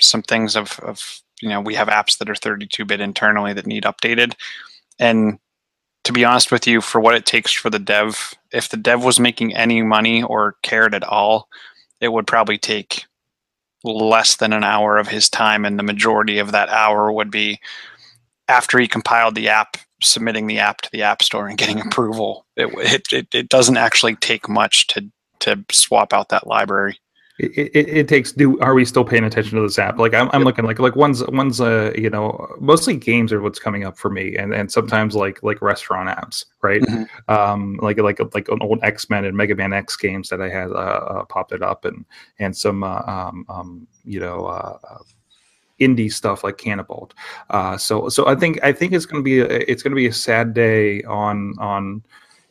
some 0.00 0.22
things 0.22 0.56
of, 0.56 0.80
of 0.80 1.20
you 1.42 1.48
know 1.48 1.60
we 1.60 1.74
have 1.74 1.88
apps 1.88 2.18
that 2.18 2.30
are 2.30 2.34
32-bit 2.34 3.00
internally 3.00 3.52
that 3.52 3.66
need 3.66 3.84
updated, 3.84 4.34
and 4.98 5.38
to 6.04 6.12
be 6.12 6.24
honest 6.24 6.50
with 6.50 6.66
you, 6.66 6.80
for 6.80 7.00
what 7.00 7.14
it 7.14 7.26
takes 7.26 7.52
for 7.52 7.68
the 7.68 7.78
dev, 7.78 8.34
if 8.52 8.68
the 8.68 8.76
dev 8.76 9.04
was 9.04 9.20
making 9.20 9.54
any 9.54 9.82
money 9.82 10.22
or 10.22 10.56
cared 10.62 10.94
at 10.94 11.04
all, 11.04 11.48
it 12.00 12.08
would 12.08 12.26
probably 12.26 12.56
take 12.56 13.04
less 13.84 14.36
than 14.36 14.52
an 14.52 14.64
hour 14.64 14.96
of 14.96 15.08
his 15.08 15.28
time, 15.28 15.64
and 15.64 15.78
the 15.78 15.84
majority 15.84 16.38
of 16.38 16.52
that 16.52 16.68
hour 16.68 17.12
would 17.12 17.30
be 17.30 17.60
after 18.48 18.78
he 18.78 18.88
compiled 18.88 19.34
the 19.34 19.48
app, 19.48 19.76
submitting 20.02 20.46
the 20.46 20.58
app 20.58 20.80
to 20.82 20.90
the 20.92 21.02
app 21.02 21.22
store 21.22 21.48
and 21.48 21.58
getting 21.58 21.80
approval. 21.86 22.46
It 22.56 22.68
it 22.78 23.12
it, 23.12 23.34
it 23.34 23.48
doesn't 23.48 23.76
actually 23.76 24.16
take 24.16 24.48
much 24.48 24.86
to 24.88 25.06
to 25.40 25.64
swap 25.70 26.12
out 26.12 26.28
that 26.28 26.46
library. 26.46 26.98
it, 27.38 27.70
it, 27.74 27.88
it 27.88 28.08
takes 28.08 28.32
do 28.32 28.60
are 28.60 28.74
we 28.74 28.84
still 28.84 29.02
paying 29.04 29.24
attention 29.24 29.56
to 29.56 29.62
this 29.62 29.78
app 29.78 29.98
like 29.98 30.12
i'm, 30.12 30.28
I'm 30.34 30.44
looking 30.44 30.66
like 30.66 30.78
like 30.78 30.94
one's 30.94 31.26
one's 31.28 31.58
uh 31.58 31.90
you 31.96 32.10
know 32.10 32.54
mostly 32.60 32.94
games 32.98 33.32
are 33.32 33.40
what's 33.40 33.58
coming 33.58 33.84
up 33.84 33.96
for 33.96 34.10
me 34.10 34.36
and 34.36 34.52
and 34.52 34.70
sometimes 34.70 35.14
like 35.16 35.42
like 35.42 35.62
restaurant 35.62 36.10
apps 36.10 36.44
right 36.60 36.82
Mhm. 36.82 37.08
um 37.28 37.78
like 37.80 37.98
like 37.98 38.20
like 38.34 38.48
an 38.50 38.58
old 38.60 38.80
x-men 38.82 39.24
and 39.24 39.34
mega 39.34 39.54
man 39.54 39.72
x 39.72 39.96
games 39.96 40.28
that 40.28 40.42
i 40.42 40.50
had 40.50 40.68
uh, 40.70 40.74
uh 40.74 41.24
popped 41.24 41.52
it 41.52 41.62
up 41.62 41.86
and 41.86 42.04
and 42.38 42.54
some 42.54 42.84
uh, 42.84 43.00
um 43.06 43.46
um 43.48 43.86
you 44.04 44.20
know 44.20 44.44
uh 44.44 44.76
uh, 44.90 44.98
indie 45.80 46.12
stuff 46.12 46.44
like 46.44 46.56
Canabalt. 46.56 47.12
Uh, 47.50 47.76
so 47.76 48.08
so 48.08 48.26
I 48.26 48.34
think 48.34 48.62
I 48.62 48.72
think 48.72 48.92
it's 48.92 49.06
going 49.06 49.22
to 49.22 49.24
be 49.24 49.40
a, 49.40 49.46
it's 49.70 49.82
to 49.82 49.90
be 49.90 50.06
a 50.06 50.12
sad 50.12 50.54
day 50.54 51.02
on 51.04 51.54
on 51.58 52.02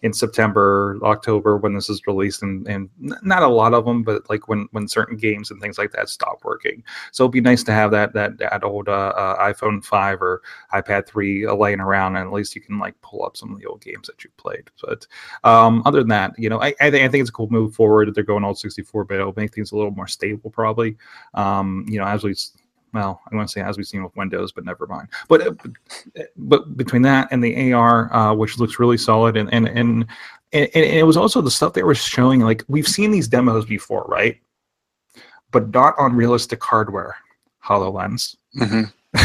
in 0.02 0.13
September, 0.13 0.98
October 1.04 1.58
when 1.58 1.74
this 1.74 1.89
is 1.89 2.02
released, 2.08 2.42
and, 2.42 2.65
and 2.68 2.89
not 3.00 3.44
a 3.44 3.48
lot 3.48 3.74
of 3.74 3.84
them, 3.86 4.02
but 4.02 4.30
like 4.30 4.48
when 4.48 4.68
when 4.72 4.88
certain 4.88 5.18
games 5.18 5.52
and 5.52 5.62
things 5.62 5.78
like 5.78 5.92
that 5.92 6.08
stop 6.08 6.39
working. 6.44 6.84
So 7.12 7.26
it'd 7.26 7.34
be 7.34 7.42
nice 7.42 7.63
to 7.63 7.74
have 7.74 7.92
that 7.92 8.13
that 8.13 8.38
that 8.38 8.63
old 8.63 8.88
uh, 8.88 9.13
uh, 9.15 9.52
iPhone 9.52 9.84
five 9.84 10.22
or 10.22 10.42
iPad 10.74 11.06
three 11.06 11.46
uh, 11.46 11.54
laying 11.54 11.82
around, 11.82 12.15
and 12.15 12.26
at 12.26 12.34
least 12.34 12.56
you 12.56 12.62
can 12.62 12.80
like 12.80 13.00
pull 13.02 13.26
up 13.26 13.36
some 13.36 13.52
of 13.52 13.60
the 13.60 13.65
old 13.65 13.82
games 13.82 14.08
that 14.08 14.24
you 14.24 14.30
played. 14.38 14.70
But 14.82 15.06
um, 15.44 15.84
other 15.86 16.00
than 16.00 16.10
that, 16.10 16.32
you 16.38 16.50
know, 16.50 16.62
I, 16.62 16.74
I 16.80 16.89
think 16.89 17.04
I 17.04 17.10
think 17.10 17.22
it's 17.22 17.30
a 17.30 17.34
cool 17.34 17.50
move 17.50 17.76
forward. 17.76 18.13
They're 18.15 18.24
going 18.24 18.44
all 18.44 18.56
sixty 18.56 18.84
four 18.84 19.04
bit. 19.04 19.20
It'll 19.20 19.34
make 19.36 19.54
things 19.54 19.72
a 19.74 19.76
little 19.76 19.92
more 19.92 20.08
stable, 20.08 20.50
probably. 20.50 20.96
Um, 21.34 21.86
you 21.89 22.00
know, 22.00 22.06
as 22.06 22.24
we 22.24 22.36
well, 22.93 23.21
I 23.32 23.36
want 23.36 23.47
to 23.49 23.52
say 23.52 23.62
as 23.62 23.78
we've 23.78 23.88
seen 23.88 24.04
with 24.04 24.15
Windows, 24.15 24.52
but 24.52 24.65
never 24.65 24.88
mind. 24.88 25.08
But 25.28 25.47
uh, 25.47 26.23
but 26.38 26.78
between 26.78 27.02
that 27.04 27.28
and 27.32 27.43
the 27.43 27.73
AR, 27.73 28.13
uh, 28.13 28.34
which 28.34 28.58
looks 28.58 28.80
really 28.80 28.97
solid, 28.97 29.38
and 29.38 29.52
and 29.54 29.67
and 29.67 30.06
and, 30.52 30.69
and 30.73 30.86
it 30.86 31.06
was 31.06 31.17
also 31.17 31.41
the 31.41 31.52
stuff 31.52 31.73
they 31.73 31.84
were 31.84 31.95
showing. 31.95 32.41
Like 32.41 32.63
we've 32.67 32.88
seen 32.88 33.12
these 33.12 33.28
demos 33.28 33.65
before, 33.65 34.06
right? 34.08 34.39
But 35.52 35.73
not 35.73 35.95
on 35.97 36.15
realistic 36.15 36.63
hardware. 36.63 37.15
Hololens. 37.63 38.36
hmm 38.54 38.84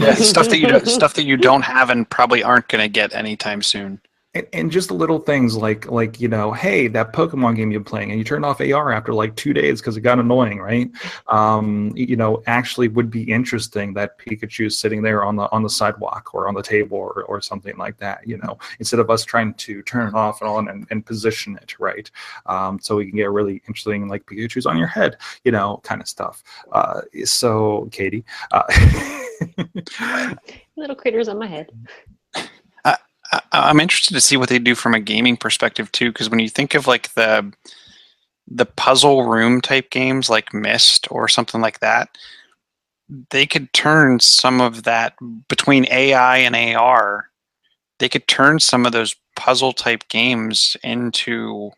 yeah, 0.00 0.14
stuff 0.14 0.48
that 0.48 0.58
you 0.58 0.66
don't, 0.66 0.86
stuff 0.88 1.14
that 1.14 1.22
you 1.22 1.36
don't 1.36 1.62
have 1.62 1.90
and 1.90 2.10
probably 2.10 2.42
aren't 2.42 2.66
going 2.66 2.82
to 2.82 2.88
get 2.88 3.14
anytime 3.14 3.62
soon. 3.62 4.00
And, 4.34 4.46
and 4.52 4.70
just 4.70 4.90
little 4.90 5.18
things 5.18 5.56
like 5.56 5.90
like 5.90 6.20
you 6.20 6.28
know 6.28 6.52
hey 6.52 6.86
that 6.88 7.12
pokemon 7.12 7.56
game 7.56 7.70
you're 7.70 7.80
playing 7.80 8.10
and 8.10 8.18
you 8.18 8.24
turned 8.24 8.44
off 8.44 8.60
ar 8.60 8.92
after 8.92 9.14
like 9.14 9.34
two 9.36 9.52
days 9.54 9.80
because 9.80 9.96
it 9.96 10.02
got 10.02 10.18
annoying 10.18 10.58
right? 10.60 10.90
Um 11.28 11.92
you 11.94 12.16
know 12.16 12.42
actually 12.46 12.88
would 12.88 13.10
be 13.10 13.22
interesting 13.22 13.94
that 13.94 14.18
pikachu's 14.18 14.78
sitting 14.78 15.02
there 15.02 15.24
on 15.24 15.36
the 15.36 15.50
on 15.50 15.62
the 15.62 15.70
sidewalk 15.70 16.34
or 16.34 16.46
on 16.46 16.54
the 16.54 16.62
table 16.62 16.98
or, 16.98 17.24
or 17.24 17.40
something 17.40 17.76
like 17.78 17.96
that 17.98 18.26
you 18.26 18.36
know 18.38 18.58
instead 18.78 19.00
of 19.00 19.10
us 19.10 19.24
trying 19.24 19.54
to 19.54 19.82
turn 19.82 20.08
it 20.08 20.14
off 20.14 20.40
and 20.40 20.50
on 20.50 20.68
and, 20.68 20.86
and 20.90 21.06
position 21.06 21.58
it 21.60 21.78
right? 21.78 22.10
Um 22.46 22.78
so 22.80 22.96
we 22.96 23.06
can 23.06 23.16
get 23.16 23.30
really 23.30 23.62
interesting 23.66 24.08
like 24.08 24.26
pikachu's 24.26 24.66
on 24.66 24.76
your 24.76 24.88
head 24.88 25.16
you 25.44 25.52
know 25.52 25.80
kind 25.84 26.00
of 26.00 26.08
stuff. 26.08 26.42
Uh 26.72 27.00
so 27.24 27.88
katie 27.92 28.24
uh, 28.52 28.62
Little 30.76 30.96
critters 30.96 31.28
on 31.28 31.38
my 31.38 31.46
head. 31.46 31.70
I'm 33.52 33.80
interested 33.80 34.14
to 34.14 34.20
see 34.20 34.36
what 34.36 34.48
they 34.48 34.58
do 34.58 34.74
from 34.74 34.94
a 34.94 35.00
gaming 35.00 35.36
perspective 35.36 35.92
too, 35.92 36.12
because 36.12 36.30
when 36.30 36.40
you 36.40 36.48
think 36.48 36.74
of 36.74 36.86
like 36.86 37.12
the 37.14 37.52
the 38.50 38.66
puzzle 38.66 39.24
room 39.24 39.60
type 39.60 39.90
games 39.90 40.30
like 40.30 40.54
Myst 40.54 41.06
or 41.10 41.28
something 41.28 41.60
like 41.60 41.80
that, 41.80 42.08
they 43.30 43.46
could 43.46 43.72
turn 43.72 44.20
some 44.20 44.60
of 44.60 44.84
that 44.84 45.14
between 45.48 45.86
AI 45.90 46.38
and 46.38 46.56
AR. 46.56 47.28
They 47.98 48.08
could 48.08 48.26
turn 48.28 48.60
some 48.60 48.86
of 48.86 48.92
those 48.92 49.16
puzzle 49.36 49.72
type 49.72 50.08
games 50.08 50.76
into 50.82 51.70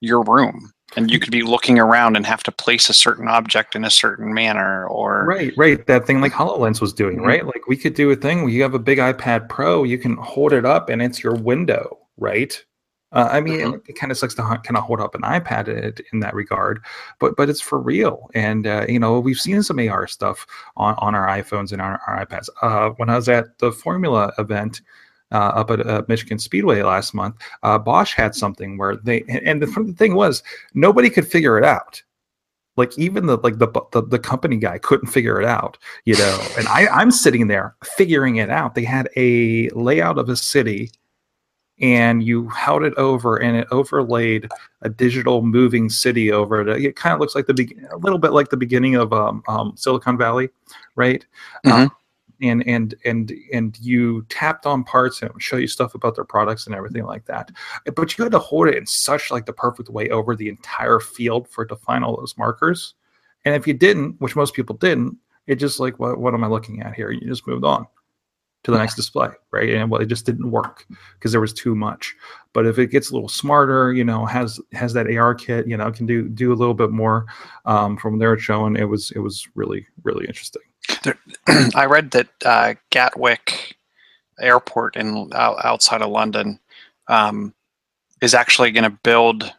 your 0.00 0.22
room, 0.22 0.72
and 0.96 1.10
you 1.10 1.20
could 1.20 1.30
be 1.30 1.42
looking 1.42 1.78
around 1.78 2.16
and 2.16 2.24
have 2.26 2.42
to 2.44 2.52
place 2.52 2.88
a 2.88 2.94
certain 2.94 3.28
object 3.28 3.76
in 3.76 3.84
a 3.84 3.90
certain 3.90 4.32
manner, 4.32 4.86
or 4.86 5.24
Right, 5.26 5.52
right. 5.56 5.86
That 5.86 6.06
thing 6.06 6.20
like 6.20 6.32
HoloLens 6.32 6.80
was 6.80 6.92
doing, 6.92 7.18
Mhm. 7.18 7.26
right? 7.26 7.46
Like 7.46 7.66
we 7.68 7.76
could 7.76 7.94
do 7.94 8.10
a 8.10 8.16
thing 8.16 8.42
where 8.42 8.50
you 8.50 8.62
have 8.62 8.74
a 8.74 8.78
big 8.78 8.98
iPad 8.98 9.48
Pro, 9.48 9.84
you 9.84 9.98
can 9.98 10.16
hold 10.16 10.52
it 10.52 10.64
up 10.64 10.88
and 10.88 11.02
it's 11.02 11.22
your 11.22 11.34
window, 11.34 11.98
right? 12.16 12.64
Uh, 13.12 13.28
I 13.32 13.40
mean, 13.40 13.80
it, 13.88 13.94
kind 13.94 14.12
of 14.12 14.18
sucks 14.18 14.34
to 14.34 14.42
kind 14.42 14.76
of 14.76 14.82
hold 14.82 15.00
up 15.00 15.14
an 15.14 15.22
iPad 15.22 15.68
in, 15.68 15.94
in 16.12 16.20
that 16.20 16.34
regard, 16.34 16.84
but 17.18 17.36
but 17.36 17.48
it's 17.48 17.60
for 17.60 17.80
real. 17.80 18.28
And 18.34 18.66
uh, 18.66 18.84
you 18.86 18.98
know, 18.98 19.18
we've 19.18 19.38
seen 19.38 19.62
some 19.62 19.78
AR 19.78 20.06
stuff 20.06 20.46
on, 20.76 20.94
on 20.98 21.14
our 21.14 21.26
iPhones 21.26 21.72
and 21.72 21.80
our, 21.80 21.98
our 22.06 22.26
iPads. 22.26 22.48
Uh, 22.60 22.90
when 22.98 23.08
I 23.08 23.16
was 23.16 23.28
at 23.30 23.58
the 23.60 23.72
Formula 23.72 24.30
event 24.38 24.82
up 25.36 25.70
at 25.70 25.86
uh, 25.86 26.02
Michigan 26.08 26.38
Speedway 26.38 26.82
last 26.82 27.14
month, 27.14 27.36
uh, 27.62 27.78
Bosch 27.78 28.14
had 28.14 28.34
something 28.34 28.78
where 28.78 28.96
they 28.96 29.22
and 29.28 29.46
and 29.46 29.62
the 29.62 29.94
thing 29.96 30.14
was 30.14 30.42
nobody 30.74 31.10
could 31.10 31.26
figure 31.26 31.58
it 31.58 31.64
out. 31.64 32.02
Like 32.76 32.96
even 32.96 33.26
the 33.26 33.36
like 33.38 33.58
the, 33.58 33.68
the 33.92 34.02
the 34.02 34.18
company 34.18 34.56
guy 34.56 34.78
couldn't 34.78 35.08
figure 35.08 35.40
it 35.40 35.46
out 35.46 35.78
you 36.04 36.16
know? 36.16 36.38
And 36.58 36.68
i 36.68 36.86
i'm 36.88 37.10
sitting 37.10 37.48
there 37.48 37.74
figuring 37.84 38.36
it 38.36 38.50
out. 38.50 38.74
They 38.74 38.84
had 38.84 39.08
a 39.16 39.68
layout 39.70 40.18
of 40.18 40.28
a 40.28 40.36
city 40.36 40.92
and 41.80 42.22
you 42.22 42.48
held 42.48 42.82
it 42.82 42.94
over 42.94 43.36
and 43.36 43.56
it 43.56 43.68
overlaid 43.70 44.48
a 44.82 44.88
digital 44.88 45.42
moving 45.42 45.88
city 45.88 46.32
over 46.32 46.60
it. 46.60 46.84
It 46.84 46.96
kind 46.96 47.14
of 47.14 47.20
looks 47.20 47.34
like 47.36 47.46
the 47.46 47.54
be- 47.54 47.76
a 47.92 47.96
little 47.96 48.18
bit 48.18 48.32
like 48.32 48.48
the 48.48 48.56
beginning 48.56 48.96
of 48.96 49.12
um, 49.12 49.42
um, 49.48 49.74
silicon 49.76 50.16
valley 50.16 50.48
right? 50.98 51.24
Mhm. 51.64 51.72
Um, 51.72 51.90
and 52.40 52.66
and 52.66 52.94
and 53.04 53.32
and 53.52 53.78
you 53.80 54.22
tapped 54.28 54.66
on 54.66 54.84
parts 54.84 55.20
and 55.20 55.28
it 55.28 55.34
would 55.34 55.42
show 55.42 55.56
you 55.56 55.66
stuff 55.66 55.94
about 55.94 56.14
their 56.14 56.24
products 56.24 56.66
and 56.66 56.74
everything 56.74 57.04
like 57.04 57.24
that. 57.26 57.50
But 57.94 58.16
you 58.16 58.24
had 58.24 58.32
to 58.32 58.38
hold 58.38 58.68
it 58.68 58.76
in 58.76 58.86
such 58.86 59.30
like 59.30 59.46
the 59.46 59.52
perfect 59.52 59.88
way 59.88 60.08
over 60.10 60.36
the 60.36 60.48
entire 60.48 61.00
field 61.00 61.48
for 61.48 61.64
it 61.64 61.68
to 61.68 61.76
find 61.76 62.04
all 62.04 62.16
those 62.16 62.36
markers. 62.38 62.94
And 63.44 63.54
if 63.54 63.66
you 63.66 63.74
didn't 63.74 64.20
which 64.20 64.36
most 64.36 64.54
people 64.54 64.76
didn't 64.76 65.16
it 65.46 65.56
just 65.56 65.80
like 65.80 65.98
what, 65.98 66.18
what 66.18 66.34
am 66.34 66.44
i 66.44 66.46
looking 66.46 66.82
at 66.82 66.94
here? 66.94 67.10
You 67.10 67.26
just 67.26 67.46
moved 67.46 67.64
on 67.64 67.86
to 68.64 68.70
the 68.70 68.78
next 68.78 68.94
display 68.94 69.28
right? 69.50 69.70
And 69.70 69.90
well 69.90 70.00
it 70.00 70.06
just 70.06 70.26
didn't 70.26 70.50
work 70.50 70.86
because 71.14 71.32
there 71.32 71.40
was 71.40 71.52
too 71.52 71.74
much. 71.74 72.14
But 72.52 72.66
if 72.66 72.78
it 72.78 72.90
gets 72.90 73.10
a 73.10 73.14
little 73.14 73.28
smarter 73.28 73.92
you 73.92 74.04
know 74.04 74.26
has 74.26 74.60
has 74.72 74.92
that 74.92 75.10
ar 75.10 75.34
kit 75.34 75.66
you 75.66 75.76
know 75.76 75.90
can 75.90 76.06
do 76.06 76.28
do 76.28 76.52
a 76.52 76.54
little 76.54 76.74
bit 76.74 76.90
more 76.90 77.26
um, 77.64 77.96
from 77.96 78.18
there 78.18 78.38
showing 78.38 78.76
it 78.76 78.84
was 78.84 79.10
it 79.12 79.20
was 79.20 79.48
really 79.54 79.86
really 80.04 80.26
interesting 80.26 80.62
I 81.74 81.86
read 81.86 82.10
that 82.12 82.28
uh, 82.44 82.74
Gatwick 82.90 83.76
Airport 84.40 84.96
in 84.96 85.30
out, 85.34 85.64
outside 85.64 86.02
of 86.02 86.10
London 86.10 86.60
um, 87.08 87.54
is 88.20 88.34
actually 88.34 88.70
going 88.70 88.84
to 88.84 88.98
build 89.02 89.52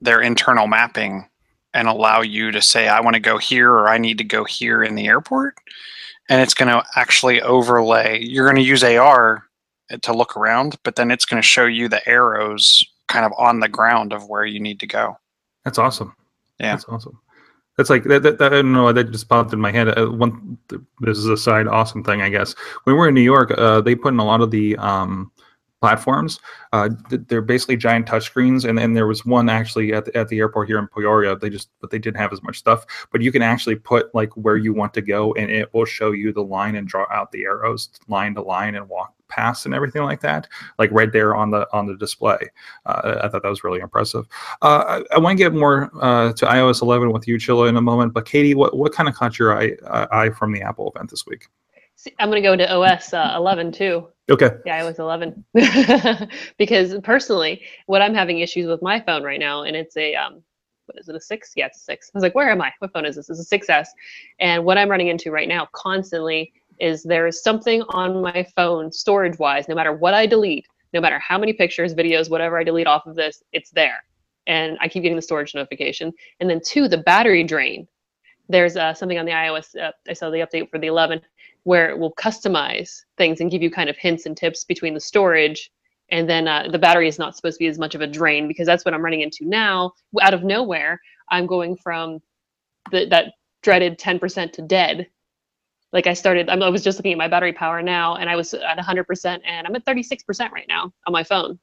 their 0.00 0.20
internal 0.20 0.66
mapping 0.66 1.26
and 1.74 1.88
allow 1.88 2.20
you 2.20 2.50
to 2.50 2.62
say, 2.62 2.88
"I 2.88 3.00
want 3.00 3.14
to 3.14 3.20
go 3.20 3.38
here" 3.38 3.70
or 3.70 3.88
"I 3.88 3.98
need 3.98 4.18
to 4.18 4.24
go 4.24 4.44
here" 4.44 4.82
in 4.82 4.94
the 4.94 5.06
airport, 5.06 5.56
and 6.28 6.40
it's 6.40 6.54
going 6.54 6.68
to 6.68 6.84
actually 6.96 7.40
overlay. 7.42 8.22
You're 8.22 8.46
going 8.46 8.62
to 8.62 8.68
use 8.68 8.82
AR 8.82 9.44
to 10.02 10.12
look 10.12 10.36
around, 10.36 10.76
but 10.82 10.96
then 10.96 11.10
it's 11.10 11.24
going 11.24 11.40
to 11.40 11.46
show 11.46 11.66
you 11.66 11.88
the 11.88 12.06
arrows 12.08 12.84
kind 13.08 13.24
of 13.24 13.32
on 13.36 13.60
the 13.60 13.68
ground 13.68 14.12
of 14.12 14.28
where 14.28 14.44
you 14.44 14.60
need 14.60 14.80
to 14.80 14.86
go. 14.86 15.18
That's 15.64 15.78
awesome. 15.78 16.14
Yeah. 16.58 16.72
that's 16.72 16.84
awesome. 16.88 17.18
That's 17.80 17.88
like 17.88 18.04
that, 18.04 18.22
that, 18.24 18.36
that- 18.36 18.52
I 18.52 18.56
don't 18.56 18.72
know. 18.72 18.92
That 18.92 19.10
just 19.10 19.30
popped 19.30 19.54
in 19.54 19.58
my 19.58 19.72
head. 19.72 19.98
Uh, 19.98 20.08
one, 20.08 20.58
this 21.00 21.16
is 21.16 21.24
a 21.28 21.36
side 21.38 21.66
awesome 21.66 22.04
thing, 22.04 22.20
I 22.20 22.28
guess. 22.28 22.54
When 22.84 22.94
we 22.94 22.98
were 23.00 23.08
in 23.08 23.14
New 23.14 23.22
York, 23.22 23.54
uh, 23.56 23.80
they 23.80 23.94
put 23.94 24.12
in 24.12 24.18
a 24.20 24.24
lot 24.26 24.42
of 24.42 24.50
the 24.50 24.76
um, 24.76 25.32
platforms. 25.80 26.40
Uh, 26.74 26.90
they're 27.08 27.40
basically 27.40 27.78
giant 27.78 28.06
touchscreens, 28.06 28.68
and 28.68 28.76
then 28.76 28.92
there 28.92 29.06
was 29.06 29.24
one 29.24 29.48
actually 29.48 29.94
at 29.94 30.04
the, 30.04 30.14
at 30.14 30.28
the 30.28 30.40
airport 30.40 30.68
here 30.68 30.78
in 30.78 30.88
Peoria. 30.88 31.36
They 31.36 31.48
just, 31.48 31.70
but 31.80 31.90
they 31.90 31.98
didn't 31.98 32.18
have 32.18 32.34
as 32.34 32.42
much 32.42 32.58
stuff. 32.58 32.84
But 33.12 33.22
you 33.22 33.32
can 33.32 33.40
actually 33.40 33.76
put 33.76 34.14
like 34.14 34.30
where 34.36 34.58
you 34.58 34.74
want 34.74 34.92
to 34.92 35.00
go, 35.00 35.32
and 35.32 35.50
it 35.50 35.72
will 35.72 35.86
show 35.86 36.10
you 36.10 36.34
the 36.34 36.42
line 36.42 36.76
and 36.76 36.86
draw 36.86 37.06
out 37.10 37.32
the 37.32 37.44
arrows 37.44 37.88
line 38.08 38.34
to 38.34 38.42
line 38.42 38.74
and 38.74 38.86
walk 38.90 39.14
past 39.30 39.64
and 39.64 39.74
everything 39.74 40.02
like 40.02 40.20
that, 40.20 40.46
like 40.78 40.90
right 40.92 41.12
there 41.12 41.34
on 41.34 41.50
the 41.50 41.66
on 41.72 41.86
the 41.86 41.96
display. 41.96 42.38
Uh, 42.84 43.20
I 43.22 43.28
thought 43.28 43.42
that 43.42 43.48
was 43.48 43.64
really 43.64 43.80
impressive. 43.80 44.26
Uh, 44.60 45.02
I, 45.10 45.14
I 45.14 45.18
want 45.18 45.38
to 45.38 45.44
get 45.44 45.54
more 45.54 45.90
uh, 46.00 46.32
to 46.34 46.46
iOS 46.46 46.82
11 46.82 47.12
with 47.12 47.26
you, 47.26 47.36
Chilla, 47.36 47.68
in 47.68 47.76
a 47.76 47.82
moment. 47.82 48.12
But 48.12 48.26
Katie, 48.26 48.54
what, 48.54 48.76
what 48.76 48.92
kind 48.92 49.08
of 49.08 49.14
caught 49.14 49.38
your 49.38 49.58
eye, 49.58 49.72
uh, 49.86 50.06
eye 50.10 50.30
from 50.30 50.52
the 50.52 50.62
Apple 50.62 50.92
event 50.94 51.10
this 51.10 51.26
week? 51.26 51.48
See, 51.96 52.14
I'm 52.18 52.30
going 52.30 52.42
to 52.42 52.48
go 52.48 52.56
to 52.56 52.74
OS 52.74 53.12
uh, 53.12 53.34
11 53.36 53.72
too. 53.72 54.08
Okay. 54.30 54.50
Yeah, 54.64 54.82
iOS 54.82 54.98
11. 54.98 55.44
because 56.58 56.96
personally, 57.02 57.62
what 57.86 58.00
I'm 58.00 58.14
having 58.14 58.40
issues 58.40 58.66
with 58.66 58.80
my 58.82 59.00
phone 59.00 59.22
right 59.22 59.40
now, 59.40 59.62
and 59.62 59.76
it's 59.76 59.96
a 59.96 60.14
um, 60.14 60.42
what 60.90 60.98
is 60.98 61.08
it, 61.08 61.14
a 61.14 61.20
six? 61.20 61.52
Yeah, 61.54 61.66
it's 61.66 61.78
a 61.78 61.80
six. 61.82 62.10
I 62.12 62.16
was 62.16 62.22
like, 62.22 62.34
where 62.34 62.50
am 62.50 62.60
I? 62.60 62.72
What 62.80 62.92
phone 62.92 63.04
is 63.04 63.16
this? 63.16 63.30
It's 63.30 63.52
a 63.52 63.58
6S. 63.58 63.88
And 64.40 64.64
what 64.64 64.76
I'm 64.76 64.88
running 64.88 65.08
into 65.08 65.30
right 65.30 65.48
now 65.48 65.68
constantly 65.72 66.52
is 66.80 67.02
there 67.02 67.26
is 67.26 67.42
something 67.42 67.82
on 67.90 68.22
my 68.22 68.46
phone 68.56 68.90
storage 68.92 69.38
wise, 69.38 69.68
no 69.68 69.74
matter 69.74 69.92
what 69.92 70.14
I 70.14 70.26
delete, 70.26 70.66
no 70.92 71.00
matter 71.00 71.18
how 71.18 71.38
many 71.38 71.52
pictures, 71.52 71.94
videos, 71.94 72.30
whatever 72.30 72.58
I 72.58 72.64
delete 72.64 72.86
off 72.86 73.06
of 73.06 73.16
this, 73.16 73.42
it's 73.52 73.70
there. 73.70 74.02
And 74.46 74.78
I 74.80 74.88
keep 74.88 75.02
getting 75.02 75.16
the 75.16 75.22
storage 75.22 75.54
notification. 75.54 76.12
And 76.40 76.48
then 76.48 76.60
two, 76.64 76.88
the 76.88 76.98
battery 76.98 77.44
drain. 77.44 77.86
There's 78.48 78.76
uh, 78.76 78.94
something 78.94 79.18
on 79.18 79.26
the 79.26 79.32
iOS. 79.32 79.80
Uh, 79.80 79.92
I 80.08 80.12
saw 80.12 80.30
the 80.30 80.38
update 80.38 80.70
for 80.70 80.78
the 80.78 80.88
11 80.88 81.20
where 81.64 81.90
it 81.90 81.98
will 81.98 82.14
customize 82.14 83.02
things 83.18 83.40
and 83.40 83.50
give 83.50 83.62
you 83.62 83.70
kind 83.70 83.90
of 83.90 83.96
hints 83.96 84.26
and 84.26 84.36
tips 84.36 84.64
between 84.64 84.94
the 84.94 85.00
storage 85.00 85.70
and 86.10 86.28
then 86.28 86.48
uh, 86.48 86.68
the 86.70 86.78
battery 86.78 87.08
is 87.08 87.18
not 87.18 87.36
supposed 87.36 87.56
to 87.56 87.64
be 87.64 87.68
as 87.68 87.78
much 87.78 87.94
of 87.94 88.00
a 88.00 88.06
drain 88.06 88.48
because 88.48 88.66
that's 88.66 88.84
what 88.84 88.94
I'm 88.94 89.02
running 89.02 89.20
into 89.20 89.44
now. 89.48 89.92
Out 90.20 90.34
of 90.34 90.42
nowhere, 90.42 91.00
I'm 91.30 91.46
going 91.46 91.76
from 91.76 92.20
the, 92.90 93.06
that 93.06 93.34
dreaded 93.62 93.98
10% 93.98 94.52
to 94.52 94.62
dead. 94.62 95.06
Like 95.92 96.06
I 96.06 96.14
started, 96.14 96.48
I'm- 96.48 96.60
was 96.72 96.84
just 96.84 96.98
looking 96.98 97.12
at 97.12 97.18
my 97.18 97.28
battery 97.28 97.52
power 97.52 97.82
now, 97.82 98.16
and 98.16 98.30
I 98.30 98.36
was 98.36 98.54
at 98.54 98.78
100%, 98.78 99.40
and 99.44 99.66
I'm 99.66 99.74
at 99.74 99.84
36% 99.84 100.52
right 100.52 100.66
now 100.68 100.92
on 101.06 101.12
my 101.12 101.24
phone. 101.24 101.58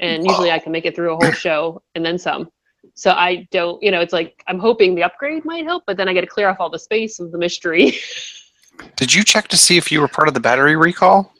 And 0.00 0.24
usually 0.26 0.50
I 0.50 0.58
can 0.58 0.72
make 0.72 0.84
it 0.84 0.96
through 0.96 1.12
a 1.12 1.16
whole 1.16 1.32
show 1.32 1.82
and 1.94 2.04
then 2.04 2.18
some. 2.18 2.50
So 2.94 3.12
I 3.12 3.46
don't, 3.52 3.80
you 3.82 3.90
know, 3.90 4.00
it's 4.00 4.12
like 4.12 4.42
I'm 4.48 4.58
hoping 4.58 4.94
the 4.94 5.04
upgrade 5.04 5.44
might 5.44 5.64
help, 5.64 5.84
but 5.86 5.96
then 5.96 6.08
I 6.08 6.14
got 6.14 6.22
to 6.22 6.26
clear 6.26 6.48
off 6.48 6.56
all 6.58 6.70
the 6.70 6.78
space 6.78 7.20
of 7.20 7.30
the 7.30 7.38
mystery. 7.38 7.98
Did 8.96 9.14
you 9.14 9.22
check 9.22 9.48
to 9.48 9.56
see 9.56 9.76
if 9.76 9.92
you 9.92 10.00
were 10.00 10.08
part 10.08 10.28
of 10.28 10.34
the 10.34 10.40
battery 10.40 10.76
recall? 10.76 11.32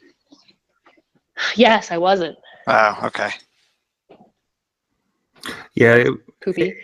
yes, 1.55 1.91
I 1.91 1.97
wasn't. 1.97 2.37
Oh, 2.67 2.99
okay. 3.03 3.31
Yeah, 5.75 5.95
it, 5.95 6.13
Poopy. 6.41 6.75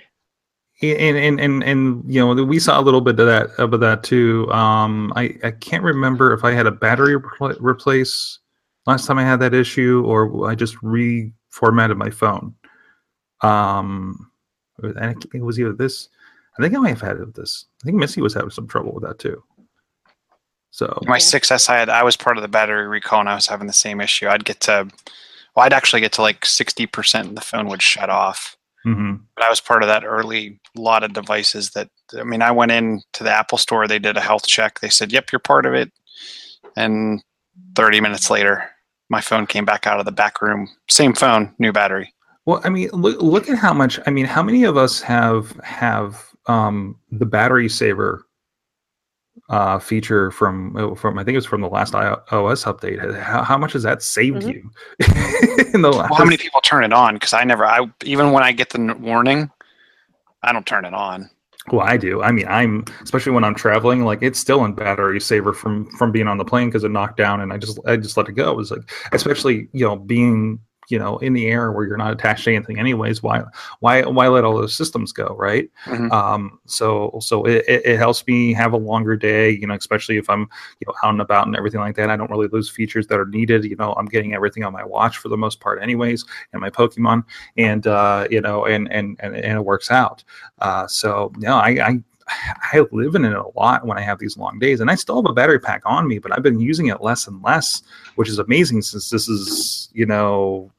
And 0.82 1.18
and 1.18 1.40
and 1.42 1.64
and 1.64 2.04
you 2.08 2.20
know 2.20 2.44
we 2.44 2.60
saw 2.60 2.80
a 2.80 2.84
little 2.84 3.02
bit 3.02 3.20
of 3.20 3.28
that 3.28 3.50
of 3.60 3.78
that 3.80 4.04
too. 4.04 4.52
Um, 4.52 5.12
I 5.16 5.36
I 5.44 5.52
can't 5.52 5.84
remember 5.84 6.34
if 6.34 6.44
I 6.44 6.52
had 6.52 6.68
a 6.68 6.72
battery 6.72 7.16
repl- 7.20 7.58
replace 7.60 8.40
last 8.86 9.06
time 9.06 9.18
I 9.18 9.24
had 9.24 9.40
that 9.42 9.54
issue 9.54 10.04
or 10.06 10.48
I 10.50 10.56
just 10.56 10.76
reformatted 10.78 11.98
my 11.98 12.10
phone. 12.10 12.56
Um, 13.42 14.32
it 14.82 15.44
was 15.44 15.60
either 15.60 15.74
this. 15.74 16.10
I 16.58 16.62
think 16.62 16.76
I 16.76 16.80
might 16.80 16.90
have 16.90 17.02
had 17.02 17.18
it 17.18 17.34
this. 17.36 17.66
I 17.82 17.86
think 17.86 17.98
Missy 17.98 18.22
was 18.22 18.34
having 18.34 18.50
some 18.50 18.68
trouble 18.68 18.94
with 18.94 19.04
that 19.04 19.20
too. 19.20 19.42
So 20.72 21.00
My 21.06 21.16
Yeah. 21.16 21.22
6S, 21.22 21.70
I 21.70 21.78
had, 21.80 21.90
I 21.90 22.04
was 22.04 22.16
part 22.16 22.38
of 22.38 22.42
the 22.42 22.48
battery 22.48 22.88
recall, 22.88 23.22
and 23.22 23.30
I 23.30 23.36
was 23.36 23.48
having 23.48 23.68
the 23.68 23.74
same 23.74 24.02
issue. 24.02 24.28
I'd 24.28 24.46
get 24.46 24.60
to, 24.62 24.88
well, 25.56 25.66
I'd 25.66 25.74
actually 25.74 26.02
get 26.02 26.12
to 26.14 26.22
like 26.22 26.42
60%, 26.42 27.20
and 27.22 27.38
the 27.38 27.42
phone 27.42 27.68
would 27.70 27.82
shut 27.82 28.10
off. 28.10 28.56
Mhm. 28.86 29.22
But 29.36 29.46
I 29.46 29.50
was 29.50 29.62
part 29.62 29.84
of 29.84 29.88
that 29.88 30.06
early 30.06 30.60
lot 30.76 31.04
of 31.04 31.14
devices 31.14 31.72
that, 31.72 31.90
I 32.18 32.24
mean, 32.24 32.42
I 32.42 32.52
went 32.52 32.72
in 32.72 33.02
to 33.14 33.24
the 33.24 33.32
Apple 33.32 33.58
store, 33.58 33.88
they 33.88 34.00
did 34.00 34.18
a 34.18 34.22
health 34.22 34.48
check. 34.48 34.80
They 34.80 34.90
said, 34.90 35.12
yep, 35.12 35.32
you're 35.32 35.40
part 35.40 35.66
of 35.66 35.74
it. 35.74 35.92
And 36.76 37.22
30 37.76 38.02
minutes 38.02 38.30
later, 38.30 38.70
my 39.10 39.22
phone 39.22 39.48
came 39.48 39.66
back 39.66 39.88
out 39.88 40.00
of 40.00 40.06
the 40.06 40.12
back 40.12 40.42
room. 40.42 40.70
Same 40.90 41.14
phone, 41.14 41.54
new 41.60 41.72
battery. 41.72 42.14
Well, 42.46 42.62
I 42.64 42.70
mean, 42.70 42.90
look, 42.94 43.22
look 43.22 43.50
at 43.50 43.58
how 43.58 43.74
much. 43.74 44.00
I 44.08 44.12
mean, 44.12 44.26
how 44.26 44.42
many 44.42 44.64
of 44.64 44.78
us 44.78 45.02
have 45.02 45.52
have 45.64 46.30
um, 46.48 46.96
the 47.12 47.26
battery 47.26 47.70
saver 47.70 48.26
uh, 49.50 49.80
feature 49.80 50.32
from 50.32 50.76
uh, 50.76 50.96
from 50.96 51.18
I 51.18 51.24
think 51.24 51.34
it 51.36 51.38
was 51.38 51.46
from 51.46 51.62
the 51.62 51.68
last 51.70 51.94
iOS 51.94 52.66
update. 52.66 53.20
How, 53.20 53.44
how 53.44 53.58
much 53.58 53.74
has 53.74 53.84
that 53.84 54.02
saved 54.04 54.44
Mhm. 54.44 54.54
you 54.54 54.72
in 55.74 55.82
the 55.82 55.92
last? 55.92 56.10
Well, 56.10 56.18
how 56.18 56.26
many 56.26 56.38
people 56.38 56.62
turn 56.62 56.84
it 56.84 56.94
on? 56.94 57.16
Because 57.16 57.34
I 57.34 57.44
never, 57.44 57.66
I 57.66 57.86
even 58.04 58.32
when 58.32 58.44
I 58.44 58.52
get 58.52 58.70
the 58.70 58.96
warning, 59.00 59.50
I 60.44 60.52
don't 60.54 60.66
turn 60.66 60.86
it 60.86 60.94
on. 60.94 61.30
Well, 61.72 61.86
I 61.86 61.98
do. 61.98 62.24
I 62.24 62.32
mean, 62.32 62.48
I'm 62.48 62.86
especially 63.04 63.32
when 63.32 63.44
I'm 63.44 63.54
traveling. 63.56 64.04
Like, 64.04 64.24
it's 64.24 64.40
still 64.40 64.66
in 64.66 64.74
battery 64.74 65.20
saver 65.22 65.54
from 65.54 65.90
from 65.98 66.12
being 66.12 66.28
on 66.28 66.38
the 66.38 66.46
plane 66.46 66.70
because 66.70 66.84
it 66.84 66.90
knocked 66.92 67.18
down, 67.18 67.42
and 67.42 67.54
I 67.54 67.58
just 67.58 67.80
I 67.86 67.98
just 67.98 68.18
let 68.18 68.28
it 68.28 68.34
go. 68.34 68.52
It 68.52 68.58
was 68.58 68.72
like, 68.72 68.90
especially 69.12 69.68
you 69.74 69.86
know 69.86 69.96
being 69.96 70.60
you 70.90 71.00
know 71.00 71.18
in 71.20 71.34
the 71.34 71.48
air 71.48 71.72
where 71.72 71.86
you're 71.86 71.98
not 71.98 72.12
attached 72.12 72.44
to 72.46 72.54
anything 72.54 72.80
anyways. 72.80 73.24
Why 73.24 73.44
why 73.80 74.04
why 74.04 74.28
let 74.28 74.44
all 74.44 74.58
those 74.58 74.76
systems 74.76 75.12
go, 75.12 75.36
right? 75.38 75.70
Mhm. 75.86 76.12
Um, 76.12 76.60
so 76.66 77.18
so 77.22 77.46
it, 77.46 77.64
it, 77.68 77.98
helps 77.98 78.26
me 78.28 78.54
have 78.54 78.74
a 78.74 78.78
longer 78.78 79.16
day. 79.16 79.52
You 79.52 79.68
know, 79.68 79.76
especially 79.76 80.18
if 80.18 80.30
I'm 80.30 80.42
you 80.80 80.88
know 80.88 80.94
out 81.04 81.12
and 81.12 81.22
about 81.22 81.48
and 81.48 81.56
everything 81.56 81.80
like 81.80 81.96
that. 81.96 82.10
I 82.10 82.18
don't 82.18 82.32
really 82.32 82.48
lose 82.48 82.70
features 82.70 83.08
that 83.08 83.20
are 83.20 83.26
needed. 83.26 83.64
You 83.66 83.76
know, 83.76 83.94
I'm 83.94 84.06
getting 84.06 84.34
everything 84.34 84.64
on 84.64 84.74
my 84.74 84.84
watch 84.84 85.18
for 85.18 85.30
the 85.30 85.38
most 85.38 85.60
part, 85.60 85.82
anyways, 85.82 86.26
and 86.54 86.62
my 86.62 86.70
Pokemon, 86.70 87.24
and 87.58 87.86
uh, 87.88 88.28
you 88.30 88.42
know, 88.42 88.66
and 88.66 88.92
and 88.92 89.18
and, 89.20 89.36
and 89.36 89.58
it 89.58 89.66
works 89.66 89.92
out. 89.92 90.24
Uh, 90.60 90.88
so 90.88 91.32
no, 91.38 91.56
I, 91.56 91.70
I 91.70 92.04
I 92.74 92.86
live 92.92 93.16
in 93.16 93.26
it 93.26 93.34
a 93.34 93.48
lot 93.56 93.86
when 93.86 93.98
I 93.98 94.02
have 94.02 94.20
these 94.20 94.38
long 94.38 94.60
days, 94.60 94.80
and 94.80 94.90
I 94.90 94.96
still 94.96 95.22
have 95.22 95.30
a 95.30 95.34
battery 95.34 95.60
pack 95.60 95.82
on 95.86 96.08
me, 96.08 96.20
but 96.20 96.32
I've 96.32 96.44
been 96.44 96.60
using 96.60 96.88
it 96.88 97.02
less 97.02 97.28
and 97.28 97.42
less, 97.42 97.82
which 98.16 98.30
is 98.30 98.40
amazing 98.40 98.82
since 98.82 99.10
this 99.10 99.28
is 99.28 99.90
you 99.94 100.06
know 100.06 100.72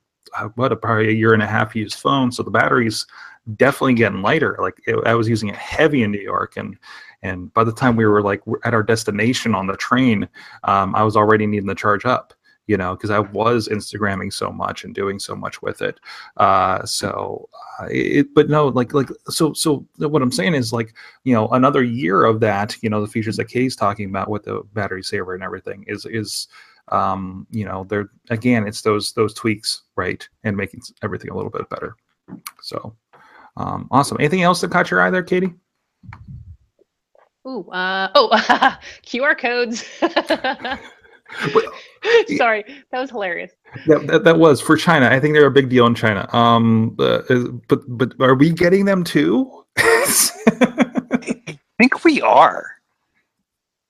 what 0.54 0.72
a 0.72 0.76
probably 0.76 1.08
a 1.08 1.12
year 1.12 1.34
and 1.34 1.42
a 1.42 1.46
half 1.46 1.76
used 1.76 1.98
phone, 1.98 2.32
so 2.32 2.42
the 2.42 2.50
battery's 2.50 3.06
definitely 3.56 3.94
getting 3.94 4.22
lighter. 4.22 4.56
Like 4.60 4.80
it, 4.86 4.96
I 5.06 5.14
was 5.14 5.28
using 5.28 5.48
it 5.48 5.56
heavy 5.56 6.02
in 6.02 6.10
New 6.10 6.20
York, 6.20 6.56
and 6.56 6.76
and 7.22 7.52
by 7.54 7.64
the 7.64 7.72
time 7.72 7.96
we 7.96 8.06
were 8.06 8.22
like 8.22 8.42
at 8.64 8.74
our 8.74 8.82
destination 8.82 9.54
on 9.54 9.66
the 9.66 9.76
train, 9.76 10.28
um, 10.64 10.94
I 10.94 11.02
was 11.02 11.16
already 11.16 11.46
needing 11.46 11.68
to 11.68 11.74
charge 11.74 12.04
up. 12.04 12.34
You 12.66 12.76
know, 12.76 12.94
because 12.94 13.10
I 13.10 13.18
was 13.18 13.66
Instagramming 13.66 14.32
so 14.32 14.52
much 14.52 14.84
and 14.84 14.94
doing 14.94 15.18
so 15.18 15.34
much 15.34 15.60
with 15.60 15.82
it. 15.82 15.98
Uh, 16.36 16.84
so, 16.84 17.48
uh, 17.80 17.86
it, 17.90 18.32
but 18.32 18.48
no, 18.48 18.68
like, 18.68 18.94
like, 18.94 19.08
so, 19.28 19.52
so 19.54 19.84
what 19.96 20.22
I'm 20.22 20.30
saying 20.30 20.54
is 20.54 20.72
like, 20.72 20.94
you 21.24 21.34
know, 21.34 21.48
another 21.48 21.82
year 21.82 22.22
of 22.22 22.38
that, 22.40 22.76
you 22.80 22.88
know, 22.88 23.00
the 23.00 23.10
features 23.10 23.38
that 23.38 23.48
Kay's 23.48 23.74
talking 23.74 24.08
about 24.08 24.30
with 24.30 24.44
the 24.44 24.62
battery 24.72 25.02
saver 25.02 25.34
and 25.34 25.42
everything 25.42 25.84
is, 25.88 26.06
is, 26.06 26.46
um, 26.90 27.46
you 27.50 27.64
know, 27.64 27.84
they're 27.88 28.10
again, 28.30 28.66
it's 28.66 28.82
those, 28.82 29.12
those 29.12 29.34
tweaks, 29.34 29.82
right, 29.96 30.26
and 30.44 30.56
making 30.56 30.82
everything 31.02 31.30
a 31.30 31.36
little 31.36 31.50
bit 31.50 31.68
better. 31.68 31.94
So, 32.62 32.94
um, 33.56 33.88
awesome. 33.90 34.16
Anything 34.20 34.42
else 34.42 34.60
that 34.60 34.70
caught 34.70 34.90
your 34.90 35.00
eye 35.00 35.10
there, 35.10 35.22
Katie? 35.22 35.54
Ooh, 37.46 37.68
uh, 37.70 38.10
oh, 38.14 38.28
QR 39.06 39.38
codes. 39.38 39.84
Sorry, 42.36 42.64
that 42.90 43.00
was 43.00 43.10
hilarious. 43.10 43.52
That, 43.86 44.06
that, 44.08 44.24
that 44.24 44.38
was 44.38 44.60
for 44.60 44.76
China. 44.76 45.08
I 45.08 45.20
think 45.20 45.34
they're 45.34 45.46
a 45.46 45.50
big 45.50 45.68
deal 45.68 45.86
in 45.86 45.94
China. 45.94 46.28
Um, 46.34 46.96
uh, 46.98 47.20
but 47.68 47.82
but 47.86 48.14
are 48.20 48.34
we 48.34 48.50
getting 48.50 48.84
them 48.84 49.04
too? 49.04 49.64
I 49.78 51.56
think 51.78 52.04
we 52.04 52.20
are. 52.20 52.66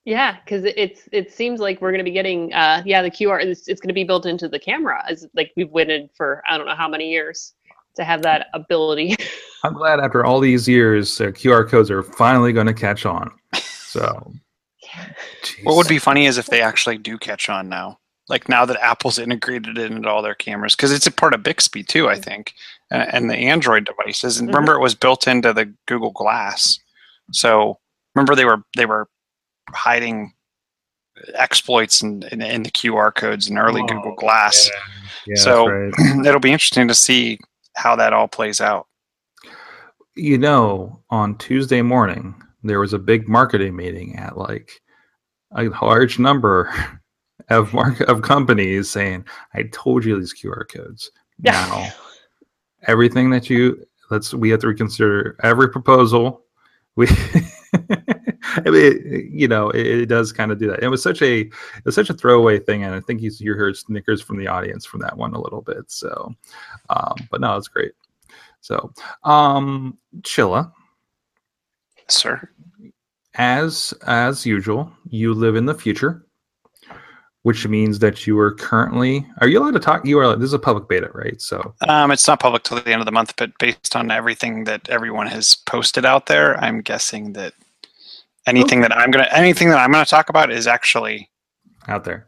Yeah, 0.05 0.39
because 0.43 0.65
it's 0.65 1.09
it 1.13 1.31
seems 1.33 1.61
like 1.61 1.81
we're 1.81 1.91
going 1.91 1.99
to 1.99 2.05
be 2.05 2.11
getting 2.11 2.53
uh 2.55 2.83
yeah 2.87 3.03
the 3.03 3.11
QR 3.11 3.43
it's, 3.45 3.69
it's 3.69 3.81
going 3.81 3.89
to 3.89 3.95
be 3.95 4.05
built 4.05 4.27
into 4.27 4.49
the 4.49 4.59
camera 4.59 5.05
as 5.09 5.27
like 5.35 5.53
we've 5.57 5.71
waited 5.71 6.09
for 6.17 6.43
I 6.49 6.57
don't 6.57 6.67
know 6.67 6.75
how 6.75 6.89
many 6.89 7.11
years 7.11 7.53
to 7.97 8.05
have 8.05 8.23
that 8.23 8.47
ability. 8.55 9.17
I'm 9.65 9.75
glad 9.75 10.01
after 10.01 10.25
all 10.25 10.41
these 10.41 10.67
years, 10.67 11.21
uh, 11.21 11.27
QR 11.27 11.69
codes 11.69 11.91
are 11.91 12.03
finally 12.03 12.53
going 12.53 12.67
to 12.67 12.73
catch 12.73 13.05
on. 13.05 13.31
So, 13.55 14.33
What 15.65 15.77
would 15.77 15.89
be 15.89 15.99
funny 15.99 16.27
is 16.27 16.39
if 16.39 16.47
they 16.47 16.63
actually 16.63 16.97
do 16.97 17.19
catch 17.19 17.51
on 17.51 17.69
now. 17.69 17.99
Like 18.29 18.49
now 18.49 18.65
that 18.65 18.81
Apple's 18.81 19.19
integrated 19.19 19.77
it 19.77 19.91
into 19.91 20.09
all 20.09 20.23
their 20.23 20.37
cameras, 20.37 20.77
because 20.77 20.93
it's 20.93 21.07
a 21.07 21.11
part 21.11 21.35
of 21.35 21.43
Bixby 21.43 21.83
too, 21.83 22.09
I 22.09 22.17
think, 22.17 22.55
and, 22.91 23.03
and 23.13 23.31
the 23.31 23.35
Android 23.35 23.85
devices. 23.85 24.39
And 24.39 24.49
Mhm. 24.49 24.55
remember, 24.55 24.75
it 24.75 24.81
was 24.81 24.95
built 24.95 25.27
into 25.27 25.53
the 25.53 25.75
Google 25.87 26.13
Glass. 26.13 26.79
So 27.33 27.81
remember, 28.15 28.37
they 28.37 28.45
were 28.45 28.63
they 28.77 28.87
were 28.87 29.09
hiding 29.75 30.33
exploits 31.35 32.03
in, 32.03 32.23
in, 32.33 32.41
in 32.43 32.63
the 32.63 32.71
QR 32.71 33.15
codes 33.15 33.49
in 33.51 33.59
early 33.59 33.83
Oh, 33.83 33.87
Google 33.87 34.15
Glass. 34.15 34.71
Yeah, 35.27 35.35
So- 35.37 35.67
right. 35.67 35.93
It'll 36.27 36.41
be 36.41 36.53
interesting 36.53 36.89
to 36.89 36.95
see 36.95 37.39
how 37.77 37.97
that 37.97 38.13
all 38.13 38.29
plays 38.29 38.61
out. 38.61 38.87
you 40.17 40.37
know, 40.39 41.03
on 41.11 41.37
Tuesday 41.39 41.83
morning 41.83 42.35
there 42.63 42.81
was 42.81 42.93
a 42.93 42.99
big 42.99 43.27
marketing 43.29 43.75
meeting 43.77 44.17
at 44.17 44.37
like 44.37 44.71
a 45.57 45.65
large 45.83 46.19
number 46.19 46.73
of 47.49 47.73
mark 47.73 48.01
of 48.01 48.21
companies 48.23 48.91
saying, 48.91 49.25
"I 49.55 49.63
told 49.73 50.05
you 50.05 50.19
these 50.19 50.35
QR 50.35 50.65
codes." 50.69 51.11
Now, 51.43 51.89
everything 52.87 53.31
that 53.31 53.49
you 53.49 53.83
let's 54.11 54.35
we 54.35 54.51
have 54.51 54.61
to 54.61 54.69
reconsider 54.69 55.37
every 55.43 55.71
proposal. 55.71 56.43
We, 56.97 57.07
I 58.67 58.71
mean, 58.71 59.31
you 59.33 59.49
know, 59.49 59.71
it, 59.71 59.87
it 59.87 60.07
does 60.07 60.33
kind 60.33 60.53
of 60.53 60.59
do 60.59 60.69
that. 60.69 60.83
It 60.83 60.89
was 60.89 61.03
such 61.03 61.23
a 61.23 61.41
it 61.41 61.85
was 61.85 61.95
such 61.95 62.11
a 62.11 62.15
throwaway 62.15 62.59
thing, 62.59 62.85
and 62.85 62.95
I 62.95 63.01
think 63.01 63.23
you 63.23 63.31
you 63.39 63.55
heard 63.55 63.77
snickers 63.77 64.21
from 64.21 64.39
the 64.39 64.49
audience 64.49 64.85
from 64.85 65.01
that 65.01 65.17
one 65.17 65.35
a 65.35 65.41
little 65.41 65.63
bit. 65.63 65.91
So, 65.91 66.35
um, 66.91 67.15
but 67.31 67.41
no, 67.41 67.57
it's 67.57 67.69
great. 67.69 67.93
So, 68.61 68.93
um, 69.25 69.99
Chilla, 70.21 70.73
Sir, 72.09 72.49
as 73.35 73.95
as 74.07 74.45
usual, 74.45 74.93
you 75.09 75.33
live 75.33 75.57
in 75.57 75.67
the 75.67 75.75
future, 75.75 76.27
which 77.43 77.67
means 77.67 77.99
that 78.01 78.27
you 78.27 78.39
are 78.39 78.53
currently. 78.53 79.27
Are 79.41 79.49
you 79.49 79.61
allowed 79.61 79.73
to 79.73 79.81
talk? 79.81 80.05
You 80.05 80.19
are. 80.19 80.37
This 80.37 80.49
is 80.49 80.53
a 80.53 80.59
public 80.59 80.89
beta, 80.89 81.11
right? 81.15 81.41
So, 81.41 81.75
um, 81.89 82.11
it's 82.11 82.27
not 82.29 82.41
public 82.41 82.65
till 82.65 82.81
the 82.81 82.93
end 82.93 83.01
of 83.01 83.07
the 83.07 83.13
month, 83.13 83.35
but 83.37 83.57
based 83.59 83.97
on 83.97 84.11
everything 84.11 84.65
that 84.65 84.89
everyone 84.91 85.27
has 85.29 85.55
posted 85.55 86.05
out 86.05 86.27
there, 86.27 86.59
I'm 86.63 86.83
guessing 86.83 87.33
that 87.33 87.55
anything 88.47 88.81
that 88.83 88.97
I'm 88.97 89.11
gonna 89.11 89.29
anything 89.33 89.69
that 89.71 89.79
I'm 89.79 89.93
gonna 89.93 90.05
talk 90.05 90.29
about 90.29 90.51
is 90.51 90.67
actually 90.67 91.31
out 91.89 92.05
there. 92.05 92.27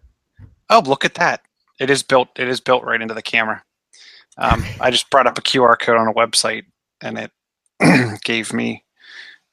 oh 0.70 0.82
look 0.84 1.04
at 1.04 1.14
that 1.14 1.42
it 1.80 1.90
is 1.90 2.02
built. 2.02 2.28
It 2.38 2.46
is 2.48 2.60
built 2.60 2.84
right 2.84 3.00
into 3.02 3.14
the 3.14 3.22
camera. 3.22 3.62
Um, 4.38 4.64
I 4.80 4.90
just 4.90 5.10
brought 5.10 5.26
up 5.26 5.36
a 5.36 5.42
QR 5.42 5.76
code 5.78 5.96
on 5.96 6.06
a 6.06 6.12
website, 6.14 6.64
and 7.00 7.18
it 7.18 7.32
gave 8.24 8.52
me. 8.52 8.84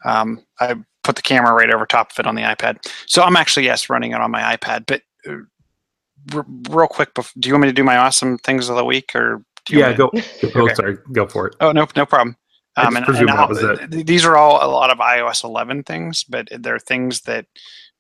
Um, 0.06 0.46
I 0.60 0.76
put 1.04 1.16
the 1.16 1.22
camera 1.24 1.54
right 1.54 1.74
over 1.74 1.86
top 1.86 2.12
of 2.12 2.20
it 2.20 2.28
on 2.28 2.36
the 2.36 2.44
iPad. 2.44 2.78
So 3.08 3.24
I'm 3.24 3.36
actually 3.36 3.66
yes 3.66 3.90
running 3.90 4.12
it 4.12 4.22
on 4.22 4.30
my 4.32 4.56
iPad. 4.56 4.86
But 4.86 5.02
uh, 5.28 5.38
r- 6.34 6.46
real 6.70 6.88
quick, 6.88 7.14
bef- 7.16 7.34
do 7.40 7.50
you 7.50 7.56
want 7.56 7.64
me 7.64 7.70
to 7.70 7.74
do 7.74 7.84
my 7.84 7.98
awesome 7.98 8.38
things 8.38 8.70
of 8.70 8.76
the 8.76 8.86
week, 8.86 9.12
or 9.16 9.44
do 9.66 9.74
you 9.74 9.80
Yeah, 9.80 9.98
want 9.98 10.14
me- 10.14 10.22
go. 10.44 10.52
Oh, 10.56 10.64
Okay. 10.66 10.74
sorry, 10.76 10.98
go 11.12 11.26
for 11.28 11.48
it. 11.48 11.56
Oh 11.62 11.72
no, 11.72 11.88
no 11.96 12.06
problem. 12.06 12.38
Um, 12.88 12.96
and, 12.98 13.06
presumed 13.06 13.30
and 13.30 13.40
that 13.40 13.50
was 13.50 13.64
it. 13.64 14.06
these 14.06 14.26
are 14.26 14.38
all 14.38 14.66
a 14.66 14.70
lot 14.72 14.90
of 14.90 15.00
iOS 15.00 15.44
11 15.44 15.84
things, 15.84 16.24
but 16.24 16.48
they're 16.60 16.80
things 16.80 17.22
that 17.22 17.46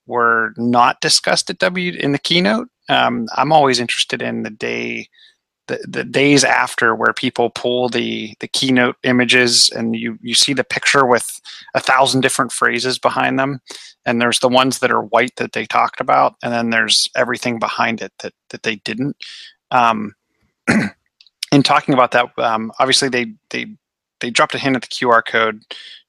were 0.05 0.53
not 0.57 1.01
discussed 1.01 1.49
at 1.49 1.59
W 1.59 1.93
in 1.93 2.11
the 2.11 2.19
keynote. 2.19 2.67
Um, 2.89 3.27
I'm 3.35 3.51
always 3.51 3.79
interested 3.79 4.21
in 4.21 4.43
the 4.43 4.49
day, 4.49 5.07
the, 5.67 5.79
the 5.87 6.03
days 6.03 6.43
after, 6.43 6.95
where 6.95 7.13
people 7.13 7.51
pull 7.51 7.89
the 7.89 8.33
the 8.39 8.47
keynote 8.47 8.95
images 9.03 9.69
and 9.69 9.95
you 9.95 10.17
you 10.21 10.33
see 10.33 10.53
the 10.53 10.63
picture 10.63 11.05
with 11.05 11.39
a 11.75 11.79
thousand 11.79 12.21
different 12.21 12.51
phrases 12.51 12.97
behind 12.97 13.37
them, 13.37 13.59
and 14.05 14.19
there's 14.19 14.39
the 14.39 14.49
ones 14.49 14.79
that 14.79 14.91
are 14.91 15.03
white 15.03 15.35
that 15.35 15.51
they 15.51 15.65
talked 15.65 16.01
about, 16.01 16.35
and 16.41 16.51
then 16.51 16.71
there's 16.71 17.07
everything 17.15 17.59
behind 17.59 18.01
it 18.01 18.11
that 18.19 18.33
that 18.49 18.63
they 18.63 18.77
didn't. 18.77 19.15
Um, 19.69 20.15
in 21.51 21.63
talking 21.63 21.93
about 21.93 22.11
that, 22.11 22.27
um, 22.39 22.71
obviously 22.79 23.09
they 23.09 23.33
they 23.51 23.67
they 24.19 24.29
dropped 24.29 24.55
a 24.55 24.59
hint 24.59 24.75
at 24.75 24.81
the 24.81 24.87
QR 24.87 25.25
code 25.25 25.63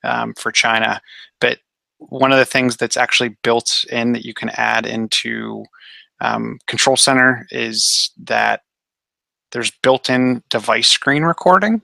um, 0.04 0.34
for 0.34 0.52
China, 0.52 1.00
but 1.40 1.58
one 1.98 2.32
of 2.32 2.38
the 2.38 2.44
things 2.44 2.76
that's 2.76 2.96
actually 2.96 3.36
built 3.42 3.84
in 3.90 4.12
that 4.12 4.24
you 4.24 4.34
can 4.34 4.50
add 4.50 4.86
into 4.86 5.64
um, 6.20 6.58
Control 6.66 6.96
Center 6.96 7.46
is 7.50 8.10
that 8.24 8.62
there's 9.52 9.70
built-in 9.82 10.42
device 10.48 10.88
screen 10.88 11.24
recording, 11.24 11.82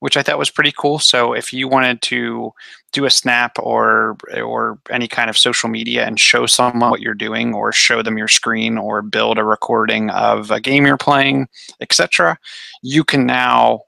which 0.00 0.16
I 0.16 0.22
thought 0.22 0.38
was 0.38 0.50
pretty 0.50 0.72
cool. 0.76 0.98
So 0.98 1.32
if 1.32 1.52
you 1.52 1.68
wanted 1.68 2.02
to 2.02 2.52
do 2.92 3.04
a 3.04 3.10
snap 3.10 3.58
or 3.58 4.16
or 4.42 4.78
any 4.90 5.06
kind 5.06 5.30
of 5.30 5.38
social 5.38 5.68
media 5.68 6.06
and 6.06 6.18
show 6.18 6.46
someone 6.46 6.90
what 6.90 7.00
you're 7.00 7.14
doing, 7.14 7.54
or 7.54 7.72
show 7.72 8.02
them 8.02 8.18
your 8.18 8.28
screen, 8.28 8.78
or 8.78 9.02
build 9.02 9.38
a 9.38 9.44
recording 9.44 10.10
of 10.10 10.50
a 10.50 10.60
game 10.60 10.86
you're 10.86 10.96
playing, 10.96 11.48
etc., 11.80 12.38
you 12.82 13.04
can 13.04 13.26
now 13.26 13.82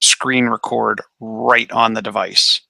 screen 0.00 0.46
record 0.46 1.00
right 1.20 1.70
on 1.72 1.94
the 1.94 2.02
device, 2.02 2.60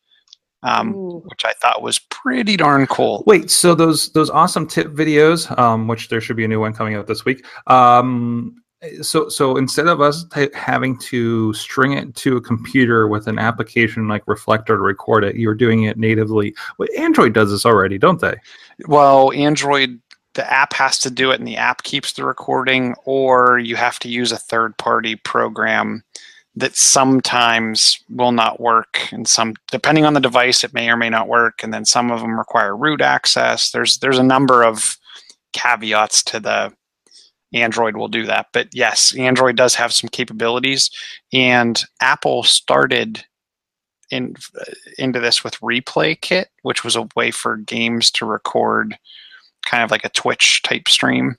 um, 0.63 0.93
which 0.93 1.45
I 1.45 1.53
thought 1.55 1.83
was 1.83 1.99
pretty 1.99 2.57
darn 2.57 2.87
cool. 2.87 3.23
Wait, 3.27 3.51
so 3.51 3.75
those 3.75 4.11
those 4.13 4.31
awesome 4.31 4.67
tip 4.67 4.89
videos, 4.89 5.57
um, 5.59 5.89
which 5.89 6.09
there 6.09 6.21
should 6.21 6.37
be 6.37 6.45
a 6.45 6.49
new 6.49 6.61
one 6.61 6.73
coming 6.73 6.95
out 6.95 7.07
this 7.07 7.25
week. 7.25 7.45
Um, 7.67 8.57
so 9.03 9.29
so 9.29 9.57
instead 9.57 9.89
of 9.89 10.01
us 10.01 10.25
t- 10.33 10.51
having 10.55 10.99
to 10.99 11.53
string 11.53 11.93
it 11.93 12.15
to 12.17 12.37
a 12.37 12.41
computer 12.41 13.09
with 13.09 13.27
an 13.27 13.39
application 13.39 14.09
like 14.09 14.23
Reflector 14.27 14.77
to 14.77 14.83
record 14.83 15.25
it, 15.25 15.37
you're 15.37 15.55
doing 15.55 15.83
it 15.85 15.99
natively. 15.99 16.55
Well, 16.79 16.89
Android 16.97 17.35
does 17.35 17.51
this 17.51 17.67
already, 17.67 17.99
don't 17.99 18.21
they? 18.21 18.37
Well, 18.87 19.33
Android, 19.33 20.01
the 20.35 20.49
app 20.53 20.73
has 20.75 21.01
to 21.01 21.11
do 21.11 21.33
it, 21.33 21.41
and 21.41 21.49
the 21.49 21.57
app 21.57 21.83
keeps 21.83 22.13
the 22.13 22.25
recording, 22.25 22.95
or 23.05 23.59
you 23.59 23.75
have 23.75 23.99
to 24.01 24.09
use 24.09 24.31
a 24.31 24.37
third-party 24.37 25.17
program 25.17 26.05
that 26.59 26.77
sometimes 26.77 28.03
will 28.11 28.33
not 28.33 28.61
work, 28.61 29.13
and 29.13 29.29
some, 29.29 29.55
depending 29.71 30.05
on 30.05 30.15
the 30.15 30.21
device, 30.21 30.65
it 30.65 30.75
may 30.75 30.91
or 30.91 30.97
may 30.97 31.09
not 31.09 31.29
work, 31.29 31.63
and 31.63 31.73
then 31.73 31.85
some 31.85 32.11
of 32.11 32.21
them 32.21 32.37
require 32.37 32.77
root 32.77 33.01
access. 33.01 33.71
There's 33.71 33.99
there's 33.99 34.19
a 34.19 34.25
number 34.25 34.65
of 34.65 34.97
caveats 35.53 36.23
to 36.25 36.41
the 36.41 36.73
Android 37.55 37.97
will 37.97 38.09
do 38.09 38.27
that, 38.27 38.49
but 38.53 38.69
yes, 38.73 39.15
Android 39.17 39.57
does 39.57 39.75
have 39.77 39.93
some 39.93 40.09
capabilities, 40.09 40.91
and 41.33 41.83
Apple 42.01 42.43
started 42.43 43.25
in 44.11 44.35
into 44.99 45.21
this 45.21 45.45
with 45.45 45.61
Replay 45.61 46.21
Kit, 46.21 46.49
which 46.63 46.83
was 46.83 46.97
a 46.97 47.09
way 47.15 47.31
for 47.31 47.57
games 47.57 48.11
to 48.13 48.27
record 48.27 48.99
kind 49.65 49.85
of 49.85 49.91
like 49.91 50.05
a 50.05 50.11
Twitch 50.11 50.63
type 50.63 50.89
stream. 50.89 51.37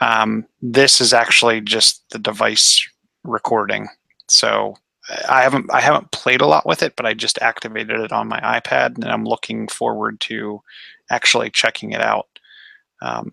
Um, 0.00 0.44
this 0.60 1.00
is 1.00 1.14
actually 1.14 1.60
just 1.62 2.04
the 2.10 2.18
device 2.18 2.86
recording. 3.22 3.88
So 4.28 4.76
I 5.28 5.42
haven't 5.42 5.70
I 5.72 5.80
haven't 5.80 6.10
played 6.12 6.40
a 6.40 6.46
lot 6.46 6.66
with 6.66 6.82
it, 6.82 6.96
but 6.96 7.06
I 7.06 7.14
just 7.14 7.38
activated 7.42 8.00
it 8.00 8.12
on 8.12 8.28
my 8.28 8.40
iPad, 8.40 8.96
and 8.96 9.04
I'm 9.04 9.24
looking 9.24 9.68
forward 9.68 10.20
to 10.20 10.62
actually 11.10 11.50
checking 11.50 11.92
it 11.92 12.00
out. 12.00 12.26
Um, 13.02 13.30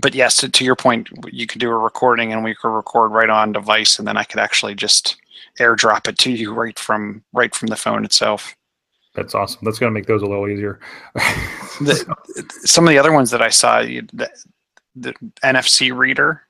but 0.00 0.14
yes, 0.14 0.36
to, 0.38 0.48
to 0.48 0.64
your 0.64 0.76
point, 0.76 1.08
you 1.32 1.46
could 1.46 1.60
do 1.60 1.70
a 1.70 1.76
recording, 1.76 2.32
and 2.32 2.44
we 2.44 2.54
could 2.54 2.68
record 2.68 3.10
right 3.10 3.30
on 3.30 3.52
device, 3.52 3.98
and 3.98 4.06
then 4.06 4.16
I 4.16 4.24
could 4.24 4.38
actually 4.40 4.74
just 4.74 5.16
airdrop 5.58 6.06
it 6.08 6.18
to 6.18 6.30
you 6.30 6.54
right 6.54 6.78
from 6.78 7.24
right 7.32 7.54
from 7.54 7.68
the 7.68 7.76
phone 7.76 8.04
itself. 8.04 8.54
That's 9.14 9.34
awesome. 9.34 9.60
That's 9.64 9.78
going 9.80 9.92
to 9.92 9.94
make 9.98 10.06
those 10.06 10.22
a 10.22 10.26
little 10.26 10.48
easier. 10.48 10.80
The- 11.80 12.04
some 12.62 12.86
of 12.86 12.90
the 12.90 12.98
other 12.98 13.12
ones 13.12 13.30
that 13.30 13.40
I 13.40 13.48
saw, 13.48 13.80
the, 13.80 14.02
the 14.94 15.14
NFC 15.42 15.96
reader. 15.96 16.42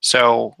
So 0.00 0.54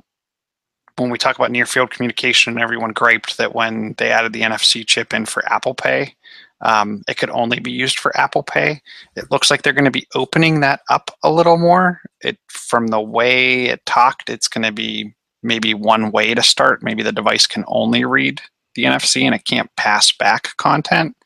when 0.96 1.10
we 1.10 1.18
talk 1.18 1.36
about 1.36 1.50
near 1.50 1.66
field 1.66 1.90
communication, 1.90 2.58
everyone 2.58 2.92
griped 2.92 3.36
that 3.38 3.54
when 3.54 3.94
they 3.98 4.10
added 4.10 4.32
the 4.32 4.42
NFC 4.42 4.86
chip 4.86 5.12
in 5.12 5.26
for 5.26 5.46
Apple 5.50 5.74
Pay, 5.74 6.14
um, 6.62 7.02
it 7.06 7.18
could 7.18 7.30
only 7.30 7.60
be 7.60 7.70
used 7.70 7.98
for 7.98 8.16
Apple 8.16 8.42
Pay. 8.42 8.80
It 9.14 9.30
looks 9.30 9.50
like 9.50 9.62
they're 9.62 9.72
going 9.72 9.84
to 9.84 9.90
be 9.90 10.08
opening 10.14 10.60
that 10.60 10.80
up 10.88 11.10
a 11.22 11.30
little 11.30 11.58
more. 11.58 12.00
It 12.22 12.38
from 12.48 12.88
the 12.88 13.00
way 13.00 13.66
it 13.66 13.84
talked, 13.84 14.30
it's 14.30 14.48
going 14.48 14.64
to 14.64 14.72
be 14.72 15.14
maybe 15.42 15.74
one 15.74 16.10
way 16.10 16.34
to 16.34 16.42
start. 16.42 16.82
Maybe 16.82 17.02
the 17.02 17.12
device 17.12 17.46
can 17.46 17.64
only 17.68 18.04
read 18.04 18.40
the 18.74 18.84
NFC 18.84 19.22
and 19.22 19.34
it 19.34 19.44
can't 19.44 19.74
pass 19.76 20.12
back 20.12 20.56
content. 20.56 21.16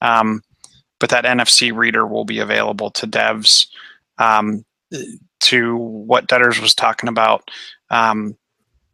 Um, 0.00 0.42
but 0.98 1.10
that 1.10 1.24
NFC 1.24 1.74
reader 1.74 2.06
will 2.06 2.24
be 2.24 2.38
available 2.38 2.90
to 2.92 3.06
devs. 3.06 3.66
Um, 4.18 4.64
to 5.40 5.76
what 5.76 6.26
Dutters 6.26 6.60
was 6.60 6.74
talking 6.74 7.08
about, 7.08 7.50
um, 7.90 8.36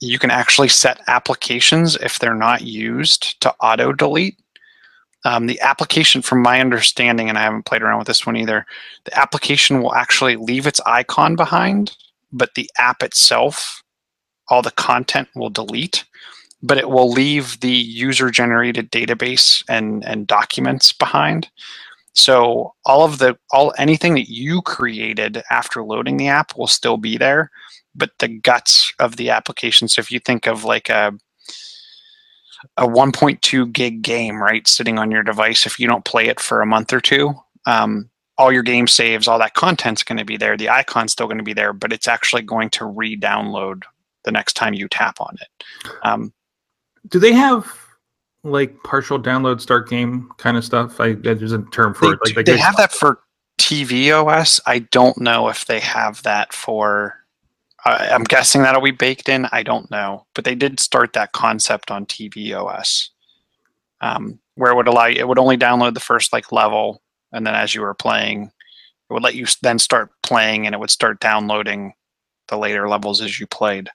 you 0.01 0.19
can 0.19 0.31
actually 0.31 0.69
set 0.69 1.01
applications 1.07 1.97
if 1.97 2.19
they're 2.19 2.35
not 2.35 2.63
used 2.63 3.41
to 3.41 3.55
auto 3.61 3.93
delete. 3.93 4.39
Um, 5.25 5.47
the 5.47 5.61
application, 5.61 6.23
from 6.23 6.43
my 6.43 6.61
understanding, 6.61 7.29
and 7.29 7.37
I 7.37 7.43
haven't 7.43 7.65
played 7.65 7.83
around 7.83 7.99
with 7.99 8.07
this 8.07 8.27
one 8.27 8.37
either, 8.37 8.65
the 9.05 9.19
application 9.19 9.83
will 9.83 9.95
actually 9.95 10.37
leave 10.37 10.67
its 10.67 10.81
icon 10.87 11.35
behind, 11.35 11.97
but 12.33 12.55
the 12.55 12.71
app 12.79 13.03
itself, 13.03 13.83
all 14.49 14.63
the 14.63 14.71
content 14.73 15.29
will 15.35 15.51
delete, 15.51 16.05
but 16.63 16.79
it 16.79 16.89
will 16.91 17.11
leave 17.11 17.59
the 17.61 17.69
user 17.69 18.31
generated 18.31 18.93
database 18.93 19.65
and, 19.69 20.05
and 20.05 20.27
documents 20.27 20.93
behind. 20.93 21.49
So 22.13 22.75
all 22.87 23.05
of 23.05 23.19
the 23.19 23.37
all 23.51 23.75
anything 23.77 24.15
that 24.15 24.31
you 24.31 24.63
created 24.63 25.43
after 25.51 25.83
loading 25.83 26.17
the 26.17 26.29
app 26.29 26.57
will 26.57 26.67
still 26.67 26.97
be 26.97 27.19
there, 27.19 27.51
but 27.97 28.11
the 28.19 28.29
guts 28.29 28.93
of 28.99 29.17
the 29.17 29.31
application. 29.31 29.89
So 29.89 30.01
if 30.01 30.11
you 30.11 30.21
think 30.21 30.47
of 30.47 30.65
like 30.65 30.89
a 30.89 31.13
a 32.77 32.87
1.2 32.87 33.73
gig 33.73 34.03
game, 34.03 34.43
right, 34.43 34.67
sitting 34.67 34.99
on 34.99 35.11
your 35.11 35.23
device, 35.23 35.67
if 35.67 35.79
you 35.79 35.87
don't 35.87 36.05
play 36.05 36.27
it 36.27 36.41
for 36.41 36.63
a 36.63 36.67
month 36.67 36.93
or 36.93 37.01
two, 37.01 37.35
um, 37.67 38.11
all 38.39 38.53
your 38.53 38.63
game 38.63 38.87
saves, 38.87 39.29
all 39.29 39.39
that 39.39 39.55
content's 39.55 40.03
going 40.03 40.19
to 40.19 40.25
be 40.25 40.37
there. 40.37 40.57
The 40.57 40.69
icon's 40.69 41.13
still 41.13 41.27
going 41.27 41.39
to 41.39 41.45
be 41.45 41.53
there, 41.53 41.73
but 41.73 41.93
it's 41.93 42.09
actually 42.09 42.43
going 42.43 42.71
to 42.71 42.85
re-download 42.85 43.83
the 44.25 44.33
next 44.33 44.55
time 44.55 44.75
you 44.75 44.89
tap 44.89 45.21
on 45.21 45.37
it. 45.41 45.65
Um, 46.03 46.33
Do 47.09 47.19
they 47.19 47.33
have 47.33 47.73
like 48.43 48.83
partial 48.85 49.21
download 49.21 49.61
start 49.61 49.89
game 49.89 50.31
kind 50.39 50.57
of 50.57 50.65
stuff? 50.65 51.01
I 51.01 51.15
there's 51.15 51.53
a 51.53 51.63
term 51.73 51.95
for 51.95 52.07
they, 52.07 52.13
it. 52.13 52.37
Like, 52.37 52.47
they 52.47 52.59
have 52.59 52.77
that 52.77 52.93
for 52.93 53.21
TV 53.59 54.13
OS. 54.13 54.61
I 54.67 54.81
don't 54.81 55.19
know 55.19 55.49
if 55.49 55.67
they 55.67 55.81
have 55.81 56.23
that 56.25 56.53
for. 56.53 57.15
I 57.87 58.09
I'm 58.11 58.25
guessing 58.25 58.63
that'll 58.63 58.83
be 58.83 58.91
baked 58.91 59.29
in. 59.29 59.47
I 59.53 59.63
don't 59.63 59.91
know, 59.91 60.27
but 60.35 60.45
they 60.45 60.55
did 60.55 60.81
start 60.81 61.13
that 61.13 61.33
concept 61.33 61.91
on 61.91 62.07
TV 62.07 62.53
OS, 62.55 63.11
um, 64.01 64.39
where 64.57 64.73
it 64.73 64.77
would 64.77 64.89
allow 64.89 65.07
you. 65.07 65.21
It 65.21 65.29
would 65.29 65.39
only 65.39 65.57
download 65.57 65.95
the 65.95 66.01
first 66.01 66.33
like 66.33 66.53
level, 66.53 67.03
and 67.33 67.47
then 67.47 67.55
as 67.55 67.75
you 67.75 67.81
were 67.81 67.95
playing, 67.95 68.51
it 69.09 69.13
would 69.13 69.23
let 69.23 69.37
you 69.37 69.47
then 69.63 69.79
start 69.79 70.11
playing, 70.23 70.67
and 70.67 70.75
it 70.75 70.79
would 70.79 70.91
start 70.91 71.21
downloading 71.21 71.95
the 72.49 72.59
later 72.59 72.89
levels 72.89 73.23
as 73.23 73.39
you 73.41 73.47
played, 73.47 73.89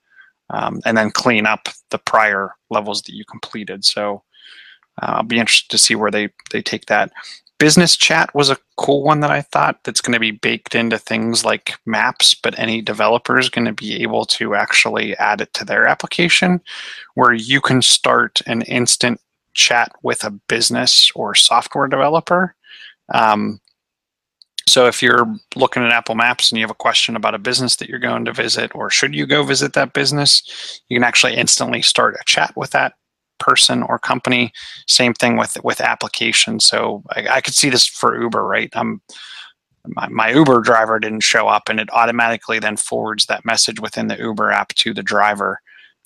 um, 0.49 0.81
and 0.85 0.97
then 0.97 1.11
clean 1.11 1.45
up 1.45 1.67
the 1.89 1.99
prior 1.99 2.55
levels 2.69 3.01
that 3.03 3.15
you 3.15 3.25
completed. 3.25 3.85
So. 3.85 4.23
Uh, 5.01 5.13
I'll 5.15 5.23
be 5.23 5.39
interested 5.39 5.69
to 5.69 5.77
see 5.77 5.95
where 5.95 6.11
they, 6.11 6.27
they 6.51 6.61
take 6.61 6.87
that 6.87 7.13
business 7.61 7.95
chat 7.95 8.33
was 8.35 8.49
a 8.49 8.57
cool 8.77 9.03
one 9.03 9.21
that 9.21 9.31
I 9.31 9.43
thought 9.43 9.83
that's 9.83 10.01
going 10.01 10.15
to 10.15 10.19
be 10.19 10.31
baked 10.31 10.75
into 10.75 10.97
things 10.97 11.45
like 11.45 11.75
maps, 11.85 12.33
but 12.33 12.59
any 12.59 12.81
developer 12.81 13.39
is 13.39 13.49
going 13.49 13.67
to 13.67 13.73
be 13.73 14.01
able 14.03 14.25
to 14.37 14.55
actually 14.55 15.15
add 15.17 15.41
it 15.41 15.53
to 15.53 15.65
their 15.65 15.85
application 15.87 16.59
where 17.15 17.33
you 17.33 17.61
can 17.61 17.83
start 17.83 18.41
an 18.47 18.63
instant 18.63 19.21
chat 19.53 19.91
with 20.03 20.23
a 20.25 20.31
business 20.49 21.11
or 21.15 21.35
software 21.35 21.87
developer. 21.87 22.55
Um, 23.13 23.61
So 24.67 24.87
if 24.87 25.03
you're 25.03 25.27
looking 25.55 25.83
at 25.83 25.91
Apple 25.91 26.15
Maps 26.15 26.51
and 26.51 26.57
you 26.59 26.63
have 26.63 26.71
a 26.71 26.85
question 26.87 27.15
about 27.15 27.35
a 27.35 27.39
business 27.39 27.75
that 27.77 27.89
you're 27.89 27.99
going 27.99 28.25
to 28.25 28.33
visit, 28.33 28.73
or 28.73 28.89
should 28.89 29.13
you 29.13 29.27
go 29.27 29.43
visit 29.43 29.73
that 29.73 29.93
business, 29.93 30.81
you 30.89 30.97
can 30.97 31.03
actually 31.03 31.35
instantly 31.35 31.81
start 31.83 32.15
a 32.19 32.23
chat 32.25 32.53
with 32.55 32.71
that 32.71 32.93
person 33.41 33.83
or 33.83 33.99
company. 33.99 34.53
Same 34.87 35.13
thing 35.13 35.35
with 35.35 35.57
with 35.63 35.81
applications. 35.81 36.65
So 36.65 37.03
I, 37.15 37.27
I 37.37 37.41
could 37.41 37.55
see 37.55 37.69
this 37.69 37.87
for 37.87 38.21
Uber, 38.21 38.43
right? 38.45 38.73
Um, 38.75 39.01
my, 39.87 40.07
my 40.09 40.29
Uber 40.31 40.61
driver 40.61 40.99
didn't 40.99 41.23
show 41.23 41.47
up, 41.47 41.67
and 41.67 41.79
it 41.79 41.89
automatically 41.91 42.59
then 42.59 42.77
forwards 42.77 43.25
that 43.25 43.45
message 43.45 43.79
within 43.81 44.07
the 44.07 44.17
Uber 44.17 44.51
app 44.51 44.69
to 44.75 44.93
the 44.93 45.03
driver 45.03 45.59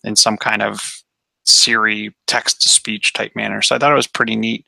in 0.04 0.16
some 0.16 0.38
kind 0.38 0.62
of 0.62 1.04
Siri 1.44 2.16
text 2.26 2.62
to 2.62 2.70
speech 2.70 3.14
type 3.14 3.36
manner. 3.36 3.62
So 3.62 3.76
I 3.76 3.80
thought 3.80 3.92
it 3.92 3.96
was 4.04 4.08
pretty 4.08 4.36
neat. 4.36 4.66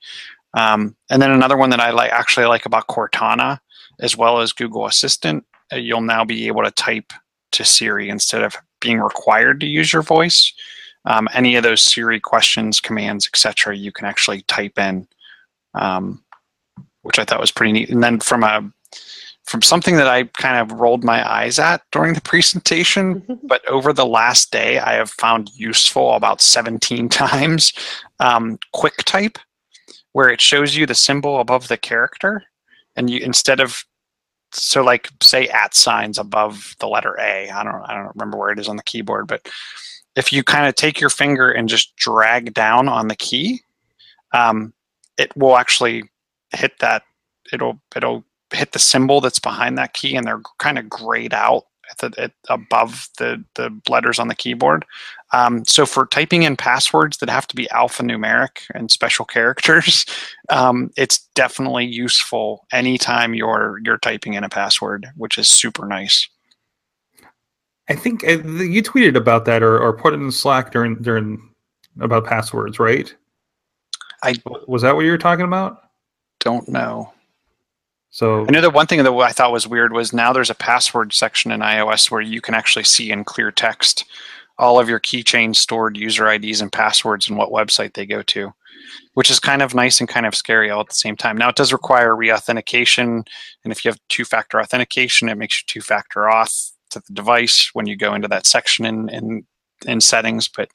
Um, 0.53 0.95
and 1.09 1.21
then 1.21 1.31
another 1.31 1.57
one 1.57 1.69
that 1.71 1.79
I 1.79 1.91
like 1.91 2.11
actually 2.11 2.45
like 2.45 2.65
about 2.65 2.87
Cortana, 2.87 3.59
as 3.99 4.17
well 4.17 4.39
as 4.41 4.53
Google 4.53 4.85
Assistant, 4.85 5.45
uh, 5.73 5.77
you'll 5.77 6.01
now 6.01 6.25
be 6.25 6.47
able 6.47 6.63
to 6.63 6.71
type 6.71 7.13
to 7.53 7.63
Siri 7.63 8.09
instead 8.09 8.43
of 8.43 8.55
being 8.79 8.99
required 8.99 9.59
to 9.61 9.67
use 9.67 9.91
your 9.93 10.01
voice. 10.01 10.53
Um, 11.07 11.29
any 11.33 11.55
of 11.55 11.63
those 11.63 11.81
Siri 11.81 12.19
questions, 12.19 12.81
commands, 12.81 13.27
etc., 13.27 13.75
you 13.75 13.93
can 13.93 14.05
actually 14.05 14.41
type 14.41 14.77
in, 14.77 15.07
um, 15.73 16.21
which 17.01 17.17
I 17.17 17.23
thought 17.23 17.39
was 17.39 17.51
pretty 17.51 17.71
neat. 17.71 17.89
And 17.89 18.03
then 18.03 18.19
from 18.19 18.43
a 18.43 18.69
from 19.45 19.61
something 19.61 19.95
that 19.95 20.09
I 20.09 20.25
kind 20.25 20.57
of 20.57 20.77
rolled 20.77 21.05
my 21.05 21.25
eyes 21.25 21.57
at 21.57 21.81
during 21.93 22.13
the 22.13 22.21
presentation, 22.33 23.23
but 23.43 23.65
over 23.67 23.93
the 23.93 24.05
last 24.05 24.51
day, 24.51 24.79
I 24.79 24.93
have 24.93 25.09
found 25.09 25.49
useful 25.55 26.13
about 26.13 26.41
17 26.41 27.07
times 27.09 27.71
um, 28.19 28.59
QuickType, 28.75 29.37
where 30.11 30.27
it 30.27 30.41
shows 30.41 30.75
you 30.75 30.85
the 30.85 30.93
symbol 30.93 31.39
above 31.39 31.69
the 31.69 31.77
character, 31.77 32.43
and 32.97 33.09
you 33.09 33.19
instead 33.21 33.61
of 33.61 33.85
so 34.51 34.83
like 34.83 35.09
say 35.21 35.47
at 35.47 35.73
signs 35.73 36.17
above 36.17 36.75
the 36.79 36.87
letter 36.87 37.17
A. 37.19 37.49
I 37.49 37.63
don't 37.63 37.81
I 37.83 37.93
don't 37.93 38.15
remember 38.15 38.37
where 38.37 38.51
it 38.51 38.59
is 38.59 38.67
on 38.67 38.75
the 38.75 38.83
keyboard, 38.83 39.27
but 39.27 39.47
if 40.17 40.33
you 40.33 40.43
kind 40.43 40.67
of 40.67 40.75
take 40.75 40.99
your 40.99 41.11
finger 41.11 41.49
and 41.49 41.69
just 41.69 41.95
drag 41.95 42.53
down 42.53 42.89
on 42.89 43.07
the 43.07 43.15
key, 43.15 43.61
um, 44.33 44.73
it 45.17 45.31
will 45.37 45.55
actually 45.55 46.03
hit 46.51 46.73
that. 46.79 47.03
It'll 47.53 47.79
it'll 47.95 48.25
hit 48.51 48.71
the 48.71 48.79
symbol 48.79 49.21
that's 49.21 49.39
behind 49.39 49.77
that 49.77 49.93
key, 49.93 50.15
and 50.15 50.25
they're 50.25 50.41
kind 50.57 50.79
of 50.79 50.89
grayed 50.89 51.33
out 51.33 51.65
at 51.89 51.97
the, 51.99 52.21
at, 52.21 52.31
above 52.49 53.07
the 53.19 53.43
the 53.55 53.69
letters 53.87 54.17
on 54.17 54.27
the 54.27 54.35
keyboard. 54.35 54.85
Um, 55.33 55.63
so 55.65 55.85
for 55.85 56.07
typing 56.07 56.43
in 56.43 56.55
passwords 56.55 57.17
that 57.17 57.29
have 57.29 57.47
to 57.47 57.55
be 57.55 57.67
alphanumeric 57.67 58.63
and 58.73 58.89
special 58.89 59.23
characters, 59.23 60.05
um, 60.49 60.89
it's 60.97 61.19
definitely 61.35 61.85
useful 61.85 62.65
anytime 62.73 63.35
you're 63.35 63.79
you're 63.85 63.99
typing 63.99 64.33
in 64.33 64.43
a 64.43 64.49
password, 64.49 65.07
which 65.15 65.37
is 65.37 65.47
super 65.47 65.85
nice. 65.85 66.27
I 67.89 67.95
think 67.95 68.23
uh, 68.23 68.43
you 68.43 68.83
tweeted 68.83 69.15
about 69.15 69.45
that 69.45 69.63
or, 69.63 69.79
or 69.79 69.93
put 69.93 70.13
it 70.13 70.17
in 70.17 70.31
Slack 70.31 70.71
during 70.71 70.95
during 70.95 71.41
about 71.99 72.25
passwords, 72.25 72.79
right? 72.79 73.13
I 74.23 74.35
was 74.67 74.81
that 74.81 74.95
what 74.95 75.05
you 75.05 75.11
were 75.11 75.17
talking 75.17 75.45
about? 75.45 75.83
Don't 76.39 76.67
know. 76.67 77.13
So 78.09 78.45
I 78.47 78.51
know 78.51 78.61
the 78.61 78.69
one 78.69 78.87
thing 78.87 79.03
that 79.03 79.11
I 79.11 79.31
thought 79.31 79.51
was 79.51 79.67
weird 79.67 79.93
was 79.93 80.13
now 80.13 80.33
there's 80.33 80.49
a 80.49 80.55
password 80.55 81.13
section 81.13 81.51
in 81.51 81.61
iOS 81.61 82.09
where 82.09 82.21
you 82.21 82.41
can 82.41 82.55
actually 82.55 82.85
see 82.85 83.11
in 83.11 83.23
clear 83.23 83.51
text 83.51 84.05
all 84.57 84.79
of 84.79 84.89
your 84.89 84.99
keychains 84.99 85.57
stored 85.57 85.95
user 85.95 86.27
IDs 86.27 86.61
and 86.61 86.71
passwords 86.71 87.27
and 87.29 87.37
what 87.37 87.51
website 87.51 87.93
they 87.93 88.05
go 88.05 88.23
to, 88.23 88.51
which 89.13 89.29
is 89.29 89.39
kind 89.39 89.61
of 89.61 89.75
nice 89.75 89.99
and 89.99 90.09
kind 90.09 90.25
of 90.25 90.33
scary 90.33 90.71
all 90.71 90.81
at 90.81 90.87
the 90.87 90.95
same 90.95 91.15
time. 91.15 91.37
Now 91.37 91.49
it 91.49 91.55
does 91.55 91.71
require 91.71 92.15
reauthentication, 92.15 93.27
and 93.63 93.71
if 93.71 93.85
you 93.85 93.91
have 93.91 93.99
two-factor 94.09 94.59
authentication, 94.59 95.29
it 95.29 95.37
makes 95.37 95.61
you 95.61 95.65
two-factor 95.67 96.21
auth 96.21 96.71
to 96.91 97.01
the 97.07 97.13
device 97.13 97.69
when 97.73 97.87
you 97.87 97.95
go 97.95 98.13
into 98.13 98.27
that 98.27 98.45
section 98.45 98.85
in 98.85 99.09
in, 99.09 99.45
in 99.85 100.01
settings. 100.01 100.47
But 100.47 100.69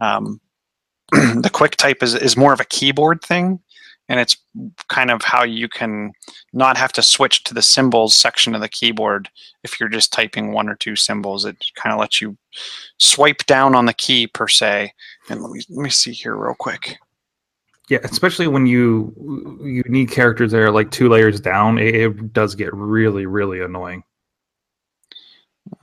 um, 0.00 0.40
the 1.10 1.50
quick 1.52 1.76
type 1.76 2.02
is 2.02 2.14
is 2.14 2.36
more 2.36 2.52
of 2.52 2.60
a 2.60 2.66
keyboard 2.66 3.22
thing 3.22 3.60
and 4.08 4.20
it's 4.20 4.36
kind 4.88 5.10
of 5.10 5.22
how 5.22 5.44
you 5.44 5.68
can 5.68 6.12
not 6.52 6.76
have 6.76 6.92
to 6.92 7.02
switch 7.02 7.42
to 7.44 7.54
the 7.54 7.62
symbols 7.62 8.14
section 8.14 8.54
of 8.54 8.60
the 8.60 8.68
keyboard 8.68 9.30
if 9.62 9.80
you're 9.80 9.88
just 9.88 10.12
typing 10.12 10.52
one 10.52 10.68
or 10.68 10.76
two 10.76 10.96
symbols 10.96 11.44
it 11.44 11.56
kind 11.76 11.92
of 11.92 12.00
lets 12.00 12.20
you 12.20 12.36
swipe 12.98 13.44
down 13.46 13.74
on 13.74 13.86
the 13.86 13.94
key 13.94 14.26
per 14.26 14.48
se 14.48 14.92
and 15.30 15.42
let 15.42 15.50
me 15.50 15.60
let 15.70 15.82
me 15.82 15.90
see 15.90 16.12
here 16.12 16.36
real 16.36 16.54
quick 16.58 16.98
yeah, 17.90 17.98
especially 18.02 18.46
when 18.46 18.66
you 18.66 19.12
you 19.62 19.82
need 19.86 20.10
characters 20.10 20.52
that 20.52 20.60
are 20.60 20.70
like 20.70 20.90
two 20.90 21.10
layers 21.10 21.38
down, 21.38 21.76
it, 21.76 21.94
it 21.94 22.32
does 22.32 22.54
get 22.54 22.72
really 22.72 23.26
really 23.26 23.60
annoying. 23.60 24.02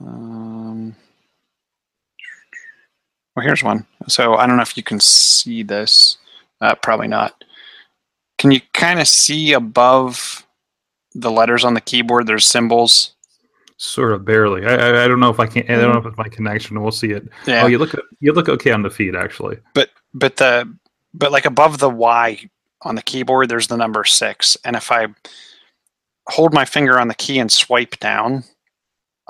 Um, 0.00 0.94
well 3.34 3.44
here's 3.44 3.62
one 3.62 3.86
so 4.08 4.34
i 4.34 4.46
don't 4.46 4.56
know 4.56 4.62
if 4.62 4.76
you 4.76 4.82
can 4.82 5.00
see 5.00 5.62
this 5.62 6.18
uh, 6.60 6.74
probably 6.76 7.08
not 7.08 7.44
can 8.38 8.50
you 8.50 8.60
kind 8.72 9.00
of 9.00 9.08
see 9.08 9.52
above 9.52 10.46
the 11.14 11.30
letters 11.30 11.64
on 11.64 11.74
the 11.74 11.80
keyboard 11.80 12.26
there's 12.26 12.46
symbols 12.46 13.14
Sort 13.78 14.12
of 14.12 14.24
barely. 14.24 14.64
I, 14.64 14.74
I, 14.74 15.04
I 15.04 15.08
don't 15.08 15.18
know 15.18 15.30
if 15.30 15.40
I 15.40 15.46
can. 15.46 15.64
I 15.64 15.74
don't 15.80 15.92
know 15.92 15.98
if 15.98 16.06
it's 16.06 16.16
my 16.16 16.28
connection. 16.28 16.80
We'll 16.80 16.92
see 16.92 17.10
it. 17.10 17.28
Yeah. 17.48 17.64
Oh, 17.64 17.66
you 17.66 17.78
look 17.78 17.92
you 18.20 18.32
look 18.32 18.48
okay 18.48 18.70
on 18.70 18.82
the 18.82 18.90
feed 18.90 19.16
actually. 19.16 19.56
but 19.74 19.90
but 20.14 20.36
the 20.36 20.72
but 21.14 21.32
like 21.32 21.46
above 21.46 21.78
the 21.78 21.90
y 21.90 22.48
on 22.82 22.94
the 22.94 23.02
keyboard 23.02 23.48
there's 23.48 23.66
the 23.66 23.76
number 23.76 24.04
six 24.04 24.56
and 24.64 24.76
if 24.76 24.90
i 24.90 25.06
hold 26.28 26.52
my 26.52 26.64
finger 26.64 26.98
on 26.98 27.08
the 27.08 27.14
key 27.14 27.38
and 27.38 27.50
swipe 27.50 27.98
down 28.00 28.44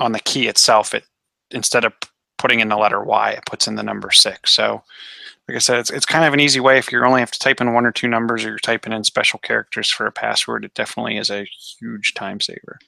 on 0.03 0.13
the 0.13 0.21
key 0.21 0.49
itself 0.49 0.95
it 0.95 1.05
instead 1.51 1.85
of 1.85 1.93
putting 2.39 2.61
in 2.61 2.69
the 2.69 2.77
letter 2.77 3.03
y 3.03 3.31
it 3.31 3.47
puts 3.47 3.67
in 3.69 3.77
the 3.77 3.83
number 3.83 4.11
six 4.11 4.53
so 4.53 4.83
like 5.49 5.57
i 5.57 5.59
said 5.59 5.79
it's, 5.79 5.91
it's 5.91 6.07
kind 6.07 6.25
of 6.25 6.33
an 6.35 6.41
easy 6.41 6.61
way 6.61 6.77
if 6.79 6.91
you 6.91 7.03
only 7.05 7.21
have 7.21 7.31
to 7.31 7.39
type 7.39 7.61
in 7.61 7.73
one 7.75 7.87
or 7.87 7.93
two 7.93 8.09
numbers 8.09 8.45
or 8.45 8.49
you're 8.51 8.59
typing 8.59 8.93
in 8.93 9.05
special 9.05 9.39
characters 9.39 9.89
for 9.91 10.07
a 10.07 10.13
password 10.13 10.65
it 10.65 10.75
definitely 10.75 11.17
is 11.17 11.31
a 11.31 11.45
huge 11.79 12.15
time 12.15 12.41
saver 12.41 12.79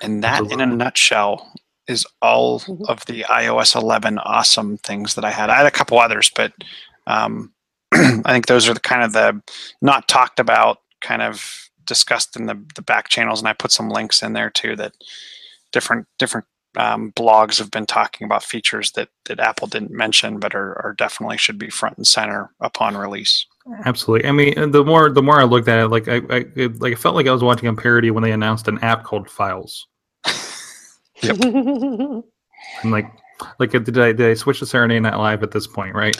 and 0.00 0.22
that 0.22 0.50
in 0.50 0.60
a 0.60 0.66
nutshell 0.66 1.52
is 1.86 2.06
all 2.20 2.60
Mhm. 2.60 2.88
of 2.88 3.04
the 3.06 3.22
iOS 3.28 3.74
11 3.74 4.18
awesome 4.18 4.76
things 4.78 5.14
that 5.14 5.24
I 5.24 5.30
had. 5.30 5.48
I 5.50 5.56
had 5.56 5.66
a 5.66 5.70
couple 5.70 5.98
others, 5.98 6.30
but 6.34 6.52
um, 7.06 7.52
I 7.94 8.32
think 8.32 8.46
those 8.46 8.68
are 8.68 8.74
the 8.74 8.80
kind 8.80 9.02
of 9.02 9.12
the 9.12 9.40
not 9.80 10.06
talked 10.06 10.38
about, 10.38 10.82
kind 11.00 11.22
of 11.22 11.67
discussed 11.88 12.36
in 12.36 12.46
the, 12.46 12.62
the 12.76 12.82
back 12.82 13.08
channels, 13.08 13.40
and 13.40 13.48
I 13.48 13.52
put 13.54 13.72
some 13.72 13.90
links 13.90 14.22
in 14.22 14.34
there 14.34 14.50
too 14.50 14.76
that 14.76 14.92
different 15.72 16.06
different 16.18 16.46
um, 16.76 17.12
blogs 17.12 17.58
have 17.58 17.70
been 17.70 17.86
talking 17.86 18.24
about 18.24 18.44
features 18.44 18.92
that 18.92 19.08
that 19.24 19.40
Apple 19.40 19.66
didn't 19.66 19.90
mention, 19.90 20.38
but 20.38 20.54
are, 20.54 20.80
are 20.84 20.94
definitely 20.96 21.38
should 21.38 21.58
be 21.58 21.70
front 21.70 21.96
and 21.96 22.06
center 22.06 22.50
upon 22.60 22.96
release. 22.96 23.46
Absolutely. 23.84 24.28
I 24.28 24.32
mean, 24.32 24.70
the 24.70 24.84
more 24.84 25.10
the 25.10 25.22
more 25.22 25.40
I 25.40 25.44
looked 25.44 25.68
at 25.68 25.80
it, 25.80 25.88
like 25.88 26.08
I, 26.08 26.16
I 26.30 26.44
it, 26.54 26.80
like 26.80 26.92
it 26.92 26.98
felt 26.98 27.16
like 27.16 27.26
I 27.26 27.32
was 27.32 27.42
watching 27.42 27.68
a 27.68 27.74
parody 27.74 28.10
when 28.10 28.22
they 28.22 28.32
announced 28.32 28.68
an 28.68 28.78
app 28.78 29.04
called 29.04 29.28
Files. 29.28 29.86
yep. 31.22 31.36
I'm 32.82 32.90
like, 32.90 33.10
like 33.58 33.70
did 33.70 33.98
I 33.98 34.12
did 34.12 34.30
I 34.30 34.34
switch 34.34 34.60
to 34.60 34.66
Saturday 34.66 34.98
Night 35.00 35.16
Live 35.16 35.42
at 35.42 35.50
this 35.50 35.66
point, 35.66 35.94
right? 35.94 36.16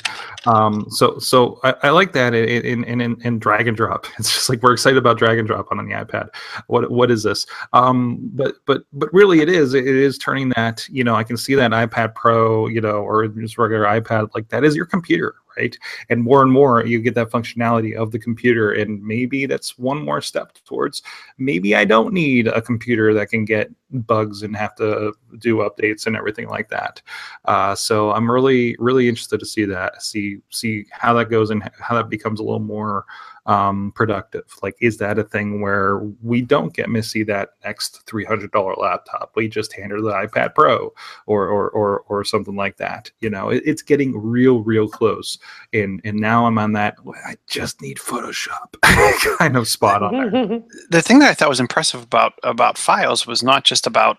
Um, 0.47 0.87
so 0.91 1.19
so 1.19 1.61
I, 1.65 1.75
I 1.85 1.91
like 1.91 2.13
that 2.13 2.35
in, 2.35 2.85
in 2.85 3.01
in 3.01 3.21
in 3.23 3.39
drag 3.39 3.69
and 3.69 3.77
drop. 3.77 4.07
It's 4.19 4.33
just 4.33 4.49
like 4.49 4.63
we're 4.63 4.73
excited 4.73 4.99
about 4.99 5.19
drag 5.19 5.39
and 5.39 5.47
drop 5.47 5.69
on 5.71 5.79
the 5.79 5.95
iPad. 5.95 6.29
What 6.67 6.91
what 6.91 7.11
is 7.11 7.23
this? 7.23 7.47
Um, 7.73 8.19
but 8.35 8.57
but 8.67 8.83
but 8.93 9.13
really, 9.13 9.41
it 9.41 9.49
is 9.49 9.75
it 9.75 9.87
is 9.87 10.19
turning 10.19 10.51
that 10.51 10.87
you 10.91 11.05
know 11.05 11.15
I 11.15 11.25
can 11.25 11.37
see 11.37 11.55
that 11.55 11.71
iPad 11.71 12.15
Pro, 12.15 12.67
you 12.67 12.81
know, 12.81 12.99
or 12.99 13.29
just 13.29 13.59
regular 13.59 13.85
iPad 13.85 14.29
like 14.35 14.49
that 14.49 14.65
is 14.65 14.75
your 14.75 14.87
computer, 14.87 15.35
right? 15.59 15.77
And 16.09 16.23
more 16.23 16.43
and 16.43 16.53
more 16.53 16.85
you 16.85 17.01
get 17.01 17.15
that 17.15 17.31
functionality 17.31 17.95
of 17.97 18.11
the 18.13 18.19
computer, 18.19 18.73
and 18.73 19.03
maybe 19.03 19.47
that's 19.47 19.79
one 19.79 20.05
more 20.05 20.21
step 20.21 20.53
towards 20.65 21.03
maybe 21.39 21.75
I 21.75 21.85
don't 21.85 22.13
need 22.13 22.47
a 22.47 22.63
computer 22.63 23.13
that 23.15 23.29
can 23.29 23.45
get 23.45 23.71
bugs 23.91 24.43
and 24.43 24.55
have 24.57 24.75
to 24.77 25.13
do 25.39 25.57
updates 25.59 26.07
and 26.07 26.17
everything 26.17 26.49
like 26.49 26.69
that. 26.69 27.01
Uh, 27.47 27.75
so 27.75 28.13
I'm 28.13 28.31
really, 28.31 28.77
really 28.79 29.09
interested 29.09 29.41
to 29.41 29.47
see 29.47 29.65
that, 29.65 30.03
see 30.03 30.39
see 30.51 30.87
how 30.91 31.15
that 31.15 31.31
goes 31.31 31.51
and 31.51 31.69
how 31.81 31.95
that 31.97 32.09
becomes 32.09 32.41
a 32.41 32.43
little 32.43 32.59
more 32.61 33.07
um, 33.49 33.93
productive. 33.95 34.45
Like, 34.63 34.77
is 34.81 34.99
that 34.99 35.19
a 35.19 35.25
thing 35.25 35.63
where 35.63 35.99
we 36.23 36.43
don't 36.43 36.75
get 36.75 36.91
Missy 36.91 37.25
that 37.25 37.55
next 37.65 38.07
three 38.07 38.25
hundred 38.25 38.53
dollar 38.53 38.75
laptop? 38.77 39.33
We 39.35 39.49
just 39.49 39.73
hand 39.73 39.91
her 39.91 40.01
the 40.01 40.11
iPad 40.13 40.55
Pro 40.55 40.93
or 41.27 41.49
or 41.49 41.71
or, 41.71 42.01
or 42.09 42.25
something 42.25 42.55
like 42.55 42.77
that. 42.77 43.11
You 43.21 43.31
know, 43.31 43.49
it, 43.49 43.63
it's 43.65 43.83
getting 43.83 44.17
real, 44.17 44.63
real 44.63 44.87
close. 44.87 45.39
And 45.73 46.01
and 46.05 46.19
now 46.19 46.47
I'm 46.47 46.59
on 46.59 46.75
that. 46.75 47.03
"Well, 47.03 47.19
I 47.27 47.37
just 47.49 47.81
need 47.81 47.97
Photoshop 47.97 48.79
kind 49.39 49.57
of 49.57 49.67
spot 49.67 50.03
on 50.03 50.13
there. 50.13 50.31
the 50.91 51.03
thing 51.03 51.19
that 51.21 51.31
I 51.31 51.35
thought 51.35 51.49
was 51.49 51.61
impressive 51.61 52.03
about 52.03 52.35
about 52.43 52.77
files 52.77 53.27
was 53.27 53.43
not 53.43 53.65
just 53.65 53.87
about 53.87 54.19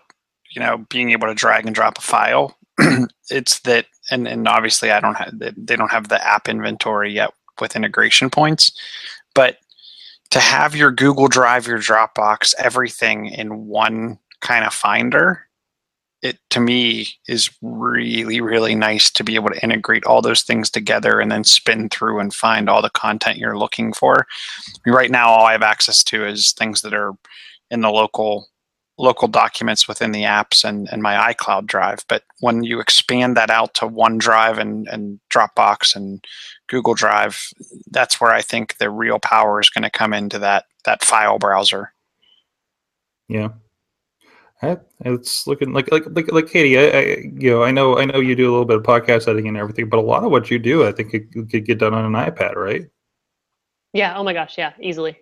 you 0.50 0.60
know 0.60 0.84
being 0.90 1.12
able 1.12 1.28
to 1.28 1.34
drag 1.34 1.66
and 1.66 1.74
drop 1.74 1.98
a 1.98 2.02
file. 2.02 2.58
it's 3.30 3.60
that, 3.60 3.86
and 4.10 4.26
and 4.26 4.48
obviously 4.48 4.90
I 4.90 4.98
don't 4.98 5.14
have 5.14 5.38
they 5.38 5.52
they 5.56 5.76
don't 5.76 5.92
have 5.92 6.08
the 6.08 6.26
app 6.26 6.48
inventory 6.48 7.12
yet 7.12 7.30
with 7.60 7.76
integration 7.76 8.30
points, 8.30 8.72
but 9.34 9.58
to 10.30 10.40
have 10.40 10.76
your 10.76 10.90
Google 10.90 11.28
Drive, 11.28 11.66
your 11.66 11.78
Dropbox, 11.78 12.54
everything 12.58 13.26
in 13.26 13.66
one 13.66 14.18
kind 14.40 14.64
of 14.64 14.72
finder, 14.72 15.46
it 16.22 16.38
to 16.50 16.60
me 16.60 17.08
is 17.28 17.50
really, 17.62 18.40
really 18.40 18.74
nice 18.74 19.10
to 19.10 19.24
be 19.24 19.34
able 19.34 19.48
to 19.48 19.62
integrate 19.62 20.04
all 20.04 20.20
those 20.20 20.42
things 20.42 20.70
together 20.70 21.18
and 21.18 21.32
then 21.32 21.44
spin 21.44 21.88
through 21.88 22.20
and 22.20 22.34
find 22.34 22.68
all 22.68 22.82
the 22.82 22.90
content 22.90 23.38
you're 23.38 23.58
looking 23.58 23.92
for. 23.92 24.26
Right 24.86 25.10
now, 25.10 25.28
all 25.28 25.46
I 25.46 25.52
have 25.52 25.62
access 25.62 26.04
to 26.04 26.26
is 26.26 26.52
things 26.52 26.82
that 26.82 26.92
are 26.92 27.14
in 27.70 27.80
the 27.80 27.90
local 27.90 28.49
local 29.00 29.28
documents 29.28 29.88
within 29.88 30.12
the 30.12 30.22
apps 30.22 30.62
and, 30.62 30.88
and 30.92 31.02
my 31.02 31.32
iCloud 31.32 31.66
drive. 31.66 32.04
But 32.06 32.22
when 32.40 32.62
you 32.62 32.80
expand 32.80 33.36
that 33.36 33.50
out 33.50 33.74
to 33.74 33.88
OneDrive 33.88 34.58
and, 34.58 34.86
and 34.88 35.18
Dropbox 35.30 35.96
and 35.96 36.22
Google 36.68 36.94
Drive, 36.94 37.48
that's 37.90 38.20
where 38.20 38.32
I 38.32 38.42
think 38.42 38.76
the 38.76 38.90
real 38.90 39.18
power 39.18 39.58
is 39.58 39.70
going 39.70 39.84
to 39.84 39.90
come 39.90 40.12
into 40.12 40.38
that 40.40 40.66
that 40.84 41.02
file 41.02 41.38
browser. 41.38 41.92
Yeah. 43.28 43.48
It's 44.62 45.46
looking 45.46 45.72
like 45.72 45.90
like 45.90 46.04
like, 46.10 46.30
like 46.30 46.48
Katie. 46.48 46.78
I, 46.78 46.98
I 46.98 47.02
you 47.38 47.50
know 47.50 47.62
I 47.64 47.70
know 47.70 47.98
I 47.98 48.04
know 48.04 48.20
you 48.20 48.36
do 48.36 48.50
a 48.50 48.52
little 48.52 48.66
bit 48.66 48.76
of 48.76 48.82
podcast 48.82 49.26
editing 49.26 49.48
and 49.48 49.56
everything, 49.56 49.88
but 49.88 49.98
a 49.98 50.02
lot 50.02 50.22
of 50.22 50.30
what 50.30 50.50
you 50.50 50.58
do, 50.58 50.86
I 50.86 50.92
think, 50.92 51.14
it 51.14 51.32
could 51.32 51.64
get 51.64 51.78
done 51.78 51.94
on 51.94 52.04
an 52.04 52.12
iPad, 52.12 52.56
right? 52.56 52.86
Yeah. 53.94 54.18
Oh 54.18 54.22
my 54.22 54.34
gosh. 54.34 54.58
Yeah. 54.58 54.74
Easily. 54.78 55.18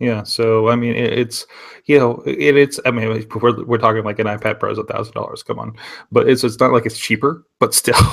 Yeah. 0.00 0.22
So 0.22 0.68
I 0.68 0.76
mean, 0.76 0.94
it, 0.94 1.12
it's 1.18 1.46
you 1.86 1.98
know, 1.98 2.22
it, 2.24 2.56
it's 2.56 2.78
I 2.86 2.90
mean, 2.92 3.26
we're 3.42 3.64
we're 3.64 3.78
talking 3.78 4.04
like 4.04 4.18
an 4.20 4.26
iPad 4.28 4.60
Pro 4.60 4.70
is 4.70 4.78
a 4.78 4.84
thousand 4.84 5.14
dollars. 5.14 5.42
Come 5.42 5.58
on, 5.58 5.74
but 6.12 6.28
it's 6.28 6.44
it's 6.44 6.60
not 6.60 6.72
like 6.72 6.86
it's 6.86 6.98
cheaper, 6.98 7.44
but 7.58 7.74
still. 7.74 7.96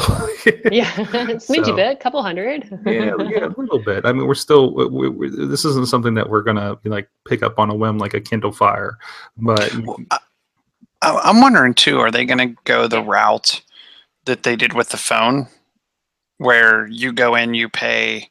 Yeah. 0.71 0.85
Smidgy 0.91 1.65
So- 1.65 1.75
bit. 1.75 1.99
Couple 1.99 2.21
hundred. 2.21 2.69
yeah, 2.85 3.15
yeah, 3.19 3.45
a 3.45 3.53
little 3.57 3.79
bit. 3.79 4.05
I 4.05 4.11
mean, 4.13 4.27
we're 4.27 4.35
still. 4.35 4.73
We, 4.89 5.09
we, 5.09 5.29
this 5.29 5.65
isn't 5.65 5.87
something 5.87 6.13
that 6.15 6.29
we're 6.29 6.43
gonna 6.43 6.77
like 6.85 7.09
pick 7.27 7.41
up 7.43 7.57
on 7.59 7.69
a 7.71 7.75
whim 7.75 7.97
like 7.97 8.13
a 8.13 8.21
Kindle 8.21 8.51
Fire, 8.51 8.97
but 9.37 9.73
Well, 9.83 9.97
I, 10.11 10.19
I- 11.01 11.21
I'm 11.23 11.41
wondering 11.41 11.73
too, 11.73 11.99
are 11.99 12.11
they 12.11 12.25
going 12.25 12.37
to 12.37 12.55
go 12.63 12.87
the 12.87 13.01
route 13.01 13.61
that 14.25 14.43
they 14.43 14.55
did 14.55 14.73
with 14.73 14.89
the 14.89 14.97
phone, 14.97 15.47
where 16.37 16.87
you 16.87 17.11
go 17.11 17.35
in, 17.35 17.53
you 17.55 17.67
pay 17.69 18.29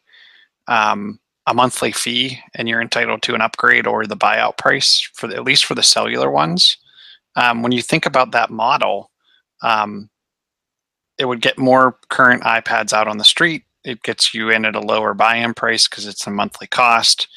um, 0.68 1.18
a 1.46 1.54
monthly 1.54 1.92
fee, 1.92 2.38
and 2.54 2.68
you're 2.68 2.80
entitled 2.80 3.22
to 3.22 3.34
an 3.34 3.40
upgrade 3.40 3.86
or 3.86 4.06
the 4.06 4.16
buyout 4.16 4.56
price 4.56 5.00
for 5.14 5.26
the, 5.26 5.36
at 5.36 5.44
least 5.44 5.64
for 5.64 5.74
the 5.74 5.82
cellular 5.82 6.30
ones? 6.30 6.76
Um, 7.36 7.62
when 7.62 7.72
you 7.72 7.82
think 7.82 8.06
about 8.06 8.30
that 8.32 8.50
model, 8.50 9.10
um, 9.62 10.08
it 11.18 11.26
would 11.26 11.42
get 11.42 11.58
more 11.58 11.98
current 12.08 12.42
iPads 12.42 12.92
out 12.92 13.08
on 13.08 13.18
the 13.18 13.24
street. 13.24 13.64
It 13.84 14.02
gets 14.02 14.32
you 14.32 14.50
in 14.50 14.64
at 14.64 14.76
a 14.76 14.80
lower 14.80 15.14
buy-in 15.14 15.54
price 15.54 15.88
because 15.88 16.06
it's 16.06 16.26
a 16.26 16.30
monthly 16.30 16.66
cost. 16.66 17.28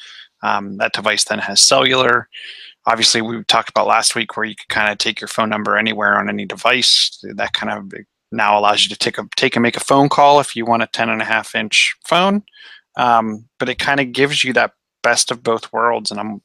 Um, 0.42 0.76
that 0.78 0.92
device 0.92 1.24
then 1.24 1.40
has 1.40 1.60
cellular 1.60 2.28
obviously 2.88 3.20
we 3.20 3.44
talked 3.44 3.68
about 3.68 3.86
last 3.86 4.14
week 4.14 4.36
where 4.36 4.46
you 4.46 4.56
could 4.56 4.68
kind 4.68 4.90
of 4.90 4.98
take 4.98 5.20
your 5.20 5.28
phone 5.28 5.50
number 5.50 5.76
anywhere 5.76 6.18
on 6.18 6.28
any 6.28 6.46
device 6.46 7.22
that 7.22 7.52
kind 7.52 7.72
of 7.72 7.92
now 8.32 8.58
allows 8.58 8.82
you 8.82 8.88
to 8.88 8.96
take 8.96 9.18
a 9.18 9.28
take 9.36 9.56
and 9.56 9.62
make 9.62 9.76
a 9.76 9.80
phone 9.80 10.08
call 10.08 10.40
if 10.40 10.56
you 10.56 10.64
want 10.64 10.82
a 10.82 10.88
10 10.88 11.08
and 11.08 11.22
a 11.22 11.24
half 11.24 11.54
inch 11.54 11.94
phone 12.06 12.42
um, 12.98 13.48
but 13.58 13.68
it 13.68 13.78
kind 13.78 14.00
of 14.00 14.12
gives 14.12 14.44
you 14.44 14.52
that 14.52 14.72
best 15.02 15.30
of 15.30 15.42
both 15.42 15.72
worlds 15.72 16.10
and 16.10 16.20
i'm 16.20 16.42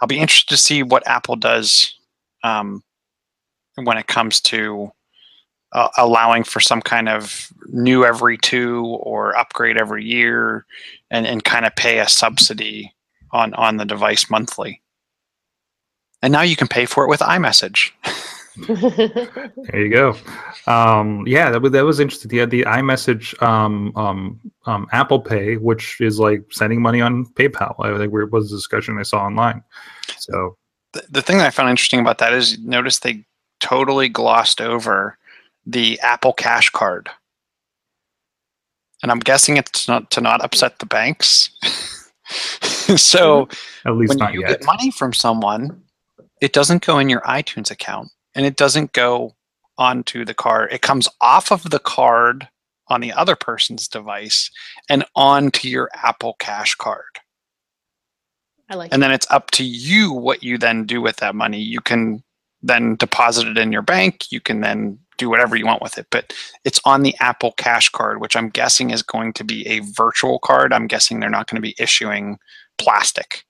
i'll 0.00 0.08
be 0.08 0.18
interested 0.18 0.48
to 0.48 0.60
see 0.60 0.82
what 0.82 1.06
apple 1.06 1.36
does 1.36 1.94
um, 2.42 2.82
when 3.76 3.96
it 3.96 4.06
comes 4.06 4.40
to 4.40 4.92
uh, 5.72 5.88
allowing 5.98 6.44
for 6.44 6.60
some 6.60 6.80
kind 6.80 7.08
of 7.08 7.48
new 7.66 8.04
every 8.04 8.38
two 8.38 8.84
or 9.00 9.36
upgrade 9.36 9.76
every 9.76 10.04
year 10.04 10.64
and, 11.10 11.26
and 11.26 11.42
kind 11.42 11.66
of 11.66 11.74
pay 11.74 11.98
a 11.98 12.08
subsidy 12.08 12.94
on 13.32 13.52
on 13.54 13.78
the 13.78 13.84
device 13.84 14.30
monthly 14.30 14.80
and 16.24 16.32
now 16.32 16.40
you 16.40 16.56
can 16.56 16.68
pay 16.68 16.86
for 16.86 17.04
it 17.04 17.08
with 17.08 17.20
iMessage. 17.20 17.90
There 18.66 19.80
you 19.80 19.88
go. 19.90 20.16
Um, 20.66 21.24
yeah, 21.26 21.50
that 21.50 21.60
was 21.60 21.72
that 21.72 21.84
was 21.84 22.00
interesting. 22.00 22.28
The 22.30 22.44
the 22.46 22.62
iMessage 22.62 23.40
um, 23.42 23.92
um, 23.96 24.40
um, 24.66 24.86
Apple 24.92 25.20
Pay, 25.20 25.56
which 25.56 26.00
is 26.00 26.18
like 26.20 26.42
sending 26.52 26.80
money 26.80 27.00
on 27.00 27.26
PayPal. 27.26 27.74
I 27.80 27.96
think 27.98 28.12
it 28.14 28.30
was 28.30 28.52
a 28.52 28.56
discussion 28.56 28.98
I 28.98 29.02
saw 29.02 29.24
online. 29.24 29.62
So 30.18 30.56
The, 30.92 31.02
the 31.10 31.22
thing 31.22 31.38
that 31.38 31.46
I 31.46 31.50
found 31.50 31.70
interesting 31.70 32.00
about 32.00 32.18
that 32.18 32.32
is 32.32 32.58
notice 32.60 33.00
they 33.00 33.24
totally 33.60 34.08
glossed 34.08 34.60
over 34.60 35.18
the 35.66 35.98
Apple 36.00 36.32
Cash 36.32 36.70
Card, 36.70 37.08
and 39.02 39.10
I'm 39.10 39.20
guessing 39.20 39.56
it's 39.56 39.88
not 39.88 40.10
to 40.12 40.20
not 40.20 40.44
upset 40.44 40.78
the 40.78 40.86
banks. 40.86 41.50
so 42.96 43.48
at 43.84 43.96
least 43.96 44.10
when 44.10 44.18
not 44.18 44.32
you 44.34 44.40
yet. 44.40 44.48
get 44.60 44.64
money 44.64 44.92
from 44.92 45.12
someone, 45.12 45.82
it 46.40 46.52
doesn't 46.52 46.86
go 46.86 47.00
in 47.00 47.08
your 47.08 47.20
iTunes 47.22 47.70
account 47.72 48.10
and 48.34 48.46
it 48.46 48.56
doesn't 48.56 48.92
go 48.92 49.34
onto 49.78 50.24
the 50.24 50.34
card. 50.34 50.72
It 50.72 50.82
comes 50.82 51.08
off 51.20 51.50
of 51.50 51.70
the 51.70 51.78
card 51.78 52.48
on 52.88 53.00
the 53.00 53.12
other 53.12 53.36
person's 53.36 53.88
device 53.88 54.50
and 54.88 55.04
onto 55.16 55.68
your 55.68 55.88
Apple 55.94 56.36
Cash 56.38 56.74
card. 56.74 57.18
I 58.68 58.76
like. 58.76 58.92
And 58.92 59.02
then 59.02 59.12
it's 59.12 59.30
up 59.30 59.50
to 59.52 59.64
you 59.64 60.12
what 60.12 60.42
you 60.42 60.58
then 60.58 60.84
do 60.84 61.00
with 61.00 61.16
that 61.16 61.34
money. 61.34 61.60
You 61.60 61.80
can 61.80 62.22
then 62.62 62.96
deposit 62.96 63.46
it 63.46 63.58
in 63.58 63.72
your 63.72 63.82
bank. 63.82 64.32
You 64.32 64.40
can 64.40 64.60
then 64.60 64.98
do 65.16 65.28
whatever 65.28 65.54
you 65.54 65.66
want 65.66 65.82
with 65.82 65.98
it. 65.98 66.06
But 66.10 66.32
it's 66.64 66.80
on 66.84 67.02
the 67.02 67.14
Apple 67.20 67.52
Cash 67.52 67.90
card, 67.90 68.20
which 68.20 68.36
I'm 68.36 68.48
guessing 68.48 68.90
is 68.90 69.02
going 69.02 69.32
to 69.34 69.44
be 69.44 69.66
a 69.66 69.80
virtual 69.80 70.38
card. 70.38 70.72
I'm 70.72 70.86
guessing 70.86 71.20
they're 71.20 71.30
not 71.30 71.48
going 71.48 71.56
to 71.56 71.66
be 71.66 71.76
issuing 71.78 72.38
plastic. 72.78 73.44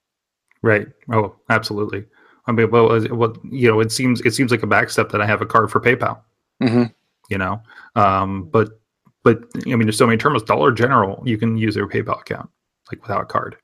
Right. 0.63 0.89
Oh, 1.13 1.37
absolutely. 1.49 2.05
I 2.47 2.53
mean, 2.53 2.71
well, 2.71 3.01
what 3.09 3.39
you 3.45 3.71
know, 3.71 3.81
it 3.81 3.91
seems 3.91 4.21
it 4.23 4.35
seems 4.35 4.51
like 4.51 4.63
a 4.63 4.67
backstep 4.67 5.11
that 5.11 5.21
I 5.21 5.27
have 5.27 5.41
a 5.41 5.47
card 5.47 5.71
for 5.71 5.81
PayPal. 5.81 6.21
Mm-hmm. 6.63 6.85
You 7.31 7.39
know, 7.39 7.63
um, 7.97 8.45
but 8.51 8.81
but 9.23 9.45
I 9.67 9.71
mean, 9.71 9.87
there's 9.87 9.99
so 9.99 10.07
many 10.07 10.19
terminals. 10.19 10.43
Dollar 10.43 10.71
General, 10.71 11.23
you 11.25 11.39
can 11.39 11.57
use 11.57 11.75
their 11.75 11.89
PayPal 11.89 12.21
account 12.21 12.51
like 12.93 13.03
without 13.03 13.23
a 13.23 13.27
card. 13.27 13.57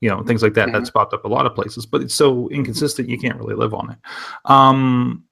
You 0.00 0.10
know, 0.10 0.22
things 0.22 0.42
like 0.42 0.52
that. 0.54 0.72
That's 0.72 0.90
popped 0.90 1.14
up 1.14 1.24
a 1.24 1.28
lot 1.28 1.46
of 1.46 1.54
places, 1.54 1.86
but 1.86 2.02
it's 2.02 2.14
so 2.14 2.48
inconsistent 2.50 3.08
you 3.08 3.18
can't 3.18 3.38
really 3.38 3.54
live 3.54 3.72
on 3.72 3.90
it. 3.90 3.98
Um, 4.44 5.24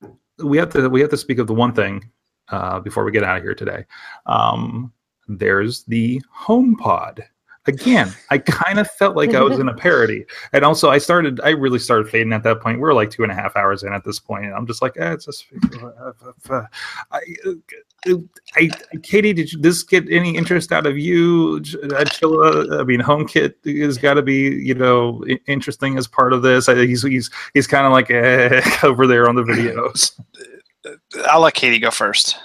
we 0.42 0.56
have 0.56 0.70
to 0.70 0.88
we 0.88 1.02
have 1.02 1.10
to 1.10 1.18
speak 1.18 1.38
of 1.38 1.46
the 1.46 1.54
one 1.54 1.74
thing 1.74 2.10
uh, 2.48 2.80
before 2.80 3.04
we 3.04 3.12
get 3.12 3.24
out 3.24 3.36
of 3.36 3.42
here 3.42 3.54
today. 3.54 3.84
Um, 4.26 4.92
there's 5.28 5.84
the 5.84 6.22
HomePod. 6.34 7.24
Again, 7.66 8.12
I 8.30 8.38
kind 8.38 8.78
of 8.78 8.90
felt 8.90 9.16
like 9.16 9.32
I 9.32 9.40
was 9.40 9.58
in 9.58 9.68
a 9.68 9.74
parody, 9.86 10.26
and 10.52 10.64
also 10.64 10.90
I 10.90 10.98
started. 10.98 11.40
I 11.40 11.50
really 11.50 11.78
started 11.78 12.10
fading 12.10 12.32
at 12.32 12.42
that 12.42 12.60
point. 12.60 12.78
We're 12.78 12.92
like 12.92 13.10
two 13.10 13.22
and 13.22 13.32
a 13.32 13.34
half 13.34 13.56
hours 13.56 13.82
in 13.82 13.92
at 13.92 14.04
this 14.04 14.18
point, 14.18 14.44
and 14.44 14.54
I'm 14.54 14.66
just 14.66 14.82
like, 14.82 14.96
eh, 14.98 15.12
it's 15.12 15.24
just. 15.24 15.46
I, 17.10 17.20
I, 18.54 18.70
Katie, 19.02 19.32
did 19.32 19.52
you, 19.52 19.60
this 19.60 19.82
get 19.82 20.10
any 20.10 20.36
interest 20.36 20.72
out 20.72 20.86
of 20.86 20.98
you? 20.98 21.60
Chilla, 21.60 22.80
I 22.80 22.84
mean, 22.84 23.00
HomeKit 23.00 23.82
has 23.82 23.96
got 23.96 24.14
to 24.14 24.22
be, 24.22 24.42
you 24.42 24.74
know, 24.74 25.24
interesting 25.46 25.96
as 25.96 26.06
part 26.06 26.34
of 26.34 26.42
this. 26.42 26.68
I, 26.68 26.84
he's 26.84 27.02
he's 27.02 27.30
he's 27.54 27.66
kind 27.66 27.86
of 27.86 27.92
like 27.92 28.10
eh, 28.10 28.60
over 28.82 29.06
there 29.06 29.26
on 29.26 29.36
the 29.36 29.42
videos. 29.44 30.20
I'll 31.30 31.40
let 31.40 31.54
Katie 31.54 31.78
go 31.78 31.90
first. 31.90 32.38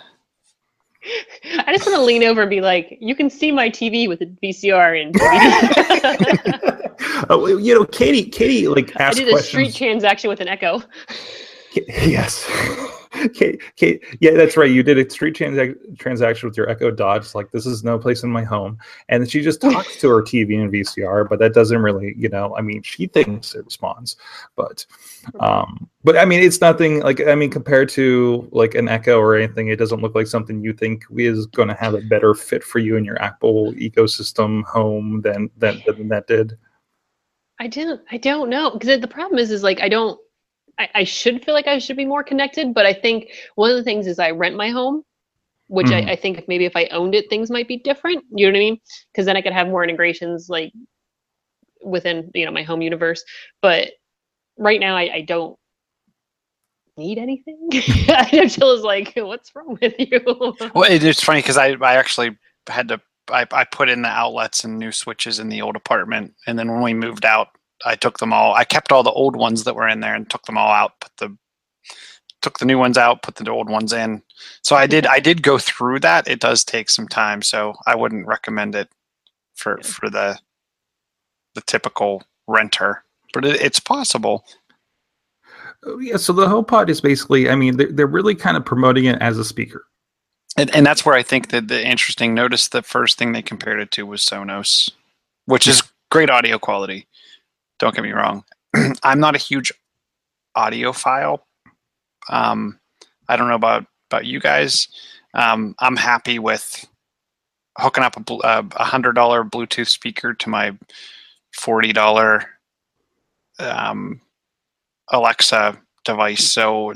I 1.65 1.73
just 1.73 1.85
want 1.85 1.97
to 1.97 2.03
lean 2.03 2.23
over 2.23 2.41
and 2.41 2.49
be 2.49 2.61
like, 2.61 2.97
you 2.99 3.15
can 3.15 3.29
see 3.29 3.51
my 3.51 3.69
TV 3.69 4.07
with 4.07 4.21
a 4.21 4.25
VCR 4.25 5.01
DVD. 5.01 5.15
oh, 7.29 7.47
you 7.47 7.73
know, 7.73 7.85
Katie, 7.85 8.29
Katie, 8.29 8.67
like 8.67 8.95
I 8.99 9.05
asked 9.05 9.17
did 9.17 9.27
a 9.27 9.31
questions. 9.31 9.49
street 9.49 9.75
transaction 9.75 10.29
with 10.29 10.41
an 10.41 10.47
Echo. 10.47 10.83
Yes. 11.73 12.49
Kate, 13.33 13.61
Kate, 13.75 14.03
yeah, 14.19 14.31
that's 14.31 14.57
right. 14.57 14.69
You 14.69 14.83
did 14.83 14.97
a 14.97 15.09
street 15.09 15.35
transac- 15.35 15.97
transaction 15.97 16.47
with 16.47 16.57
your 16.57 16.69
Echo 16.69 16.91
Dot. 16.91 17.17
It's 17.17 17.35
like 17.35 17.51
this 17.51 17.65
is 17.65 17.83
no 17.83 17.97
place 17.97 18.23
in 18.23 18.29
my 18.29 18.43
home, 18.43 18.77
and 19.09 19.29
she 19.29 19.41
just 19.41 19.61
talks 19.61 19.99
to 20.01 20.09
her 20.09 20.21
TV 20.21 20.59
and 20.61 20.71
VCR, 20.71 21.27
but 21.27 21.39
that 21.39 21.53
doesn't 21.53 21.81
really, 21.81 22.13
you 22.17 22.29
know. 22.29 22.55
I 22.55 22.61
mean, 22.61 22.81
she 22.83 23.07
thinks 23.07 23.55
it 23.55 23.65
responds, 23.65 24.15
but, 24.55 24.85
um, 25.39 25.89
but 26.03 26.17
I 26.17 26.25
mean, 26.25 26.41
it's 26.41 26.61
nothing 26.61 27.01
like 27.01 27.25
I 27.27 27.35
mean, 27.35 27.49
compared 27.49 27.89
to 27.89 28.47
like 28.51 28.75
an 28.75 28.87
Echo 28.87 29.19
or 29.19 29.35
anything, 29.35 29.67
it 29.67 29.77
doesn't 29.77 30.01
look 30.01 30.15
like 30.15 30.27
something 30.27 30.61
you 30.61 30.73
think 30.73 31.05
is 31.17 31.45
going 31.47 31.67
to 31.67 31.75
have 31.75 31.93
a 31.93 32.01
better 32.01 32.33
fit 32.33 32.63
for 32.63 32.79
you 32.79 32.95
in 32.95 33.05
your 33.05 33.21
Apple 33.21 33.73
ecosystem 33.73 34.63
home 34.63 35.21
than 35.21 35.49
than, 35.57 35.81
than 35.85 36.07
that 36.09 36.27
did. 36.27 36.57
I 37.59 37.67
didn't. 37.67 38.01
I 38.09 38.17
don't 38.17 38.49
know 38.49 38.71
because 38.71 38.99
the 38.99 39.07
problem 39.07 39.37
is, 39.37 39.51
is 39.51 39.63
like 39.63 39.81
I 39.81 39.89
don't. 39.89 40.19
I, 40.79 40.89
I 40.95 41.03
should 41.03 41.43
feel 41.43 41.53
like 41.53 41.67
I 41.67 41.77
should 41.77 41.97
be 41.97 42.05
more 42.05 42.23
connected, 42.23 42.73
but 42.73 42.85
I 42.85 42.93
think 42.93 43.29
one 43.55 43.69
of 43.69 43.77
the 43.77 43.83
things 43.83 44.07
is 44.07 44.17
I 44.17 44.31
rent 44.31 44.55
my 44.55 44.69
home, 44.69 45.03
which 45.67 45.87
Mhm. 45.87 46.07
I, 46.07 46.13
I 46.13 46.15
think 46.15 46.47
maybe 46.47 46.65
if 46.65 46.75
I 46.75 46.85
owned 46.85 47.13
it, 47.13 47.29
things 47.29 47.51
might 47.51 47.67
be 47.67 47.77
different. 47.77 48.23
You 48.31 48.47
know 48.47 48.53
what 48.53 48.57
I 48.57 48.59
mean? 48.59 48.79
Because 49.11 49.25
then 49.25 49.37
I 49.37 49.41
could 49.41 49.53
have 49.53 49.67
more 49.67 49.83
integrations 49.83 50.49
like 50.49 50.71
within 51.83 52.31
you 52.33 52.45
know 52.45 52.51
my 52.51 52.63
home 52.63 52.81
universe. 52.81 53.23
But 53.61 53.91
right 54.57 54.79
now, 54.79 54.95
I, 54.95 55.13
I 55.15 55.21
don't 55.21 55.57
need 56.97 57.17
anything. 57.17 57.59
Jill 57.71 58.71
is 58.71 58.83
like, 58.83 59.13
"What's 59.15 59.53
wrong 59.55 59.77
with 59.81 59.95
you?" 59.99 60.21
Well, 60.73 60.89
it, 60.89 61.03
it's 61.03 61.23
funny 61.23 61.39
because 61.41 61.57
I, 61.57 61.71
I 61.81 61.95
actually 61.95 62.37
had 62.67 62.87
to 62.87 63.01
I, 63.31 63.45
I 63.51 63.63
put 63.65 63.89
in 63.89 64.01
the 64.01 64.09
outlets 64.09 64.63
and 64.63 64.79
new 64.79 64.91
switches 64.91 65.39
in 65.39 65.49
the 65.49 65.61
old 65.61 65.75
apartment, 65.75 66.35
and 66.47 66.57
then 66.57 66.71
when 66.71 66.81
we 66.81 66.93
moved 66.93 67.25
out 67.25 67.49
I 67.85 67.95
took 67.95 68.19
them 68.19 68.33
all. 68.33 68.53
I 68.53 68.63
kept 68.63 68.91
all 68.91 69.03
the 69.03 69.11
old 69.11 69.35
ones 69.35 69.63
that 69.63 69.75
were 69.75 69.87
in 69.87 69.99
there 69.99 70.15
and 70.15 70.29
took 70.29 70.45
them 70.45 70.57
all 70.57 70.69
out. 70.69 70.99
Put 70.99 71.11
the 71.17 71.37
took 72.41 72.59
the 72.59 72.65
new 72.65 72.77
ones 72.77 72.97
out, 72.97 73.21
put 73.21 73.35
the 73.35 73.49
old 73.49 73.69
ones 73.69 73.91
in. 73.91 74.21
So 74.63 74.75
I 74.75 74.87
did. 74.87 75.05
I 75.05 75.19
did 75.19 75.41
go 75.41 75.57
through 75.57 75.99
that. 76.01 76.27
It 76.27 76.39
does 76.39 76.63
take 76.63 76.89
some 76.89 77.07
time, 77.07 77.41
so 77.41 77.75
I 77.85 77.95
wouldn't 77.95 78.27
recommend 78.27 78.75
it 78.75 78.89
for 79.55 79.79
for 79.83 80.09
the 80.09 80.39
the 81.55 81.61
typical 81.61 82.23
renter. 82.47 83.03
But 83.33 83.45
it, 83.45 83.61
it's 83.61 83.79
possible. 83.79 84.45
Oh, 85.85 85.99
yeah, 85.99 86.17
so 86.17 86.33
the 86.33 86.45
HomePod 86.45 86.89
is 86.89 86.99
basically, 86.99 87.49
I 87.49 87.55
mean, 87.55 87.77
they're, 87.77 87.91
they're 87.91 88.07
really 88.07 88.35
kind 88.35 88.57
of 88.57 88.65
promoting 88.65 89.05
it 89.05 89.21
as 89.21 89.37
a 89.37 89.45
speaker. 89.45 89.85
And, 90.57 90.73
and 90.75 90.85
that's 90.85 91.05
where 91.05 91.15
I 91.15 91.23
think 91.23 91.49
that 91.49 91.69
the 91.69 91.85
interesting 91.85 92.33
notice 92.33 92.67
the 92.67 92.81
first 92.81 93.17
thing 93.17 93.31
they 93.31 93.41
compared 93.41 93.79
it 93.79 93.91
to 93.91 94.05
was 94.05 94.21
Sonos, 94.21 94.91
which 95.45 95.67
is 95.67 95.83
great 96.11 96.29
audio 96.29 96.59
quality. 96.59 97.07
Don't 97.79 97.95
get 97.95 98.03
me 98.03 98.11
wrong. 98.11 98.43
I'm 99.03 99.19
not 99.19 99.35
a 99.35 99.39
huge 99.39 99.71
audiophile. 100.55 101.39
Um, 102.29 102.79
I 103.27 103.35
don't 103.35 103.47
know 103.47 103.55
about 103.55 103.85
about 104.09 104.25
you 104.25 104.39
guys. 104.39 104.87
Um, 105.33 105.75
I'm 105.79 105.95
happy 105.95 106.39
with 106.39 106.85
hooking 107.77 108.03
up 108.03 108.15
a 108.17 108.33
uh, 108.33 108.63
a 108.71 108.83
hundred 108.83 109.13
dollar 109.13 109.43
Bluetooth 109.43 109.87
speaker 109.87 110.33
to 110.33 110.49
my 110.49 110.77
forty 111.53 111.93
dollar 111.93 112.45
um, 113.59 114.21
Alexa 115.11 115.79
device. 116.05 116.49
So 116.51 116.91
uh, 116.91 116.95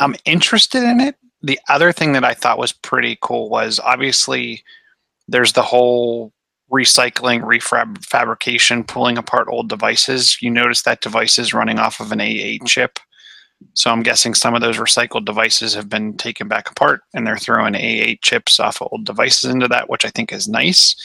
I'm 0.00 0.16
interested 0.24 0.82
in 0.82 1.00
it. 1.00 1.16
The 1.42 1.58
other 1.68 1.92
thing 1.92 2.12
that 2.12 2.24
I 2.24 2.34
thought 2.34 2.58
was 2.58 2.72
pretty 2.72 3.18
cool 3.20 3.50
was 3.50 3.78
obviously 3.80 4.64
there's 5.28 5.52
the 5.52 5.62
whole 5.62 6.32
recycling, 6.74 7.42
refab 7.42 8.04
fabrication, 8.04 8.82
pulling 8.82 9.16
apart 9.16 9.46
old 9.48 9.68
devices. 9.68 10.42
You 10.42 10.50
notice 10.50 10.82
that 10.82 11.00
device 11.00 11.38
is 11.38 11.54
running 11.54 11.78
off 11.78 12.00
of 12.00 12.10
an 12.10 12.18
A8 12.18 12.66
chip. 12.66 12.98
So 13.74 13.90
I'm 13.90 14.02
guessing 14.02 14.34
some 14.34 14.54
of 14.54 14.60
those 14.60 14.76
recycled 14.76 15.24
devices 15.24 15.74
have 15.74 15.88
been 15.88 16.16
taken 16.16 16.48
back 16.48 16.68
apart 16.70 17.02
and 17.14 17.26
they're 17.26 17.38
throwing 17.38 17.74
A8 17.74 18.20
chips 18.22 18.58
off 18.58 18.82
of 18.82 18.88
old 18.90 19.06
devices 19.06 19.50
into 19.50 19.68
that, 19.68 19.88
which 19.88 20.04
I 20.04 20.10
think 20.10 20.32
is 20.32 20.48
nice. 20.48 20.96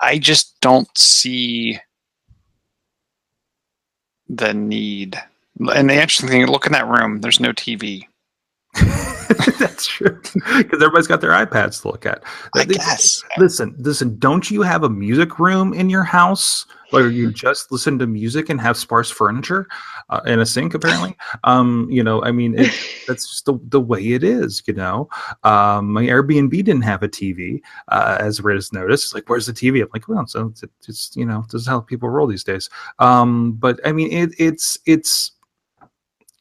I 0.00 0.18
just 0.18 0.58
don't 0.60 0.88
see 0.96 1.80
the 4.28 4.54
need. 4.54 5.20
And 5.74 5.90
the 5.90 5.94
interesting 5.94 6.28
thing, 6.28 6.46
look 6.46 6.66
in 6.66 6.72
that 6.72 6.86
room, 6.86 7.20
there's 7.20 7.40
no 7.40 7.52
TV. 7.52 8.04
That's 9.58 9.86
true. 9.86 10.20
Because 10.22 10.82
everybody's 10.82 11.06
got 11.06 11.20
their 11.20 11.30
iPads 11.32 11.82
to 11.82 11.88
look 11.88 12.06
at. 12.06 12.22
I 12.54 12.64
They- 12.64 12.74
guess. 12.74 13.22
Listen, 13.36 13.74
listen, 13.78 14.18
don't 14.18 14.50
you 14.50 14.62
have 14.62 14.84
a 14.84 14.88
music 14.88 15.38
room 15.38 15.72
in 15.74 15.90
your 15.90 16.02
house 16.04 16.66
where 16.90 17.10
you 17.10 17.30
just 17.44 17.70
listen 17.70 17.98
to 17.98 18.06
music 18.06 18.48
and 18.48 18.60
have 18.60 18.76
sparse 18.76 19.10
furniture 19.10 19.66
uh, 20.08 20.20
and 20.24 20.40
a 20.40 20.46
sink, 20.46 20.74
apparently? 20.74 21.16
Um, 21.44 21.86
you 21.90 22.02
know, 22.02 22.22
I 22.22 22.32
mean, 22.32 22.58
it, 22.58 22.72
that's 23.06 23.28
just 23.28 23.44
the, 23.44 23.58
the 23.68 23.80
way 23.80 24.00
it 24.12 24.24
is, 24.24 24.62
you 24.66 24.74
know? 24.74 25.08
Um, 25.44 25.92
my 25.92 26.04
Airbnb 26.04 26.50
didn't 26.50 26.82
have 26.82 27.02
a 27.02 27.08
TV, 27.08 27.60
uh, 27.88 28.16
as 28.20 28.40
Riz 28.40 28.72
noticed. 28.72 29.04
It's 29.06 29.14
like, 29.14 29.28
where's 29.28 29.46
the 29.46 29.52
TV? 29.52 29.82
I'm 29.82 29.88
like, 29.92 30.08
well, 30.08 30.26
so 30.26 30.46
it's, 30.46 30.64
it's, 30.88 31.16
you 31.16 31.26
know, 31.26 31.44
this 31.52 31.62
is 31.62 31.66
how 31.66 31.80
people 31.80 32.08
roll 32.08 32.26
these 32.26 32.44
days. 32.44 32.70
Um, 32.98 33.52
but 33.52 33.78
I 33.84 33.92
mean, 33.92 34.10
it, 34.12 34.30
it's, 34.38 34.78
it's, 34.86 35.32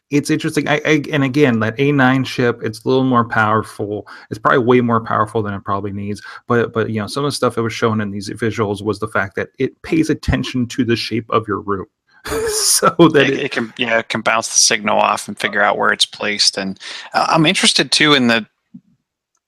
it's 0.10 0.30
interesting. 0.30 0.68
I, 0.68 0.82
I 0.86 1.04
and 1.12 1.24
again 1.24 1.60
that 1.60 1.78
A9 1.78 2.26
chip, 2.26 2.62
it's 2.64 2.84
a 2.84 2.88
little 2.88 3.04
more 3.04 3.26
powerful. 3.26 4.08
It's 4.30 4.40
probably 4.40 4.60
way 4.60 4.82
more 4.82 5.02
powerful 5.02 5.42
than 5.44 5.54
it 5.54 5.64
probably 5.64 5.92
needs. 5.92 6.22
But 6.48 6.74
but 6.74 6.90
you 6.90 7.02
know, 7.02 7.08
some 7.08 7.26
of 7.26 7.32
the 7.32 7.36
stuff 7.36 7.56
that 7.56 7.64
was 7.64 7.74
shown 7.74 8.00
in 8.00 8.12
these 8.12 8.30
visuals 8.30 8.82
was 8.82 9.00
the 9.00 9.08
fact 9.08 9.36
that 9.36 9.50
it 9.60 9.82
pays 9.82 10.10
attention 10.10 10.68
to 10.68 10.86
the 10.86 10.96
shape 10.96 11.30
of 11.30 11.48
your 11.48 11.60
room. 11.60 11.88
so 12.50 12.90
that 13.14 13.28
it, 13.28 13.34
it, 13.34 13.40
it 13.40 13.52
can 13.52 13.74
yeah 13.78 14.00
it 14.00 14.10
can 14.10 14.22
bounce 14.22 14.50
the 14.50 14.60
signal 14.60 14.98
off 14.98 15.28
and 15.28 15.40
figure 15.40 15.62
out 15.62 15.78
where 15.78 15.94
it's 15.94 16.06
placed 16.06 16.58
and 16.58 16.78
uh, 17.14 17.28
i'm 17.30 17.46
interested 17.46 17.90
too 17.90 18.14
in 18.14 18.28
the 18.28 18.46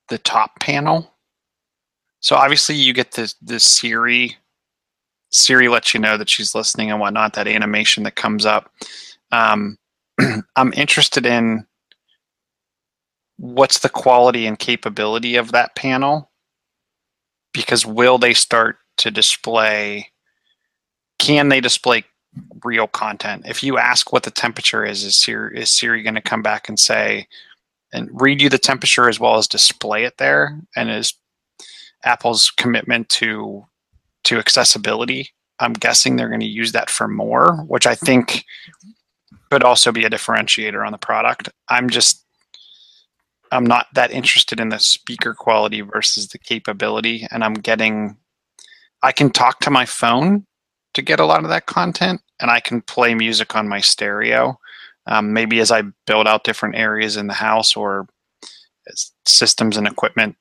the 0.07 0.19
top 0.19 0.57
panel 0.61 1.11
so 2.21 2.37
obviously 2.37 2.75
you 2.75 2.93
get 2.93 3.11
the 3.13 3.33
the 3.41 3.59
siri 3.59 4.37
siri 5.29 5.67
lets 5.67 5.93
you 5.93 5.99
know 5.99 6.15
that 6.15 6.29
she's 6.29 6.55
listening 6.55 6.89
and 6.89 7.01
whatnot 7.01 7.33
that 7.33 7.47
animation 7.47 8.03
that 8.03 8.15
comes 8.15 8.45
up 8.45 8.71
um, 9.31 9.77
i'm 10.55 10.73
interested 10.73 11.25
in 11.25 11.65
what's 13.37 13.79
the 13.79 13.89
quality 13.89 14.45
and 14.45 14.59
capability 14.59 15.35
of 15.35 15.51
that 15.51 15.75
panel 15.75 16.29
because 17.53 17.85
will 17.85 18.17
they 18.17 18.33
start 18.33 18.77
to 18.97 19.11
display 19.11 20.07
can 21.19 21.49
they 21.49 21.61
display 21.61 22.03
real 22.63 22.87
content. 22.87 23.43
If 23.47 23.63
you 23.63 23.77
ask 23.77 24.11
what 24.11 24.23
the 24.23 24.31
temperature 24.31 24.85
is, 24.85 25.03
is 25.03 25.15
Siri, 25.15 25.59
is 25.59 25.69
Siri 25.69 26.03
going 26.03 26.15
to 26.15 26.21
come 26.21 26.41
back 26.41 26.69
and 26.69 26.79
say 26.79 27.27
and 27.93 28.09
read 28.13 28.41
you 28.41 28.49
the 28.49 28.57
temperature 28.57 29.09
as 29.09 29.19
well 29.19 29.37
as 29.37 29.47
display 29.47 30.03
it 30.03 30.17
there? 30.17 30.59
And 30.75 30.89
is 30.89 31.13
Apple's 32.03 32.51
commitment 32.51 33.09
to 33.09 33.65
to 34.25 34.37
accessibility? 34.37 35.29
I'm 35.59 35.73
guessing 35.73 36.15
they're 36.15 36.29
going 36.29 36.39
to 36.41 36.45
use 36.45 36.71
that 36.71 36.89
for 36.89 37.07
more, 37.07 37.57
which 37.67 37.85
I 37.85 37.95
think 37.95 38.45
could 39.49 39.63
also 39.63 39.91
be 39.91 40.05
a 40.05 40.09
differentiator 40.09 40.85
on 40.85 40.91
the 40.91 40.97
product. 40.97 41.49
I'm 41.69 41.89
just 41.89 42.23
I'm 43.51 43.65
not 43.65 43.87
that 43.95 44.11
interested 44.11 44.59
in 44.59 44.69
the 44.69 44.79
speaker 44.79 45.33
quality 45.33 45.81
versus 45.81 46.27
the 46.27 46.37
capability, 46.37 47.27
and 47.31 47.43
I'm 47.43 47.55
getting 47.55 48.17
I 49.01 49.11
can 49.11 49.29
talk 49.29 49.59
to 49.61 49.71
my 49.71 49.85
phone 49.85 50.45
to 50.93 51.01
get 51.01 51.19
a 51.19 51.25
lot 51.25 51.43
of 51.43 51.49
that 51.49 51.65
content, 51.65 52.21
and 52.39 52.51
I 52.51 52.59
can 52.59 52.81
play 52.81 53.15
music 53.15 53.55
on 53.55 53.67
my 53.67 53.79
stereo. 53.79 54.59
Um, 55.07 55.33
maybe 55.33 55.59
as 55.59 55.71
I 55.71 55.83
build 56.05 56.27
out 56.27 56.43
different 56.43 56.75
areas 56.75 57.17
in 57.17 57.27
the 57.27 57.33
house 57.33 57.75
or 57.75 58.07
systems 59.25 59.77
and 59.77 59.87
equipment 59.87 60.35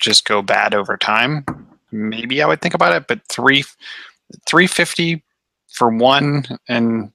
just 0.00 0.24
go 0.24 0.42
bad 0.42 0.74
over 0.74 0.96
time, 0.96 1.44
maybe 1.92 2.42
I 2.42 2.46
would 2.46 2.60
think 2.60 2.74
about 2.74 2.94
it. 2.94 3.06
But 3.06 3.20
three, 3.28 3.64
three 4.46 4.66
fifty 4.66 5.22
for 5.72 5.88
one, 5.88 6.46
and 6.68 7.12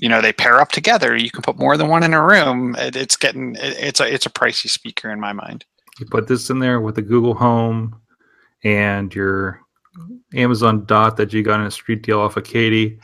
you 0.00 0.08
know 0.08 0.20
they 0.20 0.32
pair 0.32 0.60
up 0.60 0.72
together. 0.72 1.16
You 1.16 1.30
can 1.30 1.42
put 1.42 1.58
more 1.58 1.76
than 1.76 1.88
one 1.88 2.02
in 2.02 2.14
a 2.14 2.24
room. 2.24 2.74
It, 2.76 2.96
it's 2.96 3.16
getting 3.16 3.54
it, 3.56 3.76
it's 3.78 4.00
a 4.00 4.12
it's 4.12 4.26
a 4.26 4.30
pricey 4.30 4.68
speaker 4.68 5.10
in 5.10 5.20
my 5.20 5.32
mind. 5.32 5.64
you 5.98 6.06
put 6.06 6.28
this 6.28 6.50
in 6.50 6.58
there 6.58 6.80
with 6.80 6.96
the 6.96 7.02
Google 7.02 7.34
Home 7.34 8.00
and 8.64 9.14
your 9.14 9.60
Amazon 10.34 10.84
Dot 10.84 11.16
that 11.16 11.32
you 11.32 11.42
got 11.42 11.60
in 11.60 11.66
a 11.66 11.70
street 11.70 12.02
deal 12.02 12.20
off 12.20 12.36
of 12.36 12.44
Katie. 12.44 12.98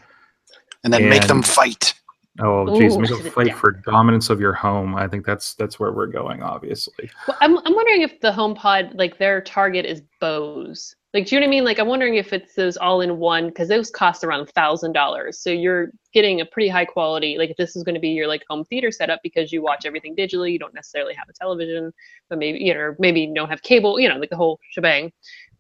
And 0.85 0.93
then 0.93 1.09
make 1.09 1.27
them 1.29 1.43
fight. 1.43 1.95
Oh, 2.41 2.79
geez, 2.79 2.97
Ooh, 2.97 3.01
make 3.01 3.11
a 3.11 3.31
fight 3.31 3.55
for 3.55 3.73
dominance 3.73 4.31
of 4.31 4.41
your 4.41 4.55
home. 4.55 4.95
I 4.95 5.07
think 5.07 5.27
that's 5.27 5.55
that's 5.55 5.79
where 5.79 5.93
we're 5.93 6.07
going. 6.07 6.43
Obviously, 6.43 7.11
Well, 7.29 7.37
I'm 7.43 7.59
I'm 7.59 7.75
wondering 7.75 8.01
if 8.01 8.21
the 8.21 8.33
HomePod 8.33 8.99
like 8.99 9.19
their 9.19 9.43
target 9.43 9.85
is 9.85 10.03
Bose. 10.19 10.97
Like, 11.13 11.27
do 11.27 11.35
you 11.35 11.41
know 11.41 11.45
what 11.45 11.49
I 11.49 11.51
mean? 11.51 11.65
Like, 11.65 11.79
I'm 11.79 11.89
wondering 11.89 12.15
if 12.15 12.33
it's 12.33 12.55
those 12.55 12.79
all-in-one 12.79 13.49
because 13.49 13.69
those 13.69 13.91
cost 13.91 14.25
around 14.25 14.49
thousand 14.49 14.93
dollars. 14.93 15.39
So 15.39 15.51
you're 15.51 15.91
getting 16.15 16.41
a 16.41 16.47
pretty 16.47 16.71
high 16.71 16.87
quality. 16.87 17.37
Like, 17.37 17.51
if 17.51 17.59
this 17.59 17.77
is 17.77 17.83
going 17.83 17.97
to 17.97 18.01
be 18.01 18.09
your 18.09 18.27
like 18.29 18.45
home 18.49 18.65
theater 18.65 18.91
setup 18.91 19.21
because 19.23 19.53
you 19.53 19.63
watch 19.63 19.85
everything 19.85 20.17
digitally, 20.17 20.53
you 20.53 20.59
don't 20.59 20.73
necessarily 20.73 21.13
have 21.13 21.29
a 21.29 21.35
television, 21.35 21.93
but 22.31 22.39
maybe 22.39 22.61
you 22.61 22.73
know, 22.73 22.95
maybe 22.99 23.21
you 23.21 23.35
don't 23.35 23.51
have 23.51 23.61
cable. 23.61 24.01
You 24.01 24.09
know, 24.09 24.17
like 24.17 24.31
the 24.31 24.37
whole 24.37 24.59
shebang. 24.71 25.13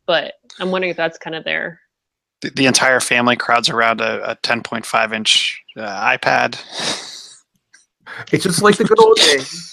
But 0.06 0.34
I'm 0.58 0.70
wondering 0.70 0.90
if 0.90 0.96
that's 0.96 1.18
kind 1.18 1.36
of 1.36 1.44
their 1.44 1.81
The, 2.42 2.50
the 2.50 2.66
entire 2.66 3.00
family 3.00 3.36
crowds 3.36 3.68
around 3.70 4.00
a, 4.00 4.32
a 4.32 4.36
10.5 4.36 5.14
inch 5.14 5.62
uh, 5.76 6.16
iPad. 6.16 6.60
it's 8.32 8.44
just 8.44 8.62
like 8.62 8.76
the 8.76 8.84
good 8.84 9.00
old 9.00 9.16
days. 9.16 9.72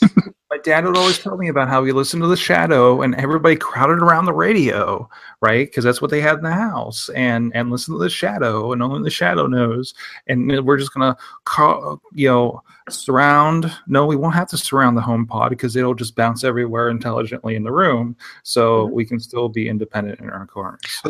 My 0.51 0.57
dad 0.63 0.83
would 0.85 0.97
always 0.97 1.19
tell 1.19 1.37
me 1.37 1.47
about 1.47 1.67
how 1.67 1.83
he 1.83 1.91
listened 1.91 2.23
to 2.23 2.27
the 2.27 2.35
Shadow, 2.35 3.03
and 3.03 3.13
everybody 3.15 3.55
crowded 3.55 3.99
around 3.99 4.25
the 4.25 4.33
radio, 4.33 5.07
right? 5.41 5.67
Because 5.67 5.83
that's 5.83 6.01
what 6.01 6.09
they 6.09 6.21
had 6.21 6.37
in 6.37 6.43
the 6.43 6.51
house, 6.51 7.07
and 7.09 7.51
and 7.55 7.69
listen 7.69 7.93
to 7.93 7.99
the 7.99 8.09
Shadow, 8.09 8.71
and 8.73 8.81
only 8.81 9.03
the 9.03 9.11
Shadow 9.11 9.45
knows. 9.45 9.93
And 10.25 10.65
we're 10.65 10.77
just 10.79 10.91
gonna, 10.93 11.15
call, 11.45 12.01
you 12.13 12.29
know, 12.29 12.63
surround. 12.89 13.71
No, 13.85 14.07
we 14.07 14.15
won't 14.15 14.33
have 14.33 14.47
to 14.49 14.57
surround 14.57 14.97
the 14.97 15.01
home 15.01 15.27
pod 15.27 15.51
because 15.51 15.75
it'll 15.75 15.93
just 15.93 16.15
bounce 16.15 16.43
everywhere 16.43 16.89
intelligently 16.89 17.55
in 17.55 17.61
the 17.63 17.71
room, 17.71 18.15
so 18.41 18.87
Mhm. 18.87 18.91
we 18.91 19.05
can 19.05 19.19
still 19.19 19.49
be 19.49 19.69
independent 19.69 20.19
in 20.19 20.31
our 20.31 20.47
corners. 20.47 21.01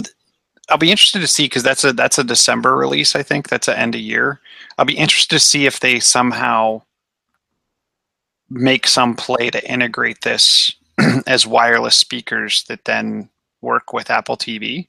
I'll 0.70 0.78
be 0.78 0.92
interested 0.92 1.20
to 1.20 1.28
see 1.28 1.46
because 1.46 1.64
that's 1.64 1.84
a 1.84 1.94
that's 1.94 2.18
a 2.18 2.24
December 2.24 2.76
release. 2.76 3.16
I 3.16 3.24
think 3.24 3.50
that's 3.50 3.68
a 3.68 3.78
end 3.78 3.96
of 3.96 4.02
year. 4.02 4.40
I'll 4.78 4.86
be 4.86 4.98
interested 4.98 5.36
to 5.36 5.40
see 5.40 5.66
if 5.66 5.80
they 5.80 6.00
somehow 6.00 6.82
make 8.50 8.88
some 8.88 9.16
play 9.16 9.50
to 9.50 9.72
integrate 9.72 10.22
this 10.22 10.72
as 11.28 11.46
wireless 11.48 11.96
speakers 11.96 12.64
that 12.64 12.86
then 12.86 13.30
work 13.62 13.94
with 13.94 14.10
Apple 14.10 14.38
TV. 14.38 14.88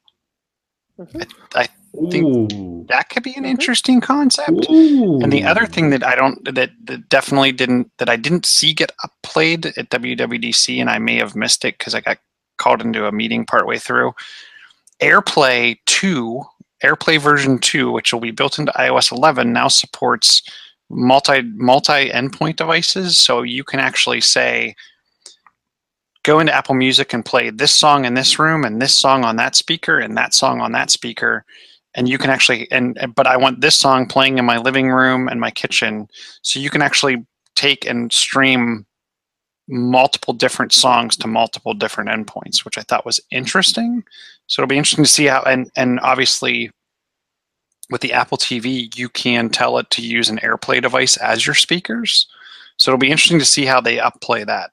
Mhm. 0.98 1.30
I 1.54 1.68
think 2.10 2.24
Ooh. 2.52 2.86
that 2.88 3.08
could 3.08 3.22
be 3.22 3.34
an 3.34 3.44
Mhm. 3.44 3.48
interesting 3.48 4.00
concept. 4.00 4.68
Ooh. 4.70 5.20
And 5.22 5.32
the 5.32 5.44
other 5.44 5.66
thing 5.66 5.90
that 5.90 6.04
I 6.04 6.14
don't 6.14 6.42
that, 6.54 6.70
that 6.84 7.08
definitely 7.08 7.52
didn't 7.52 7.90
that 7.98 8.08
I 8.08 8.16
didn't 8.16 8.46
see 8.46 8.72
get 8.74 8.92
played 9.22 9.66
at 9.66 9.88
WWDC, 9.90 10.80
and 10.80 10.88
I 10.90 10.98
may 10.98 11.16
have 11.16 11.34
missed 11.34 11.64
it 11.64 11.78
because 11.78 11.94
I 11.94 12.00
got 12.00 12.18
called 12.58 12.82
into 12.82 13.06
a 13.06 13.12
meeting 13.12 13.46
partway 13.46 13.78
through. 13.78 14.12
AirPlay 15.02 15.76
two 15.86 16.42
AirPlay 16.84 17.20
version 17.20 17.58
2, 17.58 17.90
which 17.90 18.12
will 18.12 18.20
be 18.20 18.30
built 18.30 18.58
into 18.58 18.72
iOS 18.72 19.12
11, 19.12 19.52
now 19.52 19.68
supports 19.68 20.42
multi 20.88 21.42
multi 21.54 22.10
endpoint 22.10 22.56
devices. 22.56 23.18
So 23.18 23.42
you 23.42 23.64
can 23.64 23.80
actually 23.80 24.20
say, 24.20 24.74
go 26.22 26.40
into 26.40 26.54
Apple 26.54 26.74
Music 26.74 27.12
and 27.12 27.24
play 27.24 27.50
this 27.50 27.72
song 27.72 28.04
in 28.04 28.14
this 28.14 28.38
room 28.38 28.64
and 28.64 28.80
this 28.80 28.94
song 28.94 29.24
on 29.24 29.36
that 29.36 29.54
speaker 29.56 29.98
and 29.98 30.16
that 30.16 30.34
song 30.34 30.60
on 30.60 30.72
that 30.72 30.90
speaker. 30.90 31.44
And 31.94 32.08
you 32.08 32.18
can 32.18 32.30
actually 32.30 32.70
and- 32.70 32.96
but 33.14 33.26
I 33.26 33.36
want 33.36 33.60
this 33.60 33.76
song 33.76 34.06
playing 34.06 34.38
in 34.38 34.44
my 34.44 34.58
living 34.58 34.90
room 34.90 35.28
and 35.28 35.40
my 35.40 35.50
kitchen. 35.50 36.08
So 36.42 36.60
you 36.60 36.70
can 36.70 36.82
actually 36.82 37.26
take 37.56 37.84
and 37.84 38.12
stream 38.12 38.86
multiple 39.70 40.34
different 40.34 40.72
songs 40.72 41.16
to 41.16 41.28
multiple 41.28 41.74
different 41.74 42.10
endpoints, 42.10 42.64
which 42.64 42.76
I 42.76 42.82
thought 42.82 43.06
was 43.06 43.20
interesting. 43.30 44.04
So 44.46 44.62
it'll 44.62 44.68
be 44.68 44.78
interesting 44.78 45.04
to 45.04 45.10
see 45.10 45.26
how 45.26 45.42
and 45.42 45.70
and 45.76 46.00
obviously 46.00 46.70
with 47.90 48.00
the 48.00 48.12
Apple 48.12 48.38
TV, 48.38 48.96
you 48.96 49.08
can 49.08 49.48
tell 49.48 49.78
it 49.78 49.90
to 49.90 50.02
use 50.02 50.28
an 50.28 50.38
AirPlay 50.38 50.80
device 50.80 51.16
as 51.16 51.44
your 51.44 51.54
speakers. 51.54 52.26
So 52.76 52.90
it'll 52.90 52.98
be 52.98 53.10
interesting 53.10 53.40
to 53.40 53.44
see 53.44 53.64
how 53.64 53.80
they 53.80 53.96
upplay 53.96 54.46
that. 54.46 54.70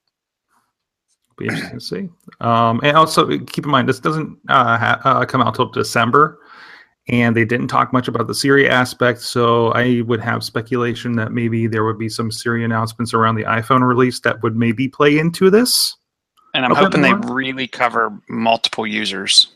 Be 1.38 1.46
interesting 1.46 1.80
to 1.80 1.86
see. 1.86 2.10
Um, 2.40 2.80
and 2.84 2.96
also 2.96 3.28
keep 3.40 3.66
in 3.66 3.72
mind 3.72 3.90
this 3.90 4.00
doesn't 4.00 4.38
uh, 4.50 4.78
ha- 4.78 5.02
uh, 5.04 5.26
come 5.26 5.42
out 5.42 5.56
till 5.56 5.70
December, 5.70 6.40
and 7.10 7.36
they 7.36 7.46
didn't 7.46 7.68
talk 7.68 7.94
much 7.94 8.08
about 8.08 8.28
the 8.28 8.36
Siri 8.36 8.70
aspect. 8.70 9.22
So 9.22 9.70
I 9.70 10.02
would 10.02 10.20
have 10.22 10.44
speculation 10.44 11.16
that 11.16 11.32
maybe 11.32 11.68
there 11.68 11.86
would 11.86 11.98
be 11.98 12.10
some 12.10 12.32
Siri 12.32 12.64
announcements 12.64 13.14
around 13.14 13.36
the 13.36 13.44
iPhone 13.44 13.88
release 13.88 14.20
that 14.22 14.42
would 14.44 14.56
maybe 14.56 14.88
play 14.88 15.18
into 15.18 15.50
this. 15.50 15.96
And 16.54 16.66
I'm 16.66 16.76
hoping 16.76 17.02
they 17.02 17.14
really 17.14 17.68
cover 17.68 18.18
multiple 18.30 18.88
users. 18.88 19.48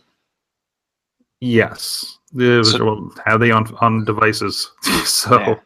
Yes, 1.39 2.19
the, 2.33 2.63
So- 2.63 2.85
well, 2.85 3.13
have 3.25 3.39
they 3.39 3.51
on 3.51 3.75
on 3.81 4.05
devices? 4.05 4.71
so, 5.05 5.59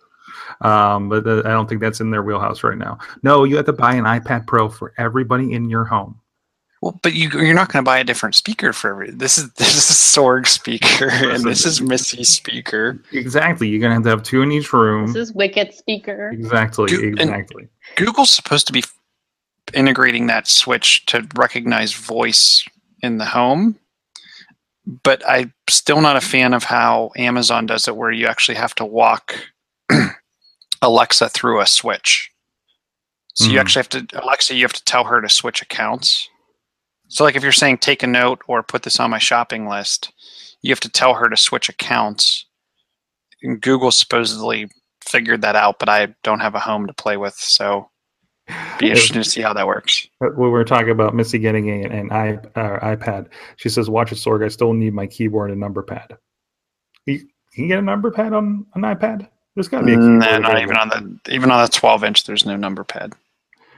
um, 0.62 1.10
but 1.10 1.28
uh, 1.28 1.40
I 1.40 1.50
don't 1.50 1.68
think 1.68 1.82
that's 1.82 2.00
in 2.00 2.12
their 2.12 2.24
wheelhouse 2.24 2.64
right 2.64 2.78
now. 2.78 2.98
No, 3.22 3.44
you 3.44 3.58
have 3.58 3.66
to 3.66 3.74
buy 3.74 3.96
an 3.96 4.06
iPad 4.06 4.48
Pro 4.48 4.70
for 4.70 4.94
everybody 4.98 5.52
in 5.52 5.70
your 5.70 5.84
home. 5.84 6.20
Well, 6.86 7.00
but 7.02 7.14
you, 7.16 7.30
you're 7.32 7.56
not 7.56 7.74
going 7.74 7.84
to 7.84 7.90
buy 7.90 7.98
a 7.98 8.04
different 8.04 8.36
speaker 8.36 8.72
for 8.72 8.92
every. 8.92 9.10
This 9.10 9.40
is 9.40 9.52
this 9.54 9.76
is 9.76 9.82
Sorg 9.98 10.46
speaker 10.46 11.10
and 11.10 11.44
this 11.44 11.66
is 11.66 11.82
Missy 11.82 12.24
speaker. 12.24 13.00
Exactly, 13.12 13.68
you're 13.68 13.82
gonna 13.82 13.96
have 13.96 14.04
to 14.04 14.10
have 14.10 14.22
two 14.22 14.44
in 14.44 14.52
each 14.52 14.72
room. 14.72 15.08
This 15.08 15.30
is 15.30 15.34
Wicket 15.34 15.74
speaker. 15.74 16.30
Exactly, 16.30 16.86
Do- 16.86 17.08
and- 17.08 17.20
exactly. 17.22 17.68
Google's 17.96 18.30
supposed 18.30 18.68
to 18.68 18.74
be 18.74 18.84
integrating 19.74 20.28
that 20.28 20.48
switch 20.48 21.08
to 21.08 21.28
recognize 21.36 21.92
voice 21.92 22.64
in 23.02 23.18
the 23.18 23.26
home, 23.26 23.80
but 25.04 25.28
I'm 25.28 25.54
still 25.68 26.02
not 26.02 26.18
a 26.18 26.22
fan 26.22 26.54
of 26.54 26.66
how 26.66 27.10
Amazon 27.18 27.66
does 27.66 27.88
it, 27.88 27.96
where 27.98 28.12
you 28.12 28.28
actually 28.28 28.56
have 28.60 28.76
to 28.76 28.86
walk 28.86 29.34
Alexa 30.84 31.30
through 31.30 31.62
a 31.62 31.66
switch. 31.66 32.30
So 33.34 33.46
you 33.46 33.54
Hmm. 33.54 33.58
actually 33.58 33.80
have 33.80 33.90
to 33.90 34.22
Alexa, 34.24 34.54
you 34.54 34.62
have 34.62 34.74
to 34.74 34.84
tell 34.86 35.06
her 35.06 35.20
to 35.20 35.30
switch 35.30 35.64
accounts. 35.64 36.30
So 37.08 37.24
like 37.24 37.36
if 37.36 37.44
you're 37.44 37.52
saying 37.52 37.80
take 37.80 38.04
a 38.04 38.08
note 38.08 38.42
or 38.48 38.64
put 38.64 38.84
this 38.84 39.00
on 39.00 39.10
my 39.10 39.20
shopping 39.20 39.68
list, 39.68 40.12
you 40.62 40.72
have 40.72 40.80
to 40.82 40.90
tell 40.90 41.14
her 41.14 41.30
to 41.30 41.38
switch 41.38 41.70
accounts. 41.70 42.46
And 43.44 43.62
Google 43.62 43.92
supposedly 43.92 44.70
figured 45.02 45.42
that 45.42 45.56
out, 45.56 45.80
but 45.80 45.90
I 45.90 46.16
don't 46.24 46.40
have 46.40 46.56
a 46.56 46.60
home 46.60 46.88
to 46.88 46.94
play 46.94 47.18
with, 47.18 47.36
so 47.36 47.90
be 48.80 48.90
interesting 48.90 49.24
to 49.24 49.30
see 49.30 49.42
how 49.42 49.54
that 49.54 49.66
works. 49.66 50.08
We 50.22 50.50
were 50.50 50.64
talking 50.64 50.90
about 50.90 51.16
Missy 51.16 51.40
getting 51.40 51.70
a, 51.70 51.88
an 51.88 52.12
i 52.12 52.36
uh, 52.56 52.96
iPad, 52.96 53.28
she 53.58 53.70
says, 53.70 53.90
"Watch 53.90 54.12
it, 54.12 54.16
Sorg. 54.16 54.44
I 54.44 54.50
still 54.50 54.74
need 54.74 54.94
my 54.94 55.08
keyboard 55.08 55.52
and 55.52 55.60
number 55.60 55.82
pad." 55.82 56.18
You, 57.06 57.20
can 57.54 57.64
you 57.64 57.68
get 57.68 57.80
a 57.80 57.84
number 57.84 58.12
pad 58.12 58.34
on 58.34 58.66
an 58.76 58.82
iPad? 58.82 59.28
There's 59.56 59.68
got 59.68 59.80
to 59.80 59.86
be 59.86 59.94
a 59.94 59.96
keyboard. 59.96 60.20
Nah, 60.20 60.38
not 60.40 60.62
even 60.62 60.76
on 60.76 60.90
the 60.90 61.32
even 61.32 61.50
on 61.50 61.64
the 61.64 61.72
12 61.72 62.04
inch. 62.04 62.24
There's 62.26 62.46
no 62.46 62.56
number 62.56 62.84
pad. 62.84 63.14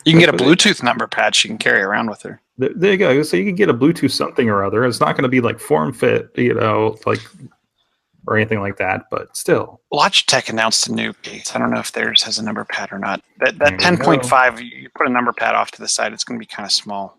You 0.08 0.14
can 0.14 0.20
get 0.22 0.30
a 0.30 0.32
That's 0.32 0.44
what 0.44 0.52
it- 0.52 0.60
Bluetooth 0.60 0.84
number 0.84 1.06
pad 1.06 1.36
she 1.36 1.48
can 1.50 1.58
carry 1.58 1.82
around 1.82 2.10
with 2.10 2.22
her. 2.22 2.42
There, 2.58 2.72
there 2.74 2.92
you 2.94 2.98
go. 2.98 3.24
So 3.24 3.36
you 3.36 3.44
can 3.44 3.56
get 3.56 3.70
a 3.70 3.74
Bluetooth 3.74 4.12
something 4.12 4.50
or 4.50 4.64
other. 4.64 4.86
It's 4.86 5.00
not 5.02 5.14
going 5.14 5.24
to 5.24 5.30
be 5.30 5.42
like 5.42 5.60
form 5.60 5.92
fit, 5.94 6.32
you 6.36 6.54
know, 6.54 6.98
like 7.06 7.20
or 8.26 8.38
anything 8.38 8.62
like 8.62 8.78
that. 8.78 9.06
But 9.12 9.36
still, 9.36 9.82
Logitech 9.94 10.50
announced 10.50 10.88
a 10.88 10.94
new 10.94 11.14
case. 11.14 11.54
I 11.56 11.60
don't 11.60 11.72
know 11.72 11.80
if 11.80 11.92
theirs 11.92 12.24
has 12.24 12.40
a 12.40 12.44
number 12.44 12.64
pad 12.64 12.92
or 12.92 13.00
not. 13.00 13.22
That 13.40 13.60
that 13.60 13.74
10.5, 13.74 14.60
you 14.60 14.66
you 14.66 14.90
put 14.96 15.08
a 15.08 15.10
number 15.10 15.34
pad 15.34 15.56
off 15.56 15.72
to 15.72 15.82
the 15.82 15.88
side, 15.88 16.14
it's 16.14 16.24
going 16.24 16.40
to 16.40 16.44
be 16.44 16.48
kind 16.48 16.66
of 16.66 16.72
small. 16.72 17.18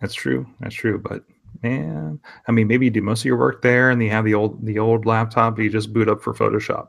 that's 0.00 0.14
true. 0.14 0.46
That's 0.60 0.74
true. 0.74 0.98
But 0.98 1.24
man, 1.62 2.20
I 2.46 2.52
mean, 2.52 2.68
maybe 2.68 2.86
you 2.86 2.90
do 2.90 3.02
most 3.02 3.22
of 3.22 3.24
your 3.24 3.38
work 3.38 3.62
there, 3.62 3.90
and 3.90 4.02
you 4.02 4.10
have 4.10 4.26
the 4.26 4.34
old 4.34 4.64
the 4.64 4.78
old 4.78 5.06
laptop. 5.06 5.58
You 5.58 5.70
just 5.70 5.92
boot 5.94 6.08
up 6.08 6.22
for 6.22 6.34
Photoshop. 6.34 6.88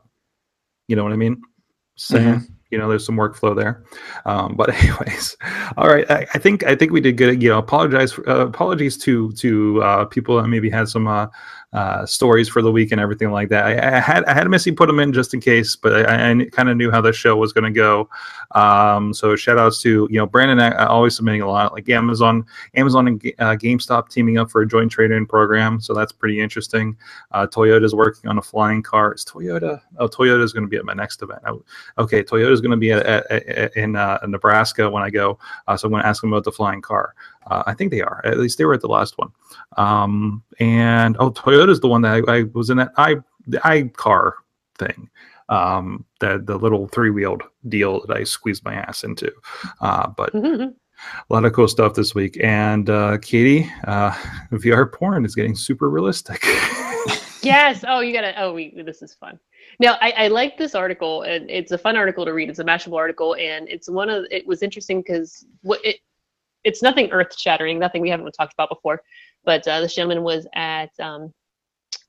You 0.86 0.96
know 0.96 1.02
what 1.02 1.12
I 1.12 1.16
mean? 1.16 1.40
Saying, 1.96 2.34
mm-hmm. 2.40 2.52
You 2.70 2.78
know, 2.78 2.88
there's 2.88 3.04
some 3.04 3.16
workflow 3.16 3.54
there. 3.54 3.82
Um, 4.24 4.56
but 4.56 4.70
anyways, 4.74 5.36
all 5.76 5.88
right. 5.88 6.08
I, 6.10 6.26
I 6.34 6.38
think 6.38 6.64
I 6.64 6.74
think 6.74 6.92
we 6.92 7.00
did 7.00 7.16
good. 7.16 7.42
You 7.42 7.50
know, 7.50 7.58
apologize. 7.58 8.12
For, 8.12 8.28
uh, 8.28 8.46
apologies 8.46 8.96
to 8.98 9.32
to 9.32 9.82
uh, 9.82 10.04
people 10.06 10.40
that 10.40 10.48
maybe 10.48 10.70
had 10.70 10.88
some 10.88 11.06
uh, 11.06 11.26
uh, 11.72 12.04
stories 12.04 12.48
for 12.48 12.62
the 12.62 12.72
week 12.72 12.90
and 12.90 13.00
everything 13.00 13.30
like 13.30 13.48
that. 13.48 13.64
I, 13.64 13.96
I 13.96 14.00
had 14.00 14.24
I 14.24 14.34
had 14.34 14.48
Missy 14.48 14.72
put 14.72 14.86
them 14.86 14.98
in 14.98 15.12
just 15.12 15.34
in 15.34 15.40
case, 15.40 15.76
but 15.76 16.08
I, 16.08 16.30
I 16.30 16.44
kind 16.46 16.68
of 16.68 16.76
knew 16.76 16.90
how 16.90 17.00
the 17.00 17.12
show 17.12 17.36
was 17.36 17.52
going 17.52 17.72
to 17.72 17.76
go. 17.76 18.08
Um, 18.52 19.14
so 19.14 19.36
shout 19.36 19.58
outs 19.58 19.80
to 19.82 20.08
you 20.10 20.18
know 20.18 20.26
Brandon 20.26 20.58
uh, 20.58 20.86
always 20.88 21.14
submitting 21.14 21.42
a 21.42 21.48
lot 21.48 21.72
like 21.72 21.88
Amazon 21.88 22.44
Amazon 22.74 23.06
and 23.06 23.24
uh, 23.38 23.56
GameStop 23.56 24.08
teaming 24.08 24.38
up 24.38 24.50
for 24.50 24.62
a 24.62 24.66
joint 24.66 24.90
trade-in 24.90 25.26
program. 25.26 25.80
So 25.80 25.94
that's 25.94 26.12
pretty 26.12 26.40
interesting. 26.40 26.96
Uh, 27.30 27.46
Toyota's 27.46 27.94
working 27.94 28.28
on 28.28 28.38
a 28.38 28.42
flying 28.42 28.82
car. 28.82 29.14
Is 29.14 29.24
Toyota? 29.24 29.80
Oh, 29.98 30.06
is 30.06 30.52
going 30.52 30.64
to 30.64 30.68
be 30.68 30.76
at 30.76 30.84
my 30.84 30.94
next 30.94 31.22
event. 31.22 31.40
Oh, 31.46 31.62
okay, 31.98 32.20
is 32.20 32.60
going 32.60 32.70
to 32.70 32.76
be 32.76 32.92
at, 32.92 33.06
at, 33.06 33.30
at, 33.30 33.76
in 33.76 33.96
uh, 33.96 34.18
Nebraska 34.26 34.90
when 34.90 35.02
I 35.02 35.10
go. 35.10 35.38
Uh, 35.68 35.76
so 35.76 35.86
I'm 35.86 35.92
going 35.92 36.02
to 36.02 36.08
ask 36.08 36.20
them 36.20 36.32
about 36.32 36.44
the 36.44 36.52
flying 36.52 36.82
car. 36.82 37.14
Uh, 37.46 37.62
I 37.66 37.74
think 37.74 37.90
they 37.90 38.02
are. 38.02 38.20
At 38.24 38.38
least 38.38 38.58
they 38.58 38.64
were 38.64 38.74
at 38.74 38.80
the 38.80 38.88
last 38.88 39.18
one. 39.18 39.30
Um, 39.76 40.42
and 40.58 41.16
oh, 41.18 41.30
Toyota 41.30 41.70
is 41.70 41.80
the 41.80 41.88
one 41.88 42.02
that 42.02 42.24
I, 42.28 42.38
I 42.38 42.42
was 42.54 42.70
in 42.70 42.76
that 42.78 42.92
i 42.96 43.16
the 43.46 43.66
i 43.66 43.84
car 43.84 44.36
thing. 44.78 45.08
Um, 45.48 46.04
the 46.20 46.40
the 46.44 46.56
little 46.56 46.86
three 46.88 47.10
wheeled 47.10 47.42
deal 47.68 48.06
that 48.06 48.16
I 48.16 48.24
squeezed 48.24 48.64
my 48.64 48.74
ass 48.74 49.04
into. 49.04 49.32
Uh, 49.80 50.08
but 50.08 50.34
a 50.34 50.72
lot 51.28 51.44
of 51.44 51.52
cool 51.52 51.68
stuff 51.68 51.94
this 51.94 52.14
week. 52.14 52.38
And 52.42 52.88
uh, 52.88 53.18
Katie, 53.18 53.70
uh, 53.84 54.10
VR 54.52 54.92
porn 54.92 55.24
is 55.24 55.34
getting 55.34 55.56
super 55.56 55.90
realistic. 55.90 56.44
Yes. 57.42 57.84
Oh, 57.86 58.00
you 58.00 58.12
gotta. 58.12 58.38
Oh, 58.40 58.52
we. 58.52 58.82
This 58.84 59.02
is 59.02 59.14
fun. 59.14 59.38
Now, 59.78 59.96
I, 60.00 60.10
I 60.10 60.28
like 60.28 60.58
this 60.58 60.74
article, 60.74 61.22
and 61.22 61.50
it's 61.50 61.72
a 61.72 61.78
fun 61.78 61.96
article 61.96 62.24
to 62.24 62.32
read. 62.32 62.50
It's 62.50 62.58
a 62.58 62.64
Mashable 62.64 62.96
article, 62.96 63.34
and 63.36 63.68
it's 63.68 63.88
one 63.88 64.10
of. 64.10 64.26
It 64.30 64.46
was 64.46 64.62
interesting 64.62 65.00
because 65.00 65.46
what 65.62 65.84
it. 65.84 66.00
It's 66.64 66.82
nothing 66.82 67.10
earth 67.10 67.38
shattering, 67.38 67.78
nothing 67.78 68.02
we 68.02 68.10
haven't 68.10 68.30
talked 68.32 68.52
about 68.52 68.68
before, 68.68 69.02
but 69.44 69.66
uh, 69.66 69.80
this 69.80 69.94
gentleman 69.94 70.22
was 70.22 70.46
at 70.54 70.90
um, 71.00 71.32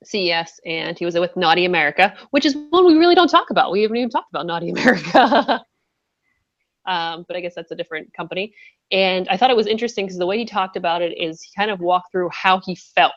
CES 0.04 0.60
and 0.66 0.98
he 0.98 1.06
was 1.06 1.16
with 1.16 1.36
Naughty 1.36 1.66
America, 1.66 2.16
which 2.32 2.46
is 2.46 2.56
one 2.70 2.86
we 2.86 2.98
really 2.98 3.16
don't 3.16 3.28
talk 3.28 3.50
about. 3.50 3.72
We 3.72 3.84
haven't 3.84 3.98
even 3.98 4.10
talked 4.10 4.32
about 4.32 4.46
Naughty 4.46 4.70
America. 4.70 5.20
um, 6.86 7.26
but 7.28 7.38
I 7.38 7.42
guess 7.42 7.56
that's 7.56 7.72
a 7.72 7.76
different 7.76 8.14
company. 8.14 8.54
And 8.92 9.28
I 9.30 9.38
thought 9.38 9.50
it 9.50 9.56
was 9.56 9.68
interesting 9.68 10.06
because 10.06 10.18
the 10.18 10.26
way 10.26 10.38
he 10.38 10.46
talked 10.46 10.76
about 10.76 11.02
it 11.02 11.18
is 11.18 11.42
he 11.42 11.52
kind 11.56 11.72
of 11.72 11.80
walked 11.80 12.12
through 12.12 12.30
how 12.34 12.60
he 12.60 12.76
felt 12.76 13.14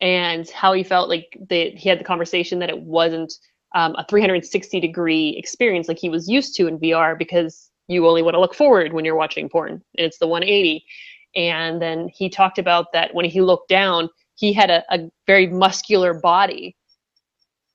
and 0.00 0.48
how 0.50 0.72
he 0.72 0.82
felt 0.82 1.08
like 1.08 1.36
that 1.50 1.74
he 1.74 1.88
had 1.88 1.98
the 1.98 2.04
conversation 2.04 2.58
that 2.60 2.70
it 2.70 2.80
wasn't 2.80 3.32
um, 3.74 3.94
a 3.96 4.06
360 4.08 4.80
degree 4.80 5.34
experience 5.36 5.88
like 5.88 5.98
he 5.98 6.08
was 6.08 6.28
used 6.28 6.54
to 6.54 6.66
in 6.66 6.78
VR 6.78 7.18
because 7.18 7.67
you 7.88 8.06
only 8.06 8.22
want 8.22 8.34
to 8.34 8.40
look 8.40 8.54
forward 8.54 8.92
when 8.92 9.04
you're 9.04 9.16
watching 9.16 9.48
porn 9.48 9.72
and 9.72 9.82
it's 9.94 10.18
the 10.18 10.26
180 10.26 10.84
and 11.36 11.80
then 11.80 12.08
he 12.08 12.28
talked 12.28 12.58
about 12.58 12.92
that 12.92 13.14
when 13.14 13.24
he 13.24 13.40
looked 13.40 13.68
down 13.68 14.08
he 14.36 14.52
had 14.52 14.70
a, 14.70 14.84
a 14.90 15.10
very 15.26 15.46
muscular 15.46 16.14
body 16.14 16.76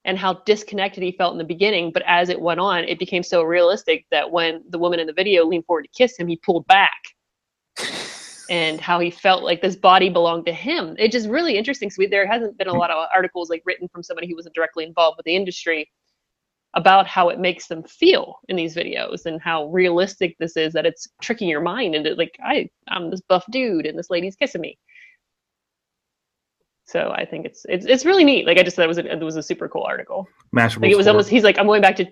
and 0.05 0.17
how 0.17 0.33
disconnected 0.45 1.03
he 1.03 1.11
felt 1.11 1.33
in 1.33 1.37
the 1.37 1.43
beginning 1.43 1.91
but 1.91 2.03
as 2.05 2.29
it 2.29 2.39
went 2.39 2.59
on 2.59 2.83
it 2.83 2.99
became 2.99 3.23
so 3.23 3.43
realistic 3.43 4.05
that 4.11 4.31
when 4.31 4.63
the 4.69 4.79
woman 4.79 4.99
in 4.99 5.07
the 5.07 5.13
video 5.13 5.45
leaned 5.45 5.65
forward 5.65 5.83
to 5.83 5.97
kiss 5.97 6.17
him 6.17 6.27
he 6.27 6.37
pulled 6.37 6.65
back 6.67 7.01
and 8.49 8.79
how 8.79 8.99
he 8.99 9.09
felt 9.09 9.43
like 9.43 9.61
this 9.61 9.75
body 9.75 10.09
belonged 10.09 10.45
to 10.45 10.53
him. 10.53 10.95
It's 10.99 11.13
just 11.13 11.29
really 11.29 11.57
interesting. 11.57 11.89
So 11.89 12.03
there 12.09 12.27
hasn't 12.27 12.57
been 12.57 12.67
a 12.67 12.73
lot 12.73 12.91
of 12.91 13.07
articles 13.13 13.49
like 13.49 13.63
written 13.65 13.87
from 13.87 14.03
somebody 14.03 14.27
who 14.27 14.35
wasn't 14.35 14.53
directly 14.53 14.83
involved 14.83 15.17
with 15.17 15.25
the 15.25 15.35
industry 15.35 15.89
about 16.75 17.07
how 17.07 17.29
it 17.29 17.39
makes 17.39 17.67
them 17.67 17.83
feel 17.83 18.39
in 18.49 18.55
these 18.55 18.75
videos 18.75 19.25
and 19.25 19.41
how 19.41 19.65
realistic 19.67 20.35
this 20.39 20.57
is 20.57 20.73
that 20.73 20.85
it's 20.85 21.07
tricking 21.21 21.47
your 21.47 21.61
mind 21.61 21.93
into 21.93 22.15
like 22.15 22.35
I 22.43 22.69
I'm 22.87 23.11
this 23.11 23.21
buff 23.21 23.45
dude 23.51 23.85
and 23.85 23.97
this 23.97 24.09
lady's 24.09 24.35
kissing 24.35 24.61
me. 24.61 24.77
So 26.85 27.11
I 27.15 27.25
think 27.25 27.45
it's 27.45 27.65
it's 27.69 27.85
it's 27.85 28.05
really 28.05 28.23
neat. 28.23 28.45
Like 28.45 28.57
I 28.57 28.63
just 28.63 28.75
thought 28.75 28.85
it 28.85 28.89
was 28.89 28.97
a, 28.97 29.11
it 29.11 29.21
was 29.21 29.35
a 29.35 29.43
super 29.43 29.69
cool 29.69 29.83
article. 29.83 30.27
Mashable 30.55 30.81
Like 30.81 30.91
it 30.91 30.97
was 30.97 31.05
sport. 31.05 31.15
almost 31.15 31.29
he's 31.29 31.43
like 31.43 31.59
I'm 31.59 31.67
going 31.67 31.81
back 31.81 31.95
to 31.97 32.05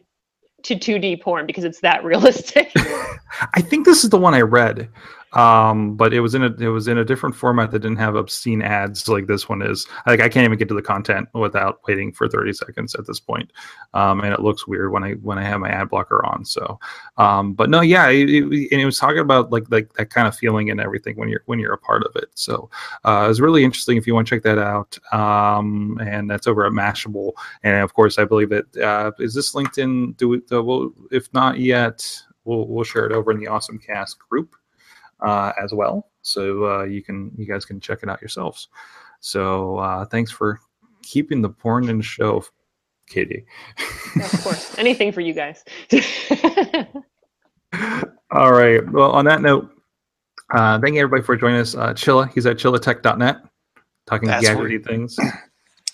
to 0.64 0.76
2D 0.76 1.22
porn 1.22 1.48
because 1.48 1.64
it's 1.64 1.80
that 1.82 2.04
realistic. 2.04 2.72
I 2.76 3.62
think 3.62 3.86
this 3.86 4.04
is 4.04 4.12
the 4.12 4.18
one 4.18 4.34
I 4.34 4.42
read. 4.42 4.90
Um, 5.34 5.96
but 5.96 6.14
it 6.14 6.20
was 6.20 6.36
in 6.36 6.44
a 6.44 6.54
it 6.60 6.68
was 6.68 6.88
in 6.88 6.98
a 6.98 7.06
different 7.06 7.36
format 7.36 7.72
that 7.72 7.80
didn't 7.80 7.98
have 7.98 8.16
obscene 8.16 8.62
ads 8.62 9.08
like 9.08 9.28
this 9.28 9.48
one 9.48 9.62
is. 9.62 9.88
Like 10.06 10.20
I 10.20 10.28
can't 10.28 10.46
even 10.46 10.58
get 10.58 10.68
to 10.70 10.74
the 10.74 10.82
content 10.82 11.30
without 11.34 11.80
waiting 11.88 12.12
for 12.12 12.28
30 12.28 12.54
seconds 12.54 12.96
at 12.96 13.08
this 13.08 13.20
point, 13.20 13.52
um, 13.94 14.22
and 14.22 14.34
it 14.34 14.42
looks 14.42 14.68
weird 14.68 14.92
when 14.92 15.04
I 15.04 15.14
when 15.14 15.38
I 15.38 15.44
have 15.44 15.60
my 15.60 15.70
ad 15.70 15.90
blocker 15.90 16.26
on. 16.26 16.44
So, 16.44 16.80
um, 17.18 17.54
but 17.54 17.70
no, 17.70 17.82
yeah, 17.82 18.10
it, 18.10 18.30
it, 18.30 18.44
and 18.72 18.82
it 18.82 18.86
was 18.86 19.00
talking 19.00 19.20
about 19.20 19.52
like 19.52 19.64
like 19.70 19.94
that 19.94 20.10
kind 20.10 20.28
of 20.28 20.36
feeling 20.36 20.70
and 20.70 20.82
everything 20.82 21.16
when 21.16 21.30
you're 21.30 21.44
when 21.46 21.60
you're 21.60 21.74
a 21.74 21.78
part 21.78 22.04
of 22.04 22.16
it. 22.16 22.30
So 22.36 22.70
uh, 23.06 23.24
it 23.26 23.30
was 23.30 23.42
really 23.42 23.64
interesting. 23.64 23.98
If 23.98 24.06
you 24.06 24.14
want 24.14 24.28
to 24.28 24.36
check 24.36 24.44
that 24.44 24.60
out, 24.60 24.98
um, 25.14 25.98
and 26.02 26.30
that's 26.30 26.48
over 26.48 26.66
at 26.66 26.74
Mashable, 26.74 27.32
and 27.64 27.84
of 27.84 27.94
course 27.94 28.20
I 28.20 28.26
believe 28.26 28.50
that 28.50 28.78
uh, 28.78 29.12
is 29.20 29.34
this 29.34 29.56
linked 29.56 29.78
in. 29.78 30.12
Do 30.14 30.34
it? 30.34 30.44
Uh, 30.52 30.62
well, 30.62 30.92
if 31.10 31.34
not 31.34 31.60
yet, 31.60 32.06
we'll 32.44 32.68
we'll 32.68 32.84
share 32.84 33.06
it 33.06 33.14
over 33.14 33.32
in 33.32 33.40
the 33.40 33.48
Awesome 33.48 33.80
Cast 33.80 34.20
group 34.20 34.56
uh, 35.22 35.52
as 35.62 35.74
well. 35.74 36.08
So 36.22 36.66
uh, 36.66 36.84
you 36.84 37.02
can 37.02 37.32
you 37.38 37.46
guys 37.46 37.66
can 37.66 37.80
check 37.80 38.00
it 38.04 38.10
out 38.10 38.22
yourselves. 38.22 38.68
So 39.20 39.78
uh, 39.78 40.06
thanks 40.06 40.32
for 40.32 40.60
keeping 41.02 41.42
the 41.42 41.50
porn 41.50 41.90
in 41.90 41.98
the 41.98 42.04
show, 42.04 42.44
Katie. 43.08 43.46
Yeah, 44.16 44.26
of 44.26 44.44
course, 44.44 44.78
anything 44.80 45.12
for 45.12 45.22
you 45.22 45.34
guys. 45.34 45.64
All 48.32 48.52
right. 48.52 48.88
Well, 48.92 49.12
on 49.12 49.26
that 49.26 49.42
note, 49.42 49.70
uh, 50.54 50.80
thank 50.80 50.96
you 50.96 51.02
everybody 51.02 51.24
for 51.24 51.36
joining 51.36 51.60
us. 51.62 51.76
Uh, 51.76 51.94
Chilla, 51.94 52.32
he's 52.34 52.46
at 52.46 52.58
chillatech.net, 52.58 53.38
talking 54.08 54.28
That's 54.28 54.48
gadgety 54.48 54.84
things. 54.84 55.18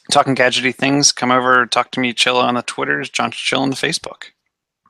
Talking 0.09 0.35
gadgety 0.35 0.73
things. 0.73 1.11
Come 1.11 1.31
over, 1.31 1.65
talk 1.65 1.91
to 1.91 1.99
me, 1.99 2.13
Chilla 2.13 2.41
on 2.41 2.53
the 2.53 2.61
Twitters, 2.61 3.09
John 3.09 3.29
Chill 3.29 3.59
on 3.59 3.71
the 3.71 3.75
Facebook. 3.75 4.31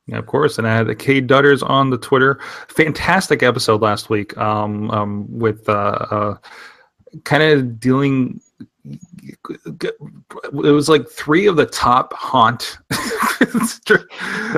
Yeah, 0.08 0.18
of 0.20 0.26
course. 0.26 0.58
And 0.58 0.68
I 0.68 0.76
had 0.76 0.99
Kate 0.99 1.28
Dutters 1.28 1.68
on 1.68 1.89
the 1.89 1.97
Twitter. 1.97 2.39
Fantastic 2.70 3.43
episode 3.43 3.82
last 3.82 4.10
week 4.10 4.38
um, 4.38 4.89
um, 4.91 5.26
with 5.30 5.68
uh, 5.68 5.74
uh, 6.10 6.38
kind 7.26 7.43
of 7.43 7.80
dealing. 7.80 8.39
It 9.70 9.91
was 10.51 10.88
like 10.88 11.10
three 11.10 11.45
of 11.45 11.58
the 11.58 11.66
top 11.66 12.14
haunt 12.14 12.78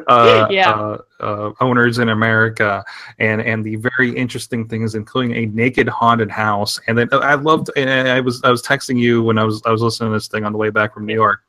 uh, 0.07 0.47
Yeah. 0.51 0.69
uh, 0.69 0.97
uh, 1.19 1.51
owners 1.61 1.97
in 1.97 2.09
America, 2.09 2.85
and 3.17 3.41
and 3.41 3.63
the 3.63 3.77
very 3.77 4.15
interesting 4.15 4.67
things, 4.67 4.93
including 4.93 5.35
a 5.35 5.47
naked 5.47 5.89
haunted 5.89 6.29
house. 6.29 6.79
And 6.85 6.95
then 6.95 7.09
uh, 7.11 7.17
I 7.17 7.33
loved. 7.33 7.71
And 7.75 8.07
I 8.07 8.19
was 8.19 8.39
I 8.43 8.51
was 8.51 8.61
texting 8.61 8.99
you 8.99 9.23
when 9.23 9.39
I 9.39 9.43
was 9.45 9.63
I 9.65 9.71
was 9.71 9.81
listening 9.81 10.11
to 10.11 10.15
this 10.17 10.27
thing 10.27 10.45
on 10.45 10.51
the 10.51 10.59
way 10.59 10.69
back 10.69 10.93
from 10.93 11.07
New 11.07 11.15
York 11.15 11.41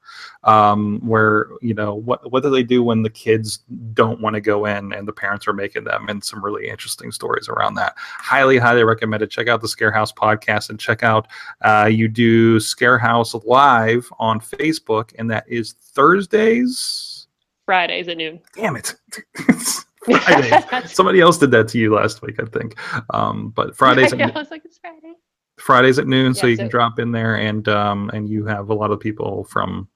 um, 0.45 1.01
where 1.07 1.49
you 1.61 1.75
know 1.75 1.95
what 1.95 2.31
what 2.31 2.43
do 2.43 2.51
they 2.51 2.63
do 2.63 2.83
when 2.83 3.03
the 3.03 3.11
kids 3.11 3.59
don't 3.93 4.21
want 4.21 4.35
to 4.35 4.41
go 4.41 4.65
in 4.67 4.93
and 4.93 5.07
the 5.07 5.13
parents 5.13 5.47
are 5.47 5.53
making 5.53 5.85
them, 5.85 6.09
and 6.09 6.23
some 6.25 6.45
really 6.45 6.69
interesting 6.69 7.13
stories 7.13 7.49
around 7.49 7.75
that. 7.75 7.95
Highly, 7.97 8.59
highly 8.59 8.85
recommended. 8.85 9.31
Check 9.31 9.49
out 9.49 9.61
the 9.61 9.69
Scare 9.69 9.93
House 9.93 10.13
podcast 10.13 10.71
and 10.71 10.79
check 10.79 11.03
out 11.03 11.29
uh, 11.63 11.89
you 11.91 12.09
do 12.09 12.61
Scare 12.61 12.99
House 12.99 13.35
live 13.45 14.11
on 14.19 14.41
Facebook, 14.41 15.13
and 15.19 15.31
that 15.31 15.45
is 15.49 15.73
Thursdays. 15.73 17.27
Fridays 17.65 18.09
at 18.09 18.17
noon. 18.17 18.41
Damn 18.57 18.77
it. 18.77 18.95
Fridays. 20.05 20.93
Somebody 20.93 21.21
else 21.21 21.39
did 21.39 21.51
that 21.53 21.69
to 21.69 21.79
you 21.79 21.95
last 21.95 22.23
week, 22.23 22.41
I 22.41 22.47
think. 22.47 22.77
Um, 23.11 23.51
but 23.51 23.77
Fridays, 23.77 24.13
I 24.15 24.19
at, 24.19 24.35
was 24.35 24.51
like, 24.51 24.65
it's 24.65 24.79
Friday. 24.79 25.15
Fridays 25.59 25.99
at 25.99 26.07
noon, 26.07 26.35
so 26.35 26.47
Yeah, 26.47 26.53
you 26.53 26.57
can 26.57 26.69
drop 26.69 26.99
in 26.99 27.13
there 27.13 27.37
and 27.37 27.69
um, 27.69 28.11
and 28.15 28.29
you 28.29 28.47
have 28.47 28.71
a 28.71 28.75
lot 28.75 28.91
of 28.91 28.99
people 28.99 29.45
from 29.45 29.89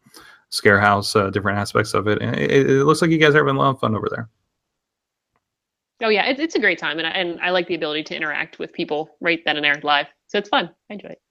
Scare 0.55 0.81
House, 0.81 1.17
uh, 1.17 1.31
different 1.31 1.59
aspects 1.59 1.95
of 1.95 2.07
it, 2.07 2.23
and 2.23 2.37
it, 2.37 2.71
it 2.71 2.85
looks 2.85 3.03
like 3.03 3.11
you 3.11 3.19
guys 3.19 3.35
are 3.35 3.39
having 3.39 3.57
a 3.57 3.59
lot 3.59 3.71
of 3.71 3.81
fun 3.81 3.97
over 3.97 4.09
there. 4.09 4.29
Oh 6.03 6.09
yeah, 6.09 6.27
it's 6.27 6.41
it's 6.41 6.55
a 6.55 6.61
great 6.61 6.79
time, 6.79 6.99
and 6.99 7.07
I, 7.07 7.11
and 7.11 7.41
I 7.41 7.51
like 7.51 7.67
the 7.67 7.75
ability 7.75 8.05
to 8.05 8.17
interact 8.17 8.59
with 8.59 8.73
people 8.73 9.17
right 9.21 9.41
then 9.45 9.57
and 9.57 9.65
there 9.65 9.81
live. 9.83 10.07
So 10.29 10.39
it's 10.39 10.49
fun. 10.49 10.71
I 10.91 10.95
enjoy 10.95 11.09
it. 11.09 11.23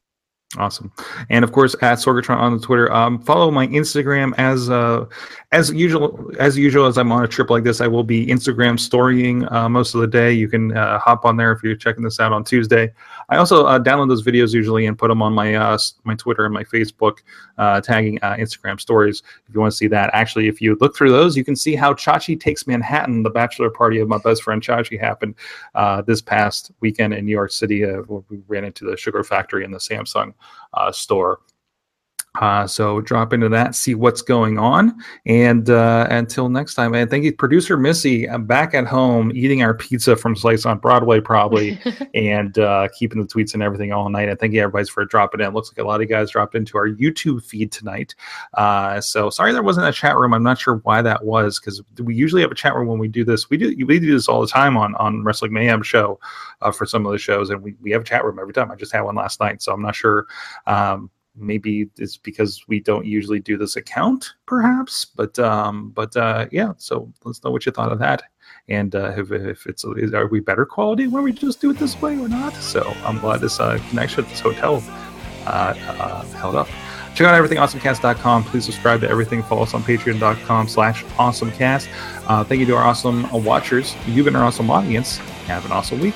Awesome, 0.57 0.91
and 1.31 1.43
of 1.43 1.51
course 1.51 1.75
at 1.81 1.97
Sorgatron 1.97 2.37
on 2.37 2.55
the 2.55 2.63
Twitter. 2.63 2.91
Um, 2.93 3.19
follow 3.19 3.49
my 3.49 3.65
Instagram 3.67 4.33
as 4.37 4.69
uh, 4.69 5.05
as 5.51 5.71
usual. 5.73 6.31
As 6.39 6.55
usual, 6.57 6.85
as 6.85 6.97
I'm 6.97 7.11
on 7.11 7.23
a 7.23 7.27
trip 7.27 7.49
like 7.49 7.63
this, 7.63 7.81
I 7.81 7.87
will 7.87 8.03
be 8.03 8.27
Instagram 8.27 8.79
storying 8.79 9.51
uh, 9.51 9.67
most 9.67 9.95
of 9.95 10.01
the 10.01 10.07
day. 10.07 10.31
You 10.31 10.47
can 10.47 10.77
uh, 10.77 10.99
hop 10.99 11.25
on 11.25 11.37
there 11.37 11.51
if 11.53 11.63
you're 11.63 11.75
checking 11.75 12.03
this 12.03 12.19
out 12.19 12.31
on 12.31 12.43
Tuesday. 12.43 12.91
I 13.29 13.37
also 13.37 13.65
uh, 13.65 13.79
download 13.79 14.09
those 14.09 14.23
videos 14.23 14.53
usually 14.53 14.85
and 14.85 14.95
put 14.95 15.07
them 15.07 15.23
on 15.23 15.33
my 15.33 15.55
uh, 15.55 15.77
my 16.03 16.13
Twitter 16.13 16.45
and 16.45 16.53
my 16.53 16.63
Facebook, 16.63 17.19
uh, 17.57 17.81
tagging 17.81 18.19
Instagram 18.19 18.79
stories. 18.79 19.23
If 19.47 19.55
you 19.55 19.59
want 19.59 19.71
to 19.71 19.77
see 19.77 19.87
that, 19.87 20.11
actually, 20.13 20.47
if 20.47 20.61
you 20.61 20.77
look 20.79 20.95
through 20.95 21.11
those, 21.11 21.35
you 21.35 21.43
can 21.43 21.55
see 21.55 21.75
how 21.75 21.93
Chachi 21.93 22.39
takes 22.39 22.67
Manhattan. 22.67 23.23
The 23.23 23.31
bachelor 23.31 23.71
party 23.71 23.99
of 23.99 24.07
my 24.07 24.19
best 24.19 24.43
friend 24.43 24.61
Chachi 24.61 24.99
happened 24.99 25.33
this 26.05 26.21
past 26.21 26.71
weekend 26.79 27.15
in 27.15 27.25
New 27.25 27.31
York 27.31 27.51
City. 27.51 27.83
We 28.29 28.39
ran 28.47 28.65
into 28.65 28.85
the 28.85 28.95
sugar 28.97 29.23
factory 29.23 29.63
and 29.63 29.73
the 29.73 29.79
Samsung 29.79 30.33
Uh, 30.73 30.91
store. 30.91 31.39
Uh, 32.41 32.65
so 32.65 32.99
drop 33.01 33.31
into 33.31 33.47
that, 33.47 33.75
see 33.75 33.93
what's 33.93 34.23
going 34.23 34.57
on, 34.57 34.97
and 35.27 35.69
uh, 35.69 36.07
until 36.09 36.49
next 36.49 36.73
time. 36.73 36.95
And 36.95 37.07
thank 37.07 37.23
you, 37.23 37.31
producer 37.31 37.77
Missy, 37.77 38.27
uh, 38.27 38.39
back 38.39 38.73
at 38.73 38.87
home 38.87 39.31
eating 39.35 39.61
our 39.61 39.75
pizza 39.75 40.15
from 40.15 40.35
Slice 40.35 40.65
on 40.65 40.79
Broadway, 40.79 41.21
probably, 41.21 41.79
and 42.15 42.57
uh, 42.57 42.87
keeping 42.97 43.21
the 43.21 43.27
tweets 43.27 43.53
and 43.53 43.61
everything 43.61 43.93
all 43.93 44.09
night. 44.09 44.29
And 44.29 44.39
thank 44.39 44.53
you, 44.53 44.61
everybody, 44.61 44.89
for 44.89 45.05
dropping 45.05 45.41
in. 45.41 45.47
It 45.47 45.53
Looks 45.53 45.71
like 45.71 45.83
a 45.83 45.87
lot 45.87 45.95
of 45.95 46.01
you 46.01 46.07
guys 46.07 46.31
dropped 46.31 46.55
into 46.55 46.75
our 46.75 46.89
YouTube 46.89 47.45
feed 47.45 47.71
tonight. 47.71 48.15
Uh, 48.55 48.99
so 48.99 49.29
sorry 49.29 49.53
there 49.53 49.61
wasn't 49.61 49.87
a 49.87 49.91
chat 49.91 50.17
room. 50.17 50.33
I'm 50.33 50.41
not 50.41 50.57
sure 50.57 50.77
why 50.77 51.03
that 51.03 51.23
was 51.23 51.59
because 51.59 51.83
we 51.99 52.15
usually 52.15 52.41
have 52.41 52.51
a 52.51 52.55
chat 52.55 52.73
room 52.73 52.87
when 52.87 52.97
we 52.97 53.07
do 53.07 53.23
this. 53.23 53.51
We 53.51 53.57
do 53.57 53.75
we 53.85 53.99
do 53.99 54.11
this 54.11 54.27
all 54.27 54.41
the 54.41 54.47
time 54.47 54.75
on 54.75 54.95
on 54.95 55.23
Wrestling 55.23 55.53
Mayhem 55.53 55.83
show 55.83 56.19
uh, 56.61 56.71
for 56.71 56.87
some 56.87 57.05
of 57.05 57.11
the 57.11 57.19
shows, 57.19 57.51
and 57.51 57.61
we 57.61 57.75
we 57.79 57.91
have 57.91 58.01
a 58.01 58.05
chat 58.05 58.25
room 58.25 58.39
every 58.39 58.53
time. 58.53 58.71
I 58.71 58.75
just 58.75 58.91
had 58.91 59.01
one 59.01 59.15
last 59.15 59.39
night, 59.39 59.61
so 59.61 59.71
I'm 59.71 59.83
not 59.83 59.95
sure. 59.95 60.25
Um, 60.65 61.11
maybe 61.35 61.89
it's 61.97 62.17
because 62.17 62.63
we 62.67 62.79
don't 62.79 63.05
usually 63.05 63.39
do 63.39 63.57
this 63.57 63.75
account 63.75 64.33
perhaps 64.45 65.05
but 65.05 65.37
um 65.39 65.89
but 65.89 66.15
uh 66.15 66.45
yeah 66.51 66.73
so 66.77 67.11
let's 67.23 67.43
know 67.43 67.51
what 67.51 67.65
you 67.65 67.71
thought 67.71 67.91
of 67.91 67.99
that. 67.99 68.23
And 68.69 68.95
uh 68.95 69.13
if, 69.17 69.31
if 69.31 69.65
it's 69.65 69.83
is, 69.83 70.13
are 70.13 70.27
we 70.27 70.39
better 70.39 70.65
quality 70.65 71.07
when 71.07 71.23
we 71.23 71.31
just 71.31 71.59
do 71.59 71.71
it 71.71 71.79
this 71.79 71.99
way 72.01 72.17
or 72.17 72.27
not? 72.27 72.53
So 72.55 72.93
i'm 73.03 73.19
glad 73.19 73.41
this 73.41 73.59
uh 73.59 73.79
connection 73.89 74.23
at 74.23 74.29
this 74.29 74.39
hotel 74.39 74.83
uh, 75.45 75.73
uh 75.99 76.23
held 76.25 76.55
up. 76.55 76.67
Check 77.15 77.27
out 77.27 77.35
everything 77.35 77.57
awesomecast.com 77.57 78.43
please 78.43 78.65
subscribe 78.65 79.01
to 79.01 79.09
everything. 79.09 79.41
Follow 79.43 79.63
us 79.63 79.73
on 79.73 79.83
patreon.com 79.83 80.67
slash 80.67 81.03
awesomecast. 81.05 81.87
Uh 82.27 82.43
thank 82.43 82.59
you 82.59 82.65
to 82.67 82.75
our 82.75 82.83
awesome 82.83 83.29
watchers. 83.43 83.95
You've 84.05 84.25
been 84.25 84.35
our 84.35 84.45
awesome 84.45 84.69
audience. 84.69 85.17
Have 85.47 85.65
an 85.65 85.71
awesome 85.71 85.99
week 85.99 86.15